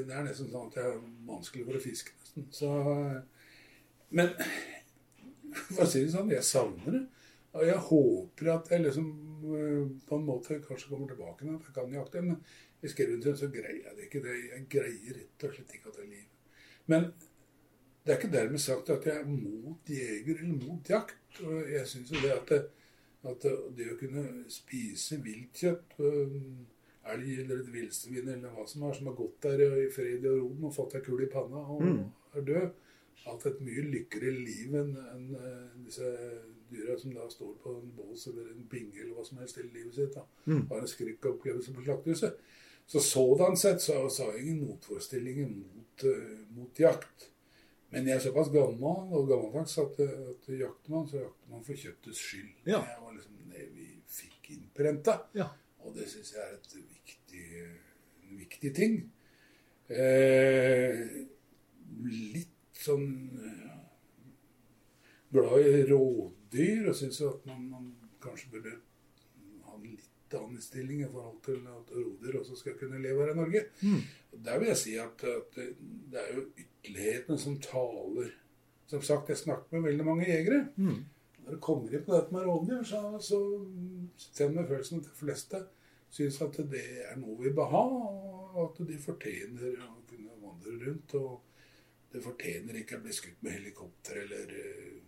det 0.09 0.15
er 0.15 0.25
nesten 0.25 0.49
sånn 0.49 0.71
at 0.71 0.79
jeg 0.79 0.93
er 0.93 1.01
vanskelig 1.29 1.67
for 1.67 1.79
å 1.79 1.83
fiske, 1.83 2.15
nesten. 2.23 2.47
Så, 2.55 2.69
men 4.17 4.31
for 5.53 5.85
å 5.85 5.89
si 5.91 6.05
det 6.05 6.15
sånn, 6.15 6.33
jeg 6.33 6.47
savner 6.49 6.97
det. 6.97 7.03
Og 7.53 7.67
jeg 7.69 7.81
håper 7.91 8.49
at 8.55 8.71
jeg 8.73 8.85
liksom 8.87 9.09
eh, 9.53 9.89
på 10.09 10.17
en 10.17 10.25
måte 10.25 10.57
kanskje 10.65 10.89
kommer 10.89 11.11
tilbake 11.11 11.45
når 11.45 11.59
jeg 11.59 11.75
kan 11.77 11.99
jakte. 11.99 12.23
Men 12.25 12.39
i 12.83 12.91
skrivende 12.91 13.35
så 13.37 13.51
greier 13.53 13.83
jeg 13.83 13.99
det 13.99 14.07
ikke. 14.09 14.23
Jeg 14.31 14.65
greier 14.73 15.19
rett 15.19 15.47
og 15.49 15.59
slett 15.59 15.77
ikke 15.77 15.93
å 15.93 15.97
ta 15.99 16.07
liv. 16.07 16.25
Men 16.89 17.11
det 18.03 18.13
er 18.13 18.19
ikke 18.19 18.37
dermed 18.37 18.59
sagt 18.59 18.91
at 18.91 19.07
jeg 19.07 19.21
er 19.21 19.27
mot 19.29 19.91
jeger 19.91 20.39
eller 20.39 20.59
mot 20.67 20.91
jakt. 20.91 21.43
Og 21.45 21.71
jeg 21.71 21.87
syns 21.87 22.13
jo 22.13 22.23
det 22.23 22.33
at, 22.35 22.49
det 22.49 22.63
at 23.31 23.45
det 23.77 23.91
å 23.93 23.99
kunne 24.01 24.25
spise 24.51 25.21
viltkjøtt 25.23 25.99
øh, 26.03 26.39
elg 27.13 27.41
eller 27.45 27.63
et 27.63 27.73
villsvin 27.73 28.29
eller 28.29 28.55
hva 28.55 28.67
som 28.67 28.87
er, 28.87 28.97
som 28.97 29.11
har 29.11 29.19
gått 29.19 29.43
der 29.47 29.63
i 29.85 29.91
fred 29.95 30.27
og 30.31 30.41
ro 30.41 30.69
og 30.69 30.75
fått 30.75 30.97
ei 30.99 31.05
kule 31.07 31.27
i 31.27 31.31
panna 31.31 31.63
og 31.63 31.85
er 32.39 32.47
død, 32.47 32.69
hatt 33.23 33.47
et 33.47 33.63
mye 33.63 33.85
lykkeligere 33.87 34.43
liv 34.43 34.75
enn 34.81 34.93
en, 34.99 35.27
eh, 35.39 35.75
disse 35.87 36.11
dyra 36.73 36.97
som 36.99 37.15
da 37.15 37.29
står 37.31 37.53
på 37.63 37.75
en 37.79 37.91
bås 37.97 38.27
eller 38.31 38.51
en 38.51 38.67
binge 38.71 39.03
eller 39.03 39.15
hva 39.19 39.27
som 39.27 39.39
helst 39.43 39.59
i 39.59 39.67
livet 39.69 39.95
sitt. 39.95 40.15
da, 40.15 40.25
Har 40.71 40.81
en 40.83 40.91
skrekkopplevelse 40.91 41.75
på 41.75 41.85
slaktehuset. 41.85 42.39
Så 42.87 43.01
sådan 43.01 43.57
sett 43.57 43.81
så, 43.81 44.09
så 44.11 44.25
har 44.25 44.33
jeg 44.33 44.43
ingen 44.43 44.67
motforestillinger 44.67 45.49
mot, 45.49 46.05
eh, 46.05 46.57
mot 46.57 46.81
jakt. 46.81 47.29
Men 47.93 48.07
jeg 48.09 48.17
er 48.17 48.23
såpass 48.25 48.49
gammel 48.53 49.11
og 49.13 49.27
gammeldags 49.29 49.75
at, 49.83 49.99
at 50.01 50.47
jakter 50.57 50.95
man, 50.95 51.09
så 51.09 51.19
jakter 51.21 51.51
man 51.53 51.65
for 51.67 51.77
kjøttets 51.77 52.23
skyld. 52.25 52.55
Ja. 52.65 52.81
Det 52.89 53.03
var 53.03 53.17
liksom 53.19 53.51
det 53.53 53.67
vi 53.75 53.89
fikk 54.09 54.49
innprenta. 54.55 55.19
Ja. 55.37 55.51
Og 55.85 55.93
det 55.97 56.07
syns 56.09 56.33
jeg 56.33 56.41
er 56.47 56.55
et 56.57 56.77
viktig, 56.79 57.45
en 58.23 58.39
viktig 58.41 58.73
ting. 58.79 58.97
Eh, 59.93 61.03
litt 62.33 62.81
sånn 62.81 63.11
ja, 63.37 63.77
glad 65.35 65.67
i 65.69 65.85
rådyr 65.91 66.89
og 66.89 66.97
syns 66.97 67.21
at 67.27 67.45
man, 67.51 67.67
man 67.69 67.91
kanskje 68.23 68.55
burde 68.55 68.79
en 70.35 70.45
annen 70.47 70.63
stilling 70.65 71.03
i 71.05 71.09
forhold 71.11 71.41
til 71.47 71.65
at 71.73 71.91
roder 71.97 72.39
også 72.41 72.57
skal 72.61 72.77
kunne 72.81 73.01
leve 73.03 73.25
her 73.25 73.33
i 73.33 73.39
Norge. 73.39 73.65
Og 74.33 74.45
Der 74.45 74.59
vil 74.59 74.71
jeg 74.73 74.77
si 74.83 74.95
at, 75.01 75.25
at 75.25 75.57
det, 75.57 75.69
det 76.13 76.21
er 76.21 76.35
jo 76.37 76.47
ytterlighetene 76.65 77.39
som 77.39 77.59
taler. 77.61 78.31
Som 78.87 79.03
sagt, 79.03 79.29
jeg 79.29 79.41
snakker 79.41 79.77
med 79.77 79.89
veldig 79.91 80.05
mange 80.05 80.29
jegere. 80.29 80.67
Når 81.43 81.55
det 81.57 81.61
kommer 81.61 81.95
inn 81.95 82.05
på 82.07 82.15
dette 82.15 82.35
med 82.35 82.45
rovdyr, 82.47 82.83
så, 82.87 82.99
så 83.19 83.39
jeg 84.39 84.53
følelsen 84.69 85.01
at 85.01 85.09
de 85.09 85.17
fleste 85.19 85.63
syns 86.13 86.43
at 86.45 86.59
det 86.71 86.83
er 87.09 87.17
noe 87.19 87.39
vi 87.41 87.51
bør 87.57 87.71
ha, 87.73 87.85
og 88.53 88.59
at 88.67 88.83
de 88.87 88.99
fortjener 89.01 89.79
å 89.87 89.95
kunne 90.09 90.37
vandre 90.43 90.77
rundt. 90.85 91.15
Og 91.19 92.13
det 92.13 92.21
fortjener 92.23 92.79
ikke 92.83 92.99
å 92.99 93.05
bli 93.07 93.15
skutt 93.17 93.41
med 93.43 93.57
helikopter, 93.57 94.21
eller 94.27 94.53
eh, 94.61 94.99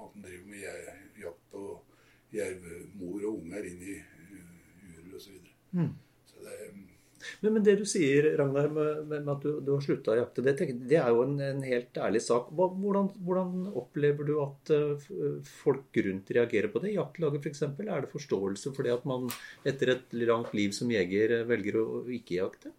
at 0.00 0.16
en 0.16 0.24
driver 0.24 0.50
med 0.52 1.20
jakt 1.20 1.56
og 1.56 2.34
jervmor 2.34 3.24
og 3.24 3.40
unger 3.40 3.66
inn 3.70 3.82
i 3.82 3.96
osv. 5.20 5.36
Så 6.30 6.44
det 6.44 6.56
Men, 7.42 7.52
men 7.52 7.64
det 7.64 7.74
du 7.76 7.84
sier, 7.88 8.30
Ragnar, 8.40 8.70
med, 8.72 9.02
med 9.10 9.28
at 9.28 9.42
du, 9.44 9.58
du 9.60 9.74
har 9.74 9.82
slutta 9.84 10.14
å 10.14 10.18
jakte, 10.22 10.44
det, 10.44 10.54
det 10.88 10.96
er 10.96 11.12
jo 11.12 11.22
en, 11.26 11.34
en 11.44 11.62
helt 11.68 12.00
ærlig 12.00 12.22
sak. 12.24 12.48
Hva, 12.56 12.70
hvordan, 12.72 13.10
hvordan 13.26 13.54
opplever 13.76 14.28
du 14.28 14.34
at 14.40 14.72
eh, 14.72 15.08
folk 15.60 16.00
rundt 16.08 16.32
reagerer 16.36 16.72
på 16.72 16.80
det? 16.80 16.94
Jaktlaget 16.96 17.44
f.eks. 17.44 17.64
Er 17.68 18.06
det 18.06 18.12
forståelse 18.14 18.72
for 18.76 18.88
det 18.88 18.96
at 18.96 19.04
man 19.08 19.28
etter 19.68 19.94
et 19.98 20.16
langt 20.24 20.56
liv 20.56 20.72
som 20.76 20.92
jeger 20.92 21.42
eh, 21.42 21.48
velger 21.48 21.80
å 21.82 21.88
ikke 22.08 22.40
jakte? 22.40 22.72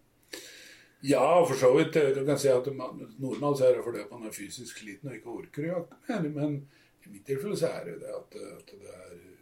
Ja, 1.02 1.44
for 1.46 1.54
så 1.58 1.72
vidt. 1.78 1.96
Du 2.14 2.26
kan 2.26 2.38
si 2.38 2.50
at 2.50 2.66
man, 2.74 3.00
normalt 3.18 3.58
så 3.58 3.66
er 3.66 3.78
det 3.78 3.86
fordi 3.86 4.04
at 4.04 4.10
man 4.14 4.28
er 4.28 4.34
fysisk 4.34 4.82
sliten 4.82 5.10
og 5.10 5.16
ikke 5.16 5.34
orker 5.34 5.66
å 5.66 5.72
jakte 5.72 6.02
mer. 6.06 6.28
Men 6.36 6.60
I 7.06 7.14
mitt 7.14 7.26
tilfelle 7.26 7.58
så 7.58 7.72
er 7.74 7.88
det 7.90 7.96
det 8.04 8.12
at, 8.14 8.36
at 8.58 8.70
det 8.74 8.92
er 8.92 9.16
eh, 9.16 9.32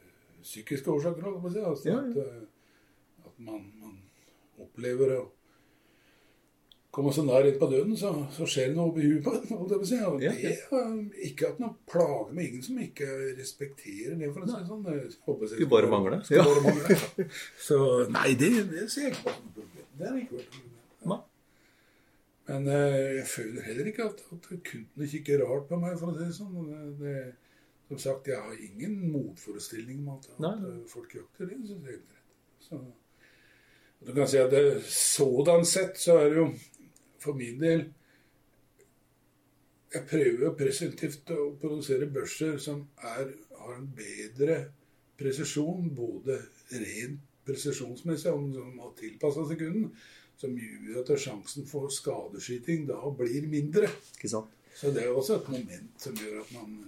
psykiske 0.45 0.93
årsaker. 0.93 1.29
Altså 1.41 1.89
Ja, 1.89 2.01
ja. 2.01 2.25
At 2.25 2.60
man, 3.47 3.67
man 3.81 3.99
opplever 4.61 5.15
å 5.19 5.21
komme 6.91 7.13
så 7.15 7.23
nær 7.23 7.47
inn 7.47 7.59
på 7.59 7.69
døden, 7.71 7.95
så, 7.99 8.11
så 8.35 8.47
skjer 8.51 8.73
det 8.73 8.77
noe 8.77 8.91
oppi 8.91 9.05
huet 9.07 9.23
på 9.25 9.35
en. 9.37 9.85
si. 9.87 9.99
Og 10.07 10.23
Ja, 10.25 10.33
det 10.35 10.55
er 10.59 11.27
ikke 11.29 11.53
at 11.53 11.61
noe 11.63 11.77
plager 11.91 12.33
med 12.35 12.49
Ingen 12.49 12.65
som 12.67 12.81
ikke 12.83 13.09
respekterer 13.39 14.17
det, 14.19 14.31
for 14.35 14.43
å 14.43 14.51
si 14.51 14.57
det 14.57 14.71
sånn. 14.71 14.83
Det 14.87 14.97
håper 15.29 15.53
Skulle 15.53 15.71
bare 15.71 15.93
mangle. 15.93 16.21
Ja. 16.35 16.47
bare 16.49 16.65
mangle. 16.67 17.29
Så 17.69 17.81
nei, 18.11 18.33
det, 18.41 18.51
det 18.73 18.89
ser 18.93 19.09
jeg 19.09 19.17
ikke 19.17 19.29
på 19.29 19.37
problem. 19.61 19.91
Det 20.01 20.09
er 20.09 20.19
ikke 20.25 20.41
vært 20.41 20.59
noe 20.59 21.21
Men 22.51 22.67
eh, 22.75 22.99
jeg 23.21 23.29
føler 23.31 23.69
heller 23.69 23.93
ikke 23.93 24.09
at, 24.11 24.25
at 24.35 24.51
kundene 24.51 25.13
kikker 25.13 25.45
rart 25.45 25.69
på 25.71 25.79
meg, 25.79 25.95
for 26.01 26.11
å 26.11 26.17
si 26.17 26.27
det 26.27 26.35
sånn. 26.41 26.57
Det, 26.67 26.81
det, 27.05 27.15
som 27.91 27.99
sagt, 28.03 28.31
jeg 28.31 28.39
har 28.39 28.65
ingen 28.67 28.97
motforestilling 29.13 30.03
om 30.03 30.17
at, 30.17 30.27
Nei, 30.43 30.57
eh, 30.67 30.83
folk 30.91 31.15
jakter. 31.15 31.47
Det 31.47 31.61
synes 31.61 31.71
jeg 31.71 31.79
er 31.85 31.95
helt 31.95 32.17
rett. 32.17 32.35
Så, 32.67 32.83
du 34.01 34.13
kan 34.17 34.29
si 34.29 34.39
at 34.41 34.53
det, 34.53 34.83
sådan 34.89 35.67
sett 35.69 35.99
så 36.01 36.19
er 36.19 36.31
det 36.31 36.39
jo 36.41 36.47
for 37.21 37.37
min 37.37 37.61
del 37.61 37.89
Jeg 39.91 40.07
prøver 40.07 40.45
jo 40.45 40.53
presentivt 40.55 41.33
å 41.35 41.49
produsere 41.59 42.07
børser 42.15 42.61
som 42.63 42.85
er, 43.03 43.33
har 43.59 43.73
en 43.75 43.89
bedre 43.91 44.61
presisjon, 45.19 45.89
både 45.97 46.37
rent 46.71 47.25
presisjonsmessig, 47.43 48.31
og 48.31 48.55
som 48.55 48.79
har 48.85 48.93
tilpassa 49.01 49.49
seg 49.49 49.59
kunden, 49.65 49.89
som 50.39 50.55
gjør 50.55 51.01
at 51.03 51.11
sjansen 51.19 51.67
for 51.67 51.91
skadeskyting 51.91 52.87
da 52.89 53.01
blir 53.19 53.49
mindre. 53.51 53.91
Ikke 54.15 54.31
sant? 54.31 54.55
Så 54.79 54.93
det 54.95 55.03
er 55.03 55.11
også 55.11 55.41
et 55.41 55.51
moment 55.57 56.07
som 56.07 56.15
gjør 56.17 56.39
at 56.45 56.55
man 56.55 56.79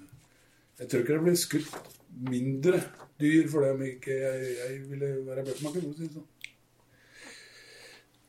Jeg 0.78 0.88
tror 0.88 1.02
ikke 1.02 1.14
det 1.14 1.24
blir 1.26 1.36
skutt 1.38 1.90
mindre 2.30 2.78
dyr 3.20 3.48
fordi 3.50 3.74
om 3.74 3.82
ikke 3.86 4.14
jeg, 4.16 4.54
jeg 4.56 4.78
ville 4.88 5.10
være 5.26 5.44
børsmaker. 5.46 5.82
for 5.82 5.90
å 5.90 5.98
si 5.98 6.06
det 6.06 6.14
sånn. 6.14 6.30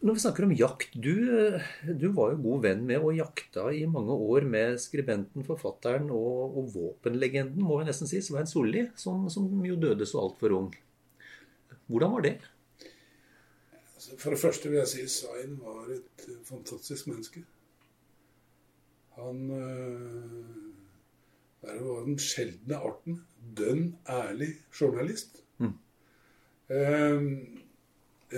Når 0.04 0.18
vi 0.18 0.20
snakker 0.20 0.44
om 0.44 0.54
jakt, 0.60 0.96
du, 1.00 1.14
eh, 1.32 1.68
du 1.96 2.10
var 2.12 2.34
jo 2.34 2.42
god 2.44 2.64
venn 2.66 2.82
med 2.84 3.00
og 3.00 3.16
jakta 3.16 3.70
i 3.72 3.86
mange 3.88 4.12
år 4.12 4.44
med 4.52 4.76
skribenten, 4.84 5.46
forfatteren 5.48 6.10
og, 6.12 6.58
og 6.60 6.74
våpenlegenden, 6.74 7.64
må 7.64 7.78
vi 7.80 7.86
nesten 7.88 8.10
si, 8.12 8.20
Svein 8.20 8.50
Solli, 8.50 8.90
som, 9.00 9.30
som 9.32 9.48
jo 9.64 9.78
døde 9.80 10.04
så 10.10 10.20
altfor 10.26 10.58
ung. 10.58 10.68
Hvordan 11.88 12.18
var 12.18 12.28
det? 12.28 12.34
Altså, 13.96 14.18
For 14.20 14.36
det 14.36 14.42
første 14.44 14.74
vil 14.74 14.82
jeg 14.82 14.92
si 14.92 15.08
Svein 15.16 15.56
var 15.64 15.88
et 15.96 16.28
eh, 16.28 16.44
fantastisk 16.52 17.08
menneske. 17.08 17.46
Han 19.16 19.42
øh, 19.56 20.54
var 21.64 22.06
den 22.10 22.20
sjeldne 22.20 22.84
arten 22.92 23.24
dønn 23.56 23.94
ærlig 24.10 24.52
journalist. 24.76 25.40
Mm. 25.64 25.76
Eh, 26.76 27.20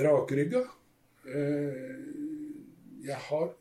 rakrygga. 0.06 0.68
Eh, 1.26 1.96
jeg 3.06 3.18
har 3.30 3.54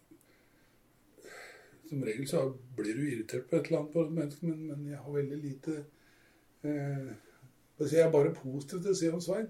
Som 1.89 2.03
regel 2.05 2.27
så 2.29 2.43
blir 2.77 2.97
du 2.97 3.05
irritert 3.07 3.47
på 3.49 3.57
et 3.57 3.69
eller 3.69 3.79
annet 3.83 3.93
på 3.93 4.03
et 4.05 4.13
menneske, 4.19 4.47
men, 4.49 4.67
men 4.69 4.91
jeg 4.91 4.99
har 5.01 5.13
veldig 5.13 5.39
lite 5.41 5.77
eh, 6.65 7.13
Jeg 7.81 8.03
er 8.05 8.13
bare 8.13 8.35
positiv 8.37 8.83
til 8.83 8.93
å 8.93 8.99
si 8.99 9.09
om 9.13 9.23
Svein. 9.25 9.49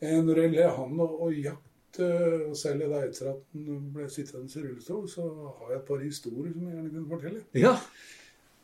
Eh, 0.00 0.18
Når 0.22 0.34
det 0.34 0.48
gjelder 0.48 0.76
han 0.78 1.00
og, 1.00 1.20
og 1.26 1.38
jakt, 1.38 2.00
og 2.02 2.56
særlig 2.58 2.88
da 2.90 3.04
etter 3.06 3.30
at 3.30 3.42
han 3.54 3.84
ble 3.94 4.08
sittende 4.10 4.50
i 4.50 4.64
rullestol, 4.64 5.04
så 5.06 5.28
har 5.60 5.68
jeg 5.70 5.78
et 5.78 5.86
par 5.86 6.00
historier 6.02 6.50
som 6.50 6.64
jeg 6.66 6.74
gjerne 6.74 6.90
kunne 6.90 7.12
fortelle. 7.12 7.44
Ja. 7.54 7.76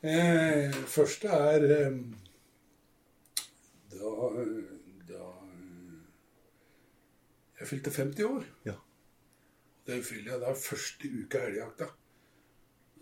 Eh, 0.03 0.73
første 0.91 1.27
er 1.29 1.63
eh, 1.77 1.97
da 3.95 4.11
eh, 4.41 4.81
jeg 7.61 7.69
fylte 7.69 7.93
50 7.93 8.25
år. 8.25 8.45
Ja. 8.65 8.77
Det 9.87 9.99
fyller 10.05 10.35
jeg 10.35 10.41
da 10.43 10.53
første 10.57 11.09
uka 11.09 11.41
elgjakta. 11.47 11.87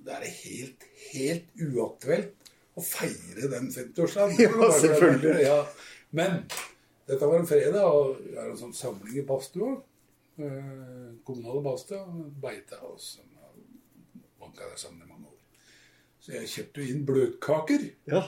Da 0.05 0.15
er 0.15 0.25
det 0.25 0.31
helt, 0.39 0.85
helt 1.09 1.63
uaktuelt 1.63 2.51
å 2.79 2.83
feire 2.83 3.51
den 3.51 3.69
50-årsdagen. 3.73 4.39
Ja, 4.43 4.71
selvfølgelig. 4.83 5.35
Ja. 5.43 5.59
Men 6.15 6.41
dette 7.07 7.27
var 7.27 7.39
en 7.39 7.49
fredag, 7.49 7.83
og 7.87 8.19
vi 8.23 8.35
har 8.37 8.51
en 8.51 8.59
sånn 8.59 8.75
samling 8.75 9.19
i 9.19 9.25
badstua. 9.27 9.77
Eh, 10.39 11.07
kommunale 11.27 11.63
badstua. 11.65 12.03
Beita 12.43 12.79
oss. 12.87 13.17
Banka 14.39 14.67
der 14.67 14.79
sammen 14.79 15.03
i 15.03 15.09
mange 15.09 15.31
år. 15.31 15.65
Så 16.19 16.35
jeg 16.35 16.51
kjøpte 16.53 16.83
jo 16.83 16.93
inn 16.93 17.07
bløtkaker. 17.07 17.89
ja. 18.11 18.27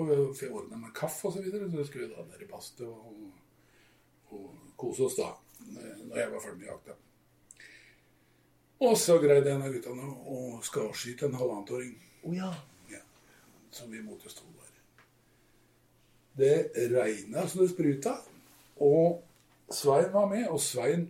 Og 0.00 0.08
vi 0.08 0.46
ordna 0.48 0.78
med 0.80 0.94
kaffe 0.96 1.28
og 1.28 1.34
så 1.34 1.42
videre, 1.44 1.66
så 1.68 1.82
skulle 1.84 2.06
vi 2.06 2.14
da 2.14 2.22
ned 2.24 2.40
i 2.40 2.46
badstua 2.48 2.88
og, 2.88 3.26
og 4.32 4.70
kose 4.80 5.04
oss 5.04 5.18
da, 5.18 5.26
når 5.70 6.18
jeg 6.20 6.32
var 6.32 6.44
ferdig 6.44 6.60
med 6.60 6.70
jakta. 6.70 6.98
Og 8.82 8.98
så 8.98 9.18
greide 9.22 9.52
en 9.52 9.62
av 9.62 9.70
guttene 9.70 10.08
å 10.26 10.38
skarskyte 10.66 11.28
en 11.28 11.38
halvannetåring. 11.38 11.92
Å 12.26 12.34
ja. 12.34 12.50
Ja, 12.90 13.02
som 13.70 13.92
vi 13.94 14.02
måtte 14.02 14.30
stå 14.32 14.46
der. 14.58 14.70
Det 16.42 16.54
regna 16.90 17.44
så 17.46 17.62
det 17.62 17.70
spruta, 17.70 18.16
og 18.82 19.22
Svein 19.72 20.10
var 20.12 20.26
med. 20.30 20.48
Og 20.50 20.60
Svein 20.60 21.06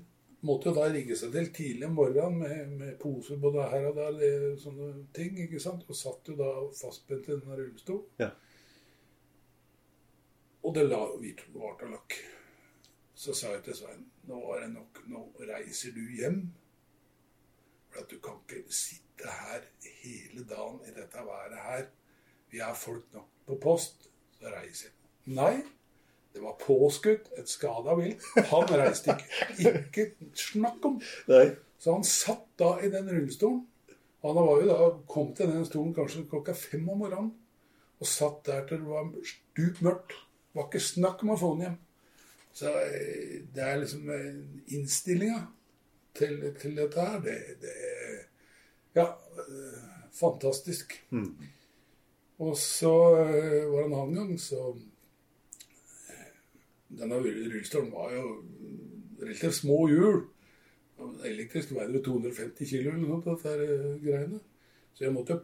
måtte 0.47 0.71
jo 0.71 0.77
da 0.77 0.89
rigge 0.91 1.17
seg 1.19 1.33
til 1.35 1.49
tidlig 1.55 1.89
om 1.89 1.97
morgenen 1.97 2.39
med, 2.43 2.77
med 2.81 2.95
poser 3.01 3.41
både 3.41 3.65
her 3.73 3.89
og 3.89 3.99
der, 3.99 4.19
det, 4.21 4.33
sånne 4.63 4.93
ting. 5.17 5.39
ikke 5.47 5.63
sant? 5.63 5.87
Og 5.89 5.99
satt 5.99 6.29
jo 6.29 6.37
da 6.39 6.53
fastspent 6.77 7.29
i 7.29 7.37
denne 7.37 7.59
rullestolen. 7.59 8.07
Ja. 8.21 8.33
Og 10.63 10.77
det 10.77 10.87
la 10.87 11.01
hvart 11.09 11.87
og 11.87 11.97
lakk. 11.97 12.21
Så 13.23 13.35
sa 13.39 13.53
jeg 13.55 13.63
til 13.69 13.77
Svein 13.79 14.07
nå 14.27 14.39
er 14.55 14.65
det 14.65 14.73
nok, 14.73 14.99
nå 15.11 15.21
reiser 15.47 15.95
du 15.95 16.03
hjem. 16.17 16.41
For 17.93 18.03
at 18.03 18.11
du 18.11 18.19
kan 18.23 18.41
ikke 18.43 18.75
sitte 18.75 19.31
her 19.31 19.63
hele 20.03 20.43
dagen 20.49 20.81
i 20.89 20.95
dette 20.97 21.23
været 21.27 21.55
her. 21.67 21.85
Vi 22.51 22.59
har 22.63 22.75
folk 22.75 23.05
nok 23.15 23.29
på 23.47 23.59
post, 23.63 24.09
så 24.39 24.51
reiser 24.51 24.89
jeg. 24.89 24.97
Nei, 25.37 25.63
det 26.35 26.43
var 26.43 26.57
påskutt, 26.59 27.31
et 27.39 27.51
skada 27.51 27.95
vilt. 27.99 28.27
Han 28.51 28.75
reiste 28.81 29.15
ikke. 29.15 29.77
Ikke 29.85 30.33
snakk 30.39 30.83
om. 30.91 30.99
Nei. 31.31 31.45
Så 31.79 31.95
han 31.95 32.07
satt 32.07 32.49
da 32.59 32.73
i 32.83 32.91
den 32.91 33.11
rullestolen. 33.11 33.63
Han 34.23 34.39
var 34.39 34.63
jo 34.63 34.67
da 34.71 34.91
kom 35.11 35.31
til 35.35 35.51
den 35.51 35.67
stolen 35.67 35.95
kanskje 35.95 36.27
klokka 36.31 36.55
fem 36.59 36.91
om 36.91 37.05
morgenen. 37.05 37.33
Og 38.03 38.11
satt 38.11 38.43
der 38.51 38.67
til 38.67 38.83
det 38.83 38.91
var 38.91 39.15
stup 39.31 39.83
mørkt. 39.87 40.15
Det 40.15 40.59
var 40.59 40.71
ikke 40.71 40.87
snakk 40.91 41.23
om 41.23 41.35
å 41.35 41.39
få 41.39 41.55
han 41.55 41.67
hjem. 41.69 41.81
Så 42.53 42.69
eh, 42.69 43.41
det 43.55 43.65
er 43.65 43.81
liksom 43.81 44.11
eh, 44.13 44.35
innstillinga 44.77 45.41
til, 46.15 46.39
til 46.61 46.77
dette 46.77 47.01
her, 47.01 47.21
det, 47.25 47.39
det 47.63 47.73
er 47.73 48.19
Ja, 48.95 49.07
fantastisk. 50.13 50.99
fantastisk. 51.09 51.49
Og 52.43 52.57
så 52.59 52.93
eh, 53.23 53.65
var 53.71 53.79
det 53.83 53.87
en 53.87 53.95
annen 53.97 54.15
gang, 54.19 54.35
så 54.41 54.61
eh, 56.11 56.29
Denne 56.99 57.21
rullestolen 57.23 57.93
var 57.95 58.13
jo 58.17 58.25
relativt 59.23 59.55
små 59.63 59.79
hjul. 59.89 60.23
Elektrisk 61.25 61.73
veide 61.75 61.97
det 61.97 62.05
250 62.07 62.69
kilo 62.69 62.91
eller 62.93 63.01
noe 63.07 63.23
sånt, 63.23 63.43
dette 63.45 63.53
eh, 63.65 63.97
greiene. 64.05 64.41
Så 64.95 65.07
jeg 65.07 65.15
måtte 65.15 65.39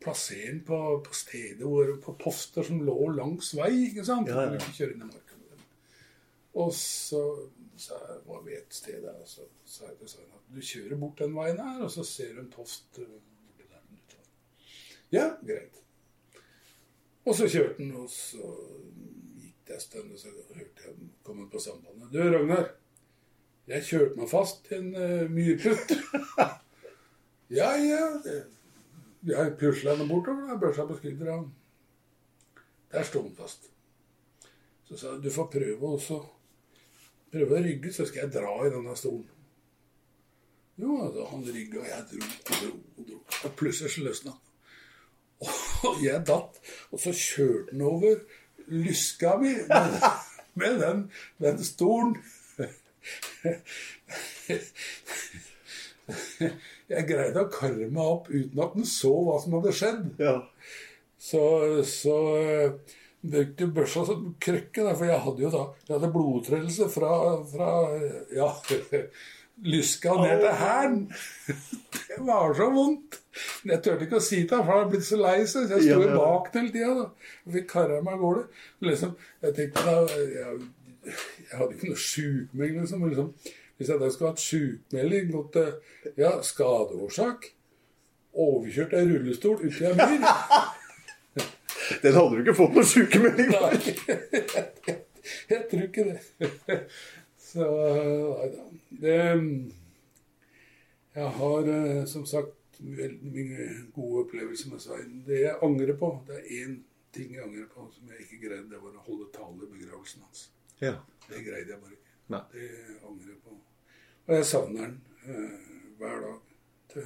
plassere 0.00 0.50
den 0.50 0.60
på, 0.66 0.76
på 1.04 1.14
steder 1.16 1.64
hvor, 1.64 1.94
på 2.04 2.14
poster 2.20 2.66
som 2.66 2.82
lå 2.84 2.98
langs 3.16 3.54
vei. 3.56 3.70
ikke 3.88 4.04
sant? 4.08 4.28
Ja, 4.28 4.46
ja, 4.50 4.58
ikke 4.58 4.76
kjøre 4.82 4.96
inn 4.96 5.04
i 5.06 5.10
marka. 5.10 5.29
Og 6.54 6.72
så, 6.74 7.20
så 7.78 7.94
var 8.26 8.40
vi 8.42 8.56
et 8.58 8.74
sted 8.74 9.02
der, 9.04 9.14
og 9.22 9.28
så 9.28 9.44
sa 9.64 9.86
jeg 9.86 9.98
til 10.00 10.08
Svein 10.10 10.32
at 10.34 10.48
du 10.54 10.60
kjører 10.60 10.98
bort 10.98 11.20
den 11.22 11.34
veien 11.36 11.60
her, 11.62 11.82
og 11.84 11.90
så 11.94 12.02
ser 12.04 12.32
du 12.34 12.40
en 12.42 12.50
post 12.50 12.98
eh, 12.98 13.18
Ja, 15.12 15.28
greit. 15.46 15.78
Og 17.26 17.34
så 17.34 17.46
kjørte 17.50 17.78
han, 17.82 17.88
og 17.98 18.10
så 18.10 18.50
gikk 19.40 19.56
det 19.66 19.74
en 19.74 19.80
stund, 19.82 20.12
og 20.14 20.18
så 20.18 20.30
hørte 20.54 20.84
jeg 20.86 20.94
den 20.98 21.08
komme 21.26 21.48
på 21.50 21.58
sambandet. 21.62 22.12
Du, 22.14 22.20
Ragnar. 22.30 22.68
Jeg 23.70 23.84
kjørte 23.86 24.18
meg 24.18 24.30
fast 24.30 24.62
til 24.66 24.78
en 24.84 24.94
uh, 24.94 25.30
myrputt. 25.30 25.92
ja, 27.60 27.72
ja. 27.78 28.04
det- 28.24 28.46
Jeg 29.26 29.56
pusla 29.60 29.92
henne 29.94 30.06
bortover, 30.08 30.46
jeg 30.48 30.60
børsa 30.62 30.86
på 30.88 30.94
skuldra. 30.96 31.34
Der 32.94 33.02
sto 33.04 33.20
han 33.26 33.34
fast. 33.36 33.66
Så 34.88 34.96
sa 34.96 35.10
jeg 35.12 35.22
du 35.26 35.30
får 35.34 35.50
prøve 35.52 35.90
også. 35.98 36.22
Prøve 37.30 37.58
å 37.58 37.62
rygge, 37.62 37.92
så 37.94 38.06
skal 38.08 38.24
jeg 38.24 38.34
dra 38.34 38.54
i 38.66 38.72
denne 38.72 38.96
stolen. 38.98 39.28
Jo, 40.80 40.96
da 41.14 41.26
han 41.30 41.44
rygga, 41.44 41.82
og 41.82 41.88
jeg 41.90 42.06
dro 42.10 42.20
og 42.26 42.54
dro 42.54 42.70
og 42.72 43.08
dro. 43.10 43.18
Og 43.46 43.56
plutselig 43.58 43.92
så 43.94 44.04
løsna 44.06 44.34
han. 44.34 44.46
Og 45.88 46.02
jeg 46.08 46.24
datt, 46.28 46.60
og 46.90 47.02
så 47.02 47.12
kjørte 47.16 47.74
han 47.74 47.84
over 47.86 48.22
lyska 48.70 49.36
mi 49.40 49.54
med, 49.68 50.00
med 50.60 50.80
den, 50.82 51.06
den 51.42 51.64
stolen. 51.64 52.16
Jeg 56.90 57.06
greide 57.06 57.44
å 57.44 57.50
karre 57.52 57.86
meg 57.86 58.02
opp 58.02 58.26
uten 58.32 58.60
at 58.62 58.72
han 58.74 58.86
så 58.88 59.12
hva 59.22 59.36
som 59.42 59.54
hadde 59.58 59.72
skjedd. 59.78 60.00
Ja. 60.18 60.36
Så, 61.20 61.42
så 61.86 62.16
brukte 63.22 63.64
jeg 63.66 63.74
børsa 63.76 64.04
som 64.08 64.30
krykke, 64.40 64.86
for 64.94 65.04
jeg 65.08 65.20
hadde 65.26 65.44
jo 65.44 65.50
da 65.52 65.66
jeg 65.88 65.94
hadde 65.96 66.12
blodtrellelse 66.14 66.88
fra, 66.92 67.12
fra 67.50 67.70
ja, 68.34 68.48
lyska 69.72 70.14
ned 70.22 70.40
til 70.40 70.56
hælen. 70.62 71.02
Det 72.10 72.18
var 72.26 72.54
så 72.56 72.70
vondt. 72.74 73.20
Men 73.62 73.76
jeg 73.76 73.82
turte 73.84 74.06
ikke 74.06 74.18
å 74.18 74.24
si 74.24 74.40
det, 74.42 74.56
for 74.56 74.66
han 74.72 74.80
hadde 74.80 74.90
blitt 74.94 75.06
så 75.06 75.18
lei 75.20 75.36
seg. 75.44 75.68
Så 75.68 75.76
jeg 75.76 75.84
sto 75.86 76.00
Ja, 76.00 76.08
ja. 76.08 76.16
bak 76.16 76.50
hele 76.56 76.72
tida 76.74 76.90
og 77.04 77.54
fikk 77.54 77.68
kara 77.70 78.00
meg 78.02 78.16
av 78.16 78.24
gårde. 78.24 78.42
Liksom, 78.88 79.14
jeg 79.44 79.56
tenkte 79.58 79.84
da 79.86 79.94
jeg, 80.16 80.58
jeg 81.06 81.60
hadde 81.60 81.76
ikke 81.76 81.92
noe 81.92 82.02
sjukmelding, 82.08 82.82
liksom. 82.82 83.06
liksom. 83.12 83.30
Hvis 83.80 83.92
jeg 83.92 84.02
da 84.02 84.10
skulle 84.12 84.32
hatt 84.32 84.42
sjukmelding, 84.44 85.30
mot 85.32 85.56
ja, 86.20 86.34
skadeårsak 86.44 87.50
Overkjørt 88.40 88.92
av 88.94 89.08
rullestol 89.08 89.56
uti 89.64 89.88
ei 89.88 89.94
myr. 89.98 90.26
Den 92.02 92.16
hadde 92.16 92.36
du 92.36 92.42
ikke 92.44 92.56
fått 92.58 92.76
noen 92.76 92.88
sykemelding 92.90 93.50
Nei, 93.54 93.76
jeg 95.52 95.62
tror 95.70 95.84
ikke 95.86 96.06
det. 96.10 96.80
Så. 97.50 97.66
Det 98.90 99.16
Jeg 101.14 101.30
har 101.40 101.70
eh, 101.74 102.04
som 102.06 102.26
sagt 102.28 102.78
veldig 102.80 103.44
mye 103.48 103.66
gode 103.94 104.24
opplevelser 104.24 104.70
med 104.70 104.82
Svein. 104.82 105.16
Det 105.26 105.42
jeg 105.42 105.58
angrer 105.62 105.98
på, 105.98 106.12
det 106.28 106.38
er 106.38 106.52
én 106.62 106.76
ting 107.12 107.34
jeg 107.34 107.44
angrer 107.44 107.66
på 107.72 107.88
som 107.94 108.12
jeg 108.12 108.26
ikke 108.26 108.40
greide. 108.46 108.68
Det 108.70 108.80
var 108.82 108.94
å 108.94 109.06
holde 109.08 109.26
tale 109.34 109.66
i 109.66 109.72
begravelsen 109.72 110.22
hans. 110.24 110.46
Ja. 110.80 110.94
Det 111.26 111.42
greide 111.44 111.74
jeg 111.74 111.82
bare 111.82 111.96
ikke. 111.96 112.14
Nei. 112.30 112.44
Det 112.54 112.68
angrer 113.08 113.32
jeg 113.34 113.40
på. 113.44 113.56
Og 114.28 114.36
jeg 114.36 114.46
savner 114.46 114.86
han 114.86 114.96
eh, 115.26 115.74
hver 115.98 116.22
dag. 116.26 116.54
Det, 116.94 117.04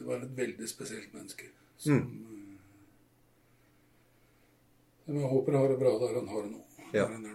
var 0.00 0.22
et 0.24 0.36
veldig 0.36 0.68
spesielt 0.68 1.14
menneske. 1.16 1.50
Som, 1.80 1.96
eh, 1.96 2.39
som 5.10 5.18
jeg 5.18 5.26
håper 5.26 5.56
har 5.58 5.66
det 5.72 5.78
bra 5.80 5.90
der 5.98 6.12
han 6.20 6.28
har 6.30 6.42
det 6.44 6.50
nå. 6.52 6.60
Ja. 6.94 7.06
Han 7.10 7.24
nå. 7.26 7.34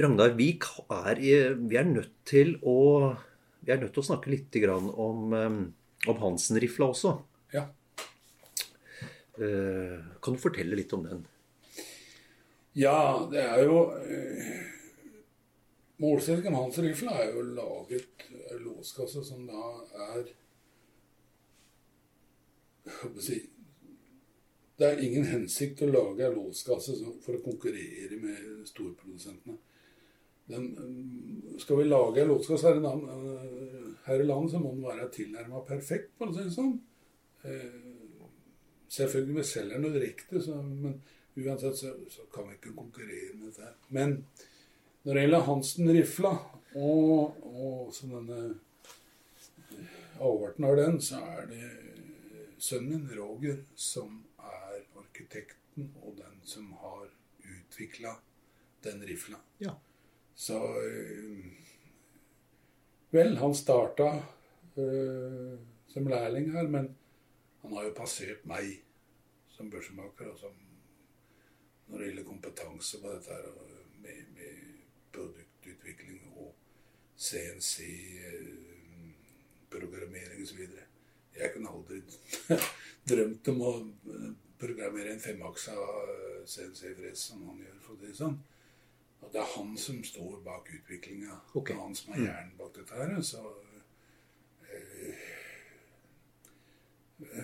Ragnar, 0.00 0.32
vi 0.38 0.46
er, 0.56 1.20
vi 1.60 1.76
er 1.76 1.84
nødt 1.84 2.14
til 2.24 2.56
å 2.64 3.12
vi 3.60 3.68
er 3.74 3.80
nødt 3.82 3.92
til 3.92 4.00
å 4.00 4.06
snakke 4.06 4.30
litt 4.32 4.48
grann 4.62 4.88
om, 4.88 5.34
eh, 5.36 6.08
om 6.08 6.16
Hansen-rifla 6.22 6.86
også. 6.94 7.10
Ja. 7.52 7.66
Eh, 9.36 10.00
Kan 10.24 10.34
du 10.34 10.40
fortelle 10.40 10.72
litt 10.80 10.92
om 10.96 11.04
den? 11.04 11.20
ja, 12.74 13.28
det 13.30 13.42
er 13.44 13.64
jo 13.66 13.92
eh, 14.00 14.64
Målsettingen 16.00 16.56
Hansen-rifla 16.56 17.12
er 17.20 17.32
jo 17.34 17.42
laget 17.52 18.24
låskasse 18.64 19.20
som 19.26 19.44
da 19.44 19.84
er 20.14 20.24
jeg 20.24 20.26
håper 20.30 20.30
å 20.30 20.32
si, 20.32 20.36
Det 24.80 24.88
er 24.88 25.02
ingen 25.04 25.26
hensikt 25.28 25.82
å 25.84 25.90
lage 25.90 26.24
en 26.24 26.38
låskasse 26.38 26.94
for 27.24 27.36
å 27.36 27.42
konkurrere 27.44 28.16
med 28.20 28.62
storprodusentene. 28.68 29.58
Den, 30.50 30.70
eh, 30.74 31.58
skal 31.60 31.82
vi 31.82 31.84
lage 31.84 32.22
en 32.22 32.32
låtskasse 32.32 32.70
her 32.70 32.80
eh, 32.80 33.90
her 34.06 34.20
i 34.20 34.26
landet, 34.26 34.52
så 34.52 34.58
må 34.58 34.72
den 34.74 34.86
være 34.86 35.10
tilnærma 35.14 35.60
perfekt, 35.66 36.14
for 36.18 36.30
å 36.30 36.34
si 36.34 36.48
sånn. 36.54 36.78
Eh, 37.44 37.90
Selvfølgelig 38.90 39.36
vi 39.36 39.42
selger 39.46 39.78
noe 39.78 39.94
direkte, 39.94 40.40
så, 40.42 40.56
men 40.66 40.96
uansett 41.38 41.76
så, 41.78 41.92
så 42.10 42.24
kan 42.34 42.48
vi 42.48 42.56
ikke 42.56 42.72
konkurrere 42.74 43.36
med 43.36 43.52
dette. 43.52 43.68
Men 43.94 44.16
når 45.04 45.14
det 45.14 45.22
gjelder 45.22 45.44
Hansen-rifla, 45.46 46.32
og, 46.74 47.44
og 47.46 47.68
også 47.86 48.10
denne 48.10 48.40
eh, 49.76 49.94
avarten 50.18 50.66
av 50.66 50.74
den, 50.80 50.98
så 51.06 51.22
er 51.36 51.46
det 51.52 51.68
sønnen 52.60 53.08
Roger, 53.16 53.64
som 53.74 54.20
er 54.38 54.82
arkitekten 55.00 55.94
og 56.02 56.18
den 56.20 56.40
som 56.44 56.72
har 56.82 57.08
utvikla 57.40 58.14
den 58.84 59.02
rifla. 59.08 59.40
Ja. 59.58 59.74
Så 60.34 60.60
eh, 60.84 61.60
Vel, 63.10 63.36
han 63.36 63.54
starta 63.54 64.22
øh, 64.76 65.58
som 65.88 66.06
lærling 66.06 66.52
her, 66.52 66.68
men 66.68 66.96
han 67.62 67.72
har 67.72 67.88
jo 67.88 67.94
passert 67.96 68.44
meg 68.46 68.68
som 69.50 69.70
børsemaker. 69.70 70.30
Og 70.30 70.38
som, 70.38 70.54
når 71.88 71.98
det 71.98 72.06
gjelder 72.10 72.28
kompetanse 72.28 73.00
på 73.02 73.10
dette 73.10 73.34
her, 73.34 73.48
med, 74.04 74.20
med 74.36 74.60
produktutvikling 75.12 76.22
og 76.36 76.54
CNC, 77.18 77.88
øh, 78.30 79.10
programmering 79.70 80.42
osv. 80.42 80.62
Jeg 81.38 81.52
kunne 81.54 81.70
aldri 81.70 82.00
drømt 83.10 83.48
om 83.52 83.60
å 83.64 83.72
eh, 84.14 84.30
programmere 84.60 85.12
en 85.14 85.22
femaksa 85.22 85.74
eh, 85.74 86.40
CNC-fres 86.50 87.26
som 87.30 87.44
han 87.48 87.60
gjør, 87.62 87.76
for 87.84 87.94
å 87.94 88.00
si 88.00 88.10
det 88.10 88.18
sånn. 88.18 88.38
Og 89.20 89.32
det 89.34 89.40
er 89.42 89.50
han 89.54 89.74
som 89.76 89.98
står 90.04 90.38
bak 90.44 90.68
utviklinga. 90.72 91.34
Okay. 91.54 91.74
Det 91.74 91.78
er 91.78 91.84
han 91.84 91.96
som 91.98 92.12
har 92.14 92.22
hjernen 92.24 92.54
bak 92.58 92.72
dette 92.78 92.96
her. 92.96 93.10
Så 93.26 93.42
eh, 94.70 95.28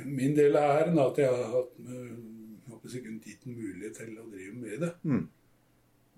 min 0.09 0.35
del 0.37 0.57
av 0.57 0.71
æren 0.79 0.99
at 1.03 1.21
jeg 1.21 1.33
har 1.33 1.51
hatt 1.53 1.77
eh, 1.85 2.15
håper 2.71 2.93
sikkert 2.93 3.29
gitt 3.29 3.45
en 3.47 3.59
mulighet 3.59 3.99
til 4.01 4.17
å 4.23 4.29
drive 4.33 4.57
med 4.63 4.81
det. 4.87 4.93
Mm. 5.05 5.27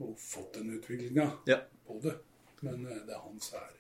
Og 0.07 0.15
fått 0.23 0.61
den 0.61 0.71
utviklinga 0.79 1.27
Ja. 1.51 1.59
på 1.87 1.99
det. 2.05 2.15
Men 2.63 2.87
eh, 2.87 3.03
det 3.07 3.15
er 3.17 3.25
hans 3.27 3.53
ære. 3.59 3.78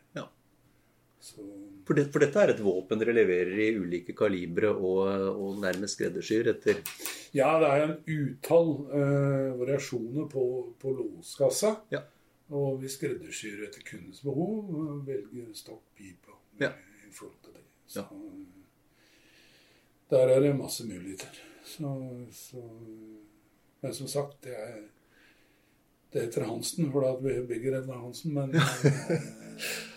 Så 1.21 1.43
For, 1.87 1.95
det, 1.99 2.05
for 2.13 2.23
dette 2.23 2.39
er 2.43 2.53
et 2.53 2.61
våpen 2.63 3.01
dere 3.01 3.15
leverer 3.17 3.59
i 3.65 3.71
ulike 3.81 4.15
kalibre 4.17 4.69
og, 4.71 5.09
og 5.33 5.57
nærmest 5.63 5.97
skreddersyr 5.99 6.51
etter 6.53 6.79
Ja, 7.35 7.49
det 7.61 7.69
er 7.73 7.83
en 7.87 7.97
utall 8.07 8.71
eh, 8.95 9.49
variasjoner 9.59 10.29
på, 10.33 10.45
på 10.81 10.93
låskassa. 10.97 11.75
Ja. 11.93 12.05
Og 12.55 12.79
vi 12.81 12.89
skreddersyr 12.89 13.67
etter 13.67 13.83
kundens 13.85 14.23
behov. 14.25 14.71
og 14.73 15.03
Velger 15.09 15.51
stokk, 15.59 15.83
pipe 15.99 16.37
Ja. 16.63 16.71
i 17.09 17.11
forhold 17.13 17.37
til 17.45 17.59
det. 17.59 17.65
Så, 17.87 18.05
Ja. 18.05 18.07
Der 20.11 20.29
er 20.33 20.41
det 20.41 20.55
masse 20.57 20.87
muligheter. 20.89 21.35
Så, 21.65 21.91
så, 22.33 22.63
men 23.83 23.93
som 23.95 24.09
sagt, 24.09 24.39
det 24.45 24.55
er 24.57 24.79
det 26.13 26.25
heter 26.25 26.47
Hansen, 26.49 26.89
for 26.93 27.21
vi 27.23 27.35
bygger 27.49 27.79
en 27.79 27.91
av 27.91 28.01
Hansen. 28.07 28.35
Men 28.35 28.55
eh, 28.57 29.27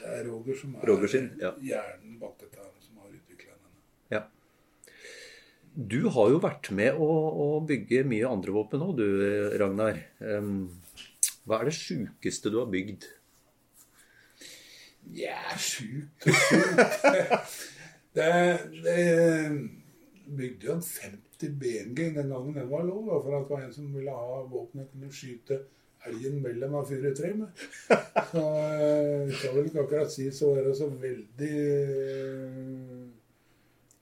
det 0.01 0.17
er 0.17 0.27
Roger 0.27 0.59
som 0.59 0.75
er 0.75 0.91
Roger 0.91 1.13
sin, 1.13 1.31
ja. 1.39 1.53
hjernen 1.63 2.19
bak 2.19 2.35
dette, 2.41 2.59
her, 2.59 2.73
som 2.83 2.99
har 2.99 3.13
utvikla 3.15 3.55
denne. 3.55 3.79
Ja. 4.11 4.25
Du 5.71 6.01
har 6.11 6.33
jo 6.33 6.43
vært 6.43 6.71
med 6.75 6.99
å, 6.99 7.09
å 7.45 7.47
bygge 7.67 8.03
mye 8.11 8.27
andre 8.27 8.55
våpen 8.55 8.83
òg, 8.83 8.99
du 8.99 9.57
Ragnar. 9.61 10.03
Hva 11.47 11.61
er 11.61 11.71
det 11.71 11.77
sjukeste 11.79 12.51
du 12.51 12.59
har 12.59 12.69
bygd? 12.71 13.07
Jeg 15.15 15.57
sjukt 15.57 16.27
og 16.27 16.35
sjukt. 16.37 17.55
det, 18.15 18.31
det 18.83 19.01
bygde 20.27 20.67
jo 20.67 20.75
en 20.75 20.83
50 20.85 21.55
BMG 21.59 22.11
den 22.15 22.29
gangen 22.29 22.53
den 22.55 22.69
var 22.69 22.83
lov, 22.85 23.07
for 23.23 23.37
at 23.39 23.47
det 23.47 23.55
var 23.55 23.63
en 23.65 23.73
som 23.73 23.93
ville 23.95 24.13
ha 24.13 24.41
våpen 24.51 24.83
jeg 24.83 24.91
kunne 24.91 25.15
skyte 25.15 25.63
elgen 26.09 26.39
mellom 26.43 26.75
av 26.79 26.87
fire 26.89 27.11
tre 27.17 27.33
med. 27.37 27.49
Så 28.31 28.45
eh, 28.75 29.27
jeg 29.27 29.35
skal 29.37 29.55
vel 29.57 29.67
ikke 29.69 29.83
akkurat 29.85 30.13
si 30.13 30.29
så 30.33 30.53
det 30.57 30.75
så 30.77 30.87
veldig 30.89 31.59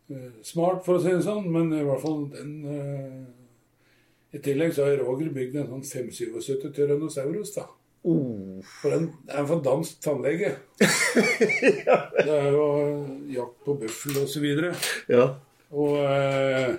eh, 0.10 0.30
smart, 0.45 0.86
for 0.86 0.97
å 0.97 1.04
si 1.04 1.12
det 1.14 1.26
sånn, 1.26 1.50
men 1.54 1.74
i 1.76 1.84
hvert 1.86 2.04
fall 2.04 2.24
den 2.34 2.54
eh, 2.76 3.20
I 4.38 4.39
tillegg 4.45 4.72
så 4.76 4.86
har 4.88 5.02
Roger 5.02 5.30
bygd 5.34 5.60
en 5.60 5.70
sånn 5.74 5.86
577 6.10 6.72
Tyrannosaurus, 6.76 7.56
da. 7.58 7.66
Oh, 8.08 8.62
For 8.80 8.93
den 8.93 9.10
er 9.28 9.43
en 9.43 9.64
dansk 9.66 9.97
tannlege. 10.04 10.54
Det 10.80 12.32
er 12.32 12.54
jo 12.54 12.68
jakt 13.34 13.58
på 13.66 13.76
bøffel 13.82 14.22
og 14.22 14.30
så 14.32 14.39
videre. 14.43 14.72
ja. 15.12 15.26
Og 15.70 15.97
eh, 16.02 16.78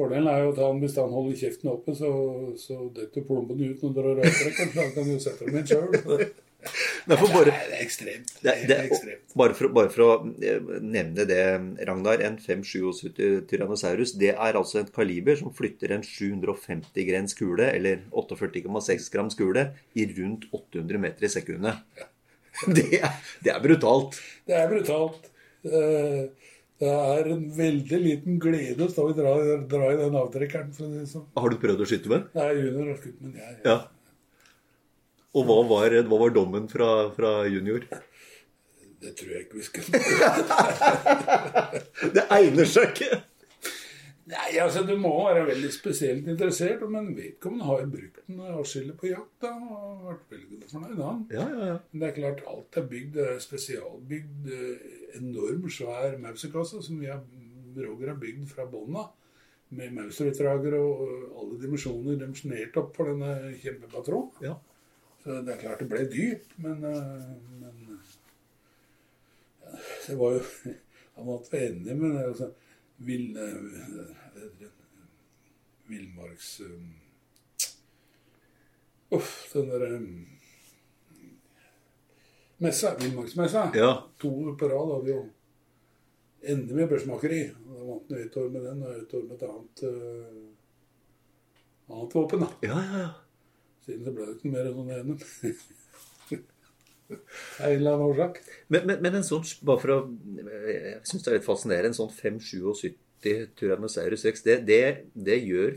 fordelen 0.00 0.28
er 0.32 0.44
jo 0.44 0.52
at 0.54 0.60
han, 0.64 0.82
hvis 0.82 0.98
han 1.00 1.16
holder 1.16 1.40
kjeften 1.44 1.72
oppe, 1.72 1.96
så, 1.98 2.12
så 2.60 2.78
detter 2.96 3.26
plomben 3.26 3.60
ut 3.60 3.82
når 3.84 3.96
dere 3.98 4.14
røyker. 4.20 4.54
Kanskje 4.58 4.84
han 4.84 4.94
kan 4.96 5.10
jo 5.12 5.18
sette 5.22 5.48
dem 5.48 5.60
inn 5.60 5.68
sjøl. 5.68 6.30
Det 6.60 7.16
er, 7.16 7.22
bare, 7.32 7.44
Det 7.48 7.54
er 7.56 7.80
ekstremt. 7.80 8.32
det, 8.42 8.50
er, 8.52 8.66
det, 8.68 8.74
er 8.76 8.88
ekstremt. 8.90 9.32
bare, 9.40 9.54
for, 9.56 9.72
bare 9.72 9.88
for 9.92 10.04
å 10.04 10.10
eh, 10.44 10.60
nevne 10.84 11.24
det, 11.28 11.40
Ragnar. 11.88 12.20
En 12.26 12.36
577 12.36 13.46
Tyrannosaurus 13.48 14.12
det 14.20 14.34
er 14.34 14.58
altså 14.58 14.82
et 14.82 14.92
kaliber 14.92 15.38
som 15.40 15.54
flytter 15.56 15.94
en 15.96 16.04
750 16.04 17.08
grens 17.08 17.36
kule, 17.38 17.70
eller 17.72 18.04
48,6 18.12 19.08
grams 19.14 19.38
kule, 19.38 19.70
i 19.96 20.06
rundt 20.18 20.50
800 20.52 21.00
meter 21.00 21.28
i 21.28 21.32
sekundet. 21.32 21.80
Det 22.76 22.98
er, 22.98 23.12
det 23.40 23.52
er 23.54 23.60
brutalt. 23.62 24.18
Det 24.44 24.52
er 24.58 24.66
brutalt. 24.68 25.30
Eh, 25.64 26.49
Det 26.80 26.88
er 26.90 27.26
en 27.34 27.42
veldig 27.52 27.98
liten 28.00 28.38
glede 28.40 28.84
å 28.86 28.90
stå 28.90 29.02
og 29.10 29.16
dra, 29.18 29.32
dra 29.68 29.90
i 29.92 29.98
den 30.00 30.14
avtrekkeren. 30.16 30.70
Sånn. 31.08 31.26
Har 31.36 31.48
du 31.52 31.56
prøvd 31.60 31.80
å 31.84 31.88
skyte 31.88 32.08
med? 32.12 32.20
den? 32.32 32.40
Nei, 32.40 32.50
junior 32.56 32.86
har 32.92 32.98
skutt, 33.02 33.18
men 33.20 33.32
jeg 33.36 33.58
Ja. 33.68 33.78
Og 35.36 35.42
hva 35.46 35.58
var, 35.68 35.88
hva 36.10 36.16
var 36.24 36.30
dommen 36.34 36.64
fra, 36.72 36.88
fra 37.14 37.30
junior? 37.46 37.80
Det 39.00 39.12
tror 39.16 39.30
jeg 39.32 39.40
ikke 39.46 39.58
vi 39.60 39.64
skal 39.64 39.82
Det 42.16 42.24
egner 42.36 42.66
seg 42.68 42.84
ikke. 42.90 43.10
Nei, 44.30 44.50
altså 44.62 44.82
Du 44.86 44.92
må 45.00 45.10
være 45.24 45.46
veldig 45.48 45.70
spesielt 45.74 46.28
interessert. 46.30 46.82
Men 46.90 47.12
vedkommende 47.16 47.66
har 47.68 47.80
jo 47.84 47.88
brukt 47.94 48.20
den 48.26 48.40
atskillig 48.54 48.96
på 49.00 49.10
jakt 49.10 49.46
da, 49.46 49.52
og 49.56 50.04
vært 50.08 50.26
veldig 50.36 50.58
fornøyd. 50.70 51.00
han. 51.04 51.20
Ja, 51.34 51.46
ja, 51.46 51.70
ja. 51.72 51.78
Men 51.90 51.98
det 52.04 52.08
er 52.10 52.16
klart, 52.18 52.40
alt 52.52 52.80
er 52.80 52.88
bygd, 52.90 53.12
det 53.16 53.24
er 53.34 53.38
spesialbygd, 53.46 54.40
eh, 54.56 54.99
enorm 55.18 55.68
svær 55.72 56.18
mausekasse 56.22 56.82
som 56.84 57.00
vi 57.00 57.10
har, 57.10 57.22
Roger 57.76 58.12
har 58.12 58.20
bygd 58.20 58.48
fra 58.50 58.66
bånn 58.70 58.96
av. 58.98 59.12
Med 59.70 59.94
mauserutdrager 59.94 60.74
og 60.80 61.04
alle 61.38 61.60
dimensjoner 61.62 62.18
dimensjonert 62.18 62.78
opp 62.80 62.96
for 62.96 63.12
denne 63.12 63.52
kjempepatronen. 63.62 64.42
ja. 64.42 64.56
Så 65.20 65.42
det 65.44 65.52
er 65.52 65.60
klart 65.60 65.82
det 65.82 65.88
ble 65.90 66.06
dyrt, 66.08 66.52
men, 66.64 66.84
eh, 66.88 67.24
men 67.60 67.98
ja, 69.60 69.74
Det 70.06 70.16
var 70.16 70.38
jo 70.38 70.44
Han 71.16 71.26
måtte 71.26 71.52
være 71.52 71.66
enig 71.74 71.96
med 72.00 72.14
det. 72.16 72.22
Altså, 72.24 72.50
vill, 73.04 73.36
eh, 73.36 74.68
Villmarks 75.90 76.62
Uff, 79.10 79.30
den 79.52 79.68
derre 79.68 79.98
Messa. 82.60 82.92
Villmarksmessa. 83.00 83.70
Ja. 83.74 84.10
To 84.20 84.28
år 84.28 84.54
på 84.60 84.68
rad 84.68 84.90
hadde 84.92 85.04
vi 85.06 85.12
jo 85.14 85.20
endelig 86.52 86.76
med 86.76 86.90
børsmakeri. 86.90 87.38
Da 87.48 87.84
vant 87.86 88.10
vi 88.12 88.18
et 88.20 88.36
år 88.36 88.48
med 88.52 88.62
den, 88.68 88.82
og 88.84 88.90
et 88.98 89.14
år 89.16 89.22
med 89.24 89.34
et 89.36 89.44
annet, 89.48 89.76
uh, 89.88 91.94
annet 91.94 92.16
våpen. 92.18 92.40
da. 92.44 92.48
Ja, 92.68 92.78
ja, 92.84 92.96
ja. 93.06 93.12
Siden 93.86 94.04
så 94.04 94.10
ble 94.12 94.22
det 94.28 94.36
ikke 94.36 94.52
mer 94.52 94.68
sånn 94.74 94.92
ene. 94.98 95.14
Av 97.10 97.66
en 97.66 97.78
eller 97.78 97.92
annen 97.96 98.08
årsak. 98.10 98.34
Men, 98.68 98.80
men, 98.84 98.96
men 99.06 99.14
en 99.18 99.26
sånn, 99.26 99.46
bare 99.66 99.82
for 99.82 99.90
å 99.96 99.98
Jeg 100.36 101.00
syns 101.08 101.24
det 101.24 101.30
er 101.32 101.38
litt 101.40 101.48
fascinerende. 101.48 101.90
En 101.94 101.96
sånn 101.96 102.12
5-77 102.12 102.92
Tyrannosaurus 103.56 104.26
rex, 104.28 104.44
det, 104.44 104.56
det, 104.68 104.84
det 105.16 105.38
gjør 105.42 105.72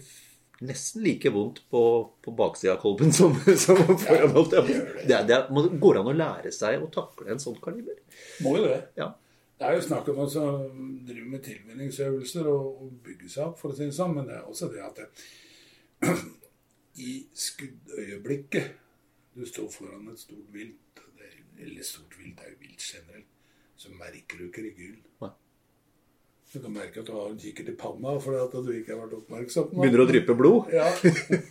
nesten 0.68 1.04
like 1.06 1.30
vondt 1.34 1.60
på, 1.72 1.82
på 2.24 2.34
baksida 2.38 2.74
av 2.76 2.80
kolben 2.84 3.12
som, 3.16 3.36
som 3.66 3.80
foran. 4.00 4.34
Ja, 4.34 4.62
det. 4.68 4.78
Det, 5.10 5.20
det 5.30 5.40
må- 5.54 5.68
går 5.82 6.00
an 6.02 6.10
å 6.12 6.16
lære 6.18 6.52
seg 6.56 6.82
å 6.84 6.90
takle 6.94 7.34
en 7.36 7.42
sånn 7.44 7.60
kaliber. 7.64 8.00
Må 8.46 8.56
jo 8.60 8.68
det. 8.72 8.80
Ja. 9.00 9.12
Det 9.60 9.68
er 9.70 9.78
jo 9.78 9.84
snakk 9.86 10.08
om 10.12 10.24
å 10.24 10.28
drive 11.08 11.26
med 11.30 11.44
tilvinningsøvelser 11.46 12.48
og, 12.52 12.70
og 12.84 12.96
bygge 13.06 13.30
seg 13.32 13.46
opp, 13.52 13.60
for 13.62 13.72
å 13.72 13.78
si 13.78 13.86
det 13.86 13.96
sånn. 13.96 14.16
Men 14.18 14.28
det 14.28 14.40
er 14.40 14.48
også 14.50 14.72
det 14.74 14.82
at 14.84 14.98
det, 15.00 15.10
i 17.08 17.14
skuddøyeblikket 17.46 18.74
du 19.38 19.46
står 19.50 19.70
foran 19.74 20.10
et 20.12 20.20
stort 20.22 20.50
vilt, 20.54 21.00
det 21.18 21.26
er, 21.30 21.38
eller 21.66 21.86
stort 21.88 22.14
vilt, 22.20 22.42
er 22.44 22.52
jo 22.54 22.60
vilt 22.62 22.84
generelt, 22.86 23.30
så 23.80 23.90
merker 23.98 24.38
du 24.42 24.46
ikke 24.50 24.66
rekylen. 24.68 25.00
Du 26.54 26.60
kan 26.62 26.74
merke 26.76 27.02
at 27.02 27.08
du 27.08 27.16
har 27.16 27.32
en 27.32 27.40
kikkert 27.42 27.72
i 27.72 27.74
panna 27.82 28.12
fordi 28.22 28.40
at 28.44 28.52
du 28.54 28.68
ikke 28.76 28.94
har 28.94 29.00
vært 29.02 29.16
oppmerksom. 29.18 29.72
på 29.72 29.82
Begynner 29.82 30.04
å 30.04 30.10
dryppe 30.10 30.36
blod. 30.38 30.70
Ja. 30.74 30.86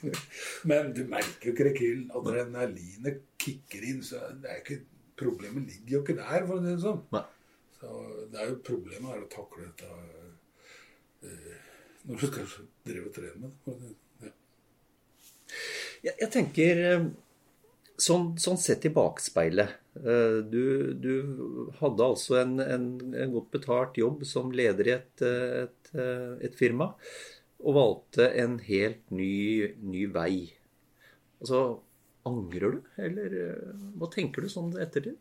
Men 0.71 0.93
du 0.95 1.03
merker 1.11 1.49
jo 1.49 1.55
ikke 1.57 1.67
rekylen. 1.73 2.05
Adrenalinet 2.15 3.25
kicker 3.43 3.87
inn. 3.91 4.05
så 4.07 4.23
det 4.39 4.53
er 4.53 4.61
ikke, 4.63 4.79
Problemet 5.19 5.67
ligger 5.69 5.97
jo 5.97 6.03
ikke 6.05 6.17
der, 6.19 6.47
for 6.47 6.57
å 6.57 6.63
si 6.63 6.71
det 6.71 6.85
sånn. 6.85 7.03
Nei. 7.17 7.25
Så 7.81 7.97
det 8.31 8.39
er 8.45 8.53
jo 8.53 8.61
Problemet 8.71 9.17
er 9.17 9.25
å 9.25 9.33
takle 9.33 9.67
dette 9.67 9.91
uh, 11.27 11.59
når 12.07 12.23
du 12.23 12.25
skal 12.31 12.55
drive 12.87 13.11
og 13.11 13.19
trene 13.19 13.43
med 13.43 13.83
det. 13.83 13.91
det. 14.23 14.31
Ja. 14.31 14.33
Jeg, 16.07 16.15
jeg 16.25 16.31
tenker 16.35 16.81
eh, 16.87 17.05
sånn, 18.03 18.33
sånn 18.41 18.59
sett 18.61 18.87
i 18.89 18.93
bakspeilet 18.95 19.77
eh, 20.03 20.39
du, 20.53 20.65
du 20.99 21.13
hadde 21.81 22.09
altså 22.09 22.41
en, 22.43 22.57
en, 22.63 22.89
en 23.15 23.37
godt 23.37 23.53
betalt 23.55 24.01
jobb 24.01 24.25
som 24.29 24.53
leder 24.55 24.91
i 24.91 24.95
et, 24.97 25.25
et, 25.27 25.93
eh, 25.95 26.33
et 26.49 26.59
firma, 26.59 26.93
og 27.63 27.79
valgte 27.79 28.27
en 28.43 28.59
helt 28.67 29.15
ny, 29.15 29.73
ny 29.87 30.07
vei. 30.11 30.35
Altså, 31.43 31.63
angrer 32.29 32.77
du, 32.77 32.81
eller 33.03 33.37
eh, 33.47 33.85
hva 33.99 34.11
tenker 34.13 34.45
du 34.45 34.51
sånn 34.53 34.73
ettertid? 34.83 35.19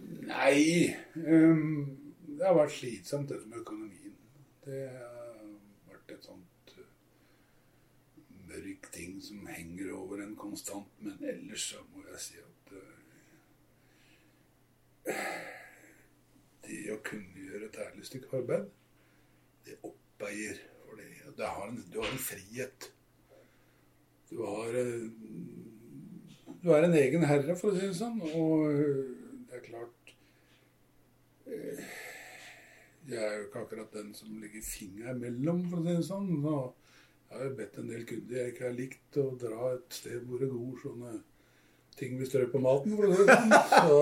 Nei 0.00 0.88
um, 1.14 1.96
Det 2.24 2.46
har 2.46 2.56
vært 2.56 2.72
slitsomt, 2.78 3.28
det 3.28 3.42
med 3.46 3.60
økonomien. 3.60 4.14
Det 4.64 4.86
har 4.88 5.26
vært 5.90 6.14
et 6.16 6.28
mørk 6.30 6.39
ting 8.94 9.22
som 9.22 9.46
henger 9.46 9.92
over 9.96 10.22
en 10.24 10.36
konstant. 10.36 10.88
Men 10.98 11.18
ellers 11.32 11.70
så 11.72 11.82
må 11.94 12.04
jeg 12.10 12.20
si 12.24 12.40
at 12.42 12.74
eh, 12.76 12.96
det 16.66 16.92
å 16.94 17.00
kunne 17.06 17.46
gjøre 17.46 17.68
et 17.68 17.78
ærlig 17.86 18.06
stykke 18.06 18.36
arbeid, 18.42 18.68
det 19.66 19.76
oppveier 19.86 20.58
for 20.84 21.00
det. 21.00 21.08
det 21.36 21.46
har 21.46 21.68
en, 21.68 21.80
du 21.92 22.00
har 22.00 22.10
en 22.10 22.24
frihet. 22.30 22.90
Du 24.30 24.42
har 24.44 24.76
Du 26.62 26.70
er 26.70 26.84
en 26.84 26.94
egen 26.94 27.24
herre, 27.24 27.56
for 27.56 27.70
å 27.70 27.76
si 27.76 27.86
det 27.86 27.96
sånn. 27.96 28.20
Og 28.36 28.66
eh, 28.68 29.00
det 29.48 29.58
er 29.58 29.64
klart 29.64 30.12
eh, 31.46 31.80
Jeg 33.08 33.22
er 33.24 33.38
jo 33.38 33.46
ikke 33.46 33.64
akkurat 33.64 33.96
den 33.96 34.12
som 34.14 34.36
legger 34.42 34.62
fingeren 34.66 35.18
imellom, 35.18 35.64
for 35.70 35.80
å 35.80 35.86
si 35.86 35.96
det 35.96 36.06
sånn. 36.06 36.34
Så 36.44 36.56
jeg 37.30 37.38
har 37.38 37.52
bedt 37.58 37.78
en 37.78 37.90
del 37.90 38.06
kunder 38.08 38.40
jeg 38.40 38.52
ikke 38.52 38.66
har 38.66 38.74
likt, 38.76 39.18
å 39.22 39.26
dra 39.38 39.74
et 39.76 40.00
sted 40.00 40.24
hvor 40.26 40.42
det 40.42 40.50
går 40.50 40.80
sånne 40.82 41.12
ting 41.98 42.16
vi 42.18 42.26
strør 42.26 42.50
på 42.50 42.62
maten, 42.62 42.96
sånn. 42.96 43.54
Så, 43.70 44.00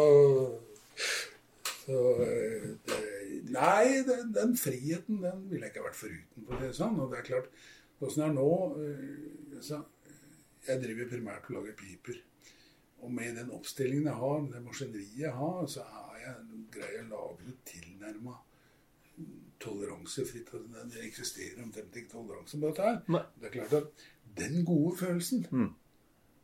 så 1.84 2.00
eh, 2.24 2.66
det, 2.88 3.02
Nei, 3.52 4.02
den, 4.04 4.32
den 4.34 4.54
friheten 4.58 5.22
den 5.22 5.44
ville 5.48 5.66
jeg 5.66 5.72
ikke 5.72 5.84
vært 5.86 5.98
foruten, 5.98 6.46
for 6.48 6.62
det 6.62 6.72
sånn. 6.76 6.98
Og 7.00 7.12
det 7.12 7.20
er 7.20 7.28
klart, 7.28 7.46
åssen 8.04 8.26
er 8.26 8.34
nå 8.36 8.48
eh, 8.82 9.60
så, 9.64 9.82
Jeg 10.66 10.82
driver 10.82 11.08
primært 11.12 11.48
og 11.48 11.58
lager 11.58 11.76
piper. 11.78 12.18
Og 13.04 13.12
med 13.14 13.38
den 13.38 13.52
oppstillingen 13.54 14.10
jeg 14.10 14.20
har, 14.20 14.42
det 14.52 14.64
maskineriet 14.64 15.22
jeg 15.22 15.32
har, 15.38 15.62
så 15.70 15.86
er 15.86 16.20
jeg 16.24 16.62
greier 16.74 17.06
å 17.06 17.10
lage 17.14 17.48
det 17.48 17.56
tilnærma 17.72 18.36
toleransefritt. 19.60 20.50
Det 20.92 21.02
eksisterer 21.08 21.62
omtrent 21.64 21.96
ikke 21.96 22.12
toleranse 22.12 22.58
på 22.60 22.66
dette 22.70 22.82
her. 22.88 22.98
Det 23.40 23.46
er 23.50 23.54
klart 23.58 23.72
at 23.72 24.08
den 24.38 24.64
gode 24.64 24.96
følelsen 24.96 25.46
Mm. 25.50 25.68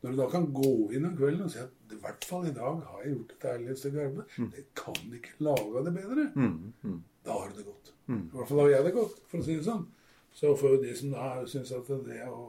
Når 0.05 0.11
du 0.11 0.17
da 0.21 0.27
kan 0.29 0.47
gå 0.53 0.71
inn 0.93 1.07
om 1.09 1.15
kvelden 1.17 1.43
og 1.47 1.51
si 1.51 1.59
at 1.63 1.71
i 1.95 1.97
hvert 1.97 2.25
fall 2.29 2.45
i 2.47 2.53
dag 2.53 2.81
har 2.85 2.99
jeg 3.05 3.15
gjort 3.15 3.31
et 3.33 3.45
ærlig 3.49 3.77
stykke 3.79 4.03
arbeid, 4.05 4.25
det 4.53 4.65
kan 4.77 4.99
ikke 5.17 5.31
lage 5.41 5.85
det 5.87 5.95
bedre, 5.95 6.25
Mm, 6.35 6.73
mm. 6.83 6.99
da 7.25 7.33
har 7.33 7.49
du 7.49 7.57
det 7.57 7.65
godt. 7.65 7.93
I 8.09 8.37
hvert 8.37 8.49
fall 8.49 8.59
har 8.61 8.69
jeg 8.69 8.85
det 8.85 8.93
godt, 8.93 9.15
for 9.31 9.39
å 9.39 9.45
si 9.47 9.55
det 9.57 9.65
sånn. 9.65 9.87
Så 10.35 10.57
for 10.61 10.77
de 10.83 10.93
som 10.97 11.11
da 11.15 11.47
syns 11.47 11.73
at 11.73 11.87
det 12.05 12.21
å 12.29 12.43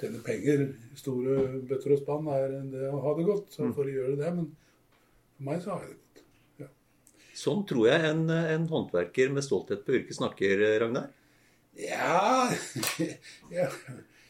tjene 0.00 0.20
penger 0.26 0.66
store 0.94 1.62
bøtter 1.70 1.92
og 1.96 2.02
spann 2.02 2.28
er 2.28 2.48
det 2.68 2.90
å 2.92 3.00
ha 3.00 3.14
det 3.16 3.24
godt, 3.30 3.48
så 3.54 3.72
får 3.72 3.84
de 3.88 3.92
gjøre 3.96 4.16
det. 4.20 4.34
Men 4.36 4.50
for 5.36 5.42
meg 5.48 5.62
så 5.62 5.70
har 5.70 5.80
jeg 5.86 5.88
det 5.94 5.96
godt. 6.02 6.09
Sånn 7.40 7.62
tror 7.68 7.86
jeg 7.88 8.04
en, 8.04 8.26
en 8.28 8.66
håndverker 8.68 9.30
med 9.32 9.44
stolthet 9.46 9.84
på 9.86 9.96
yrket 9.96 10.18
snakker, 10.18 10.60
Ragnar. 10.82 11.08
Ja, 11.80 12.50
ja, 13.56 13.68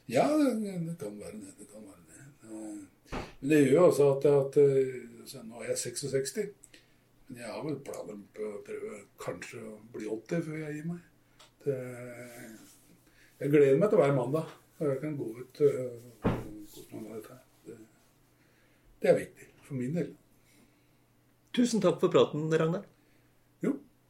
ja 0.07 0.27
det, 0.39 0.95
kan 1.01 1.17
være 1.19 1.41
det. 1.41 1.55
Det 1.59 1.67
kan 1.73 1.87
være 1.89 2.03
det. 2.07 2.27
Eh, 2.47 3.23
Men 3.41 3.53
det 3.53 3.61
gjør 3.65 3.73
jo 3.75 3.87
også 3.89 4.09
at, 4.15 4.27
at 4.31 4.59
eh, 4.63 4.93
altså, 5.23 5.43
Nå 5.49 5.63
er 5.63 5.73
jeg 5.73 5.83
66. 5.83 6.39
Men 7.31 7.43
jeg 7.43 7.51
har 7.51 7.65
vel 7.67 7.81
planer 7.87 8.23
på 8.37 8.47
å 8.47 8.63
prøve 8.67 9.03
kanskje 9.23 9.65
å 9.65 9.77
bli 9.95 10.07
80 10.11 10.47
før 10.47 10.63
jeg 10.65 10.79
gir 10.79 10.89
meg. 10.93 11.03
Det, 11.65 11.77
jeg 13.41 13.53
gleder 13.53 13.79
meg 13.81 13.91
til 13.93 14.03
hver 14.03 14.17
mandag. 14.17 14.55
Og 14.81 14.87
jeg 14.89 15.03
kan 15.03 15.19
gå 15.19 15.29
ut 15.41 15.61
hvordan 15.61 16.49
og 16.63 16.71
kose 16.71 16.87
meg 16.95 17.05
med 17.05 17.19
dette. 17.19 17.41
Det, 17.67 17.77
det 19.03 19.13
er 19.13 19.21
viktig 19.25 19.51
for 19.67 19.83
min 19.83 19.99
del. 19.99 20.15
Tusen 21.57 21.83
takk 21.83 21.99
for 22.03 22.13
praten, 22.15 22.47
Ragnar. 22.55 22.87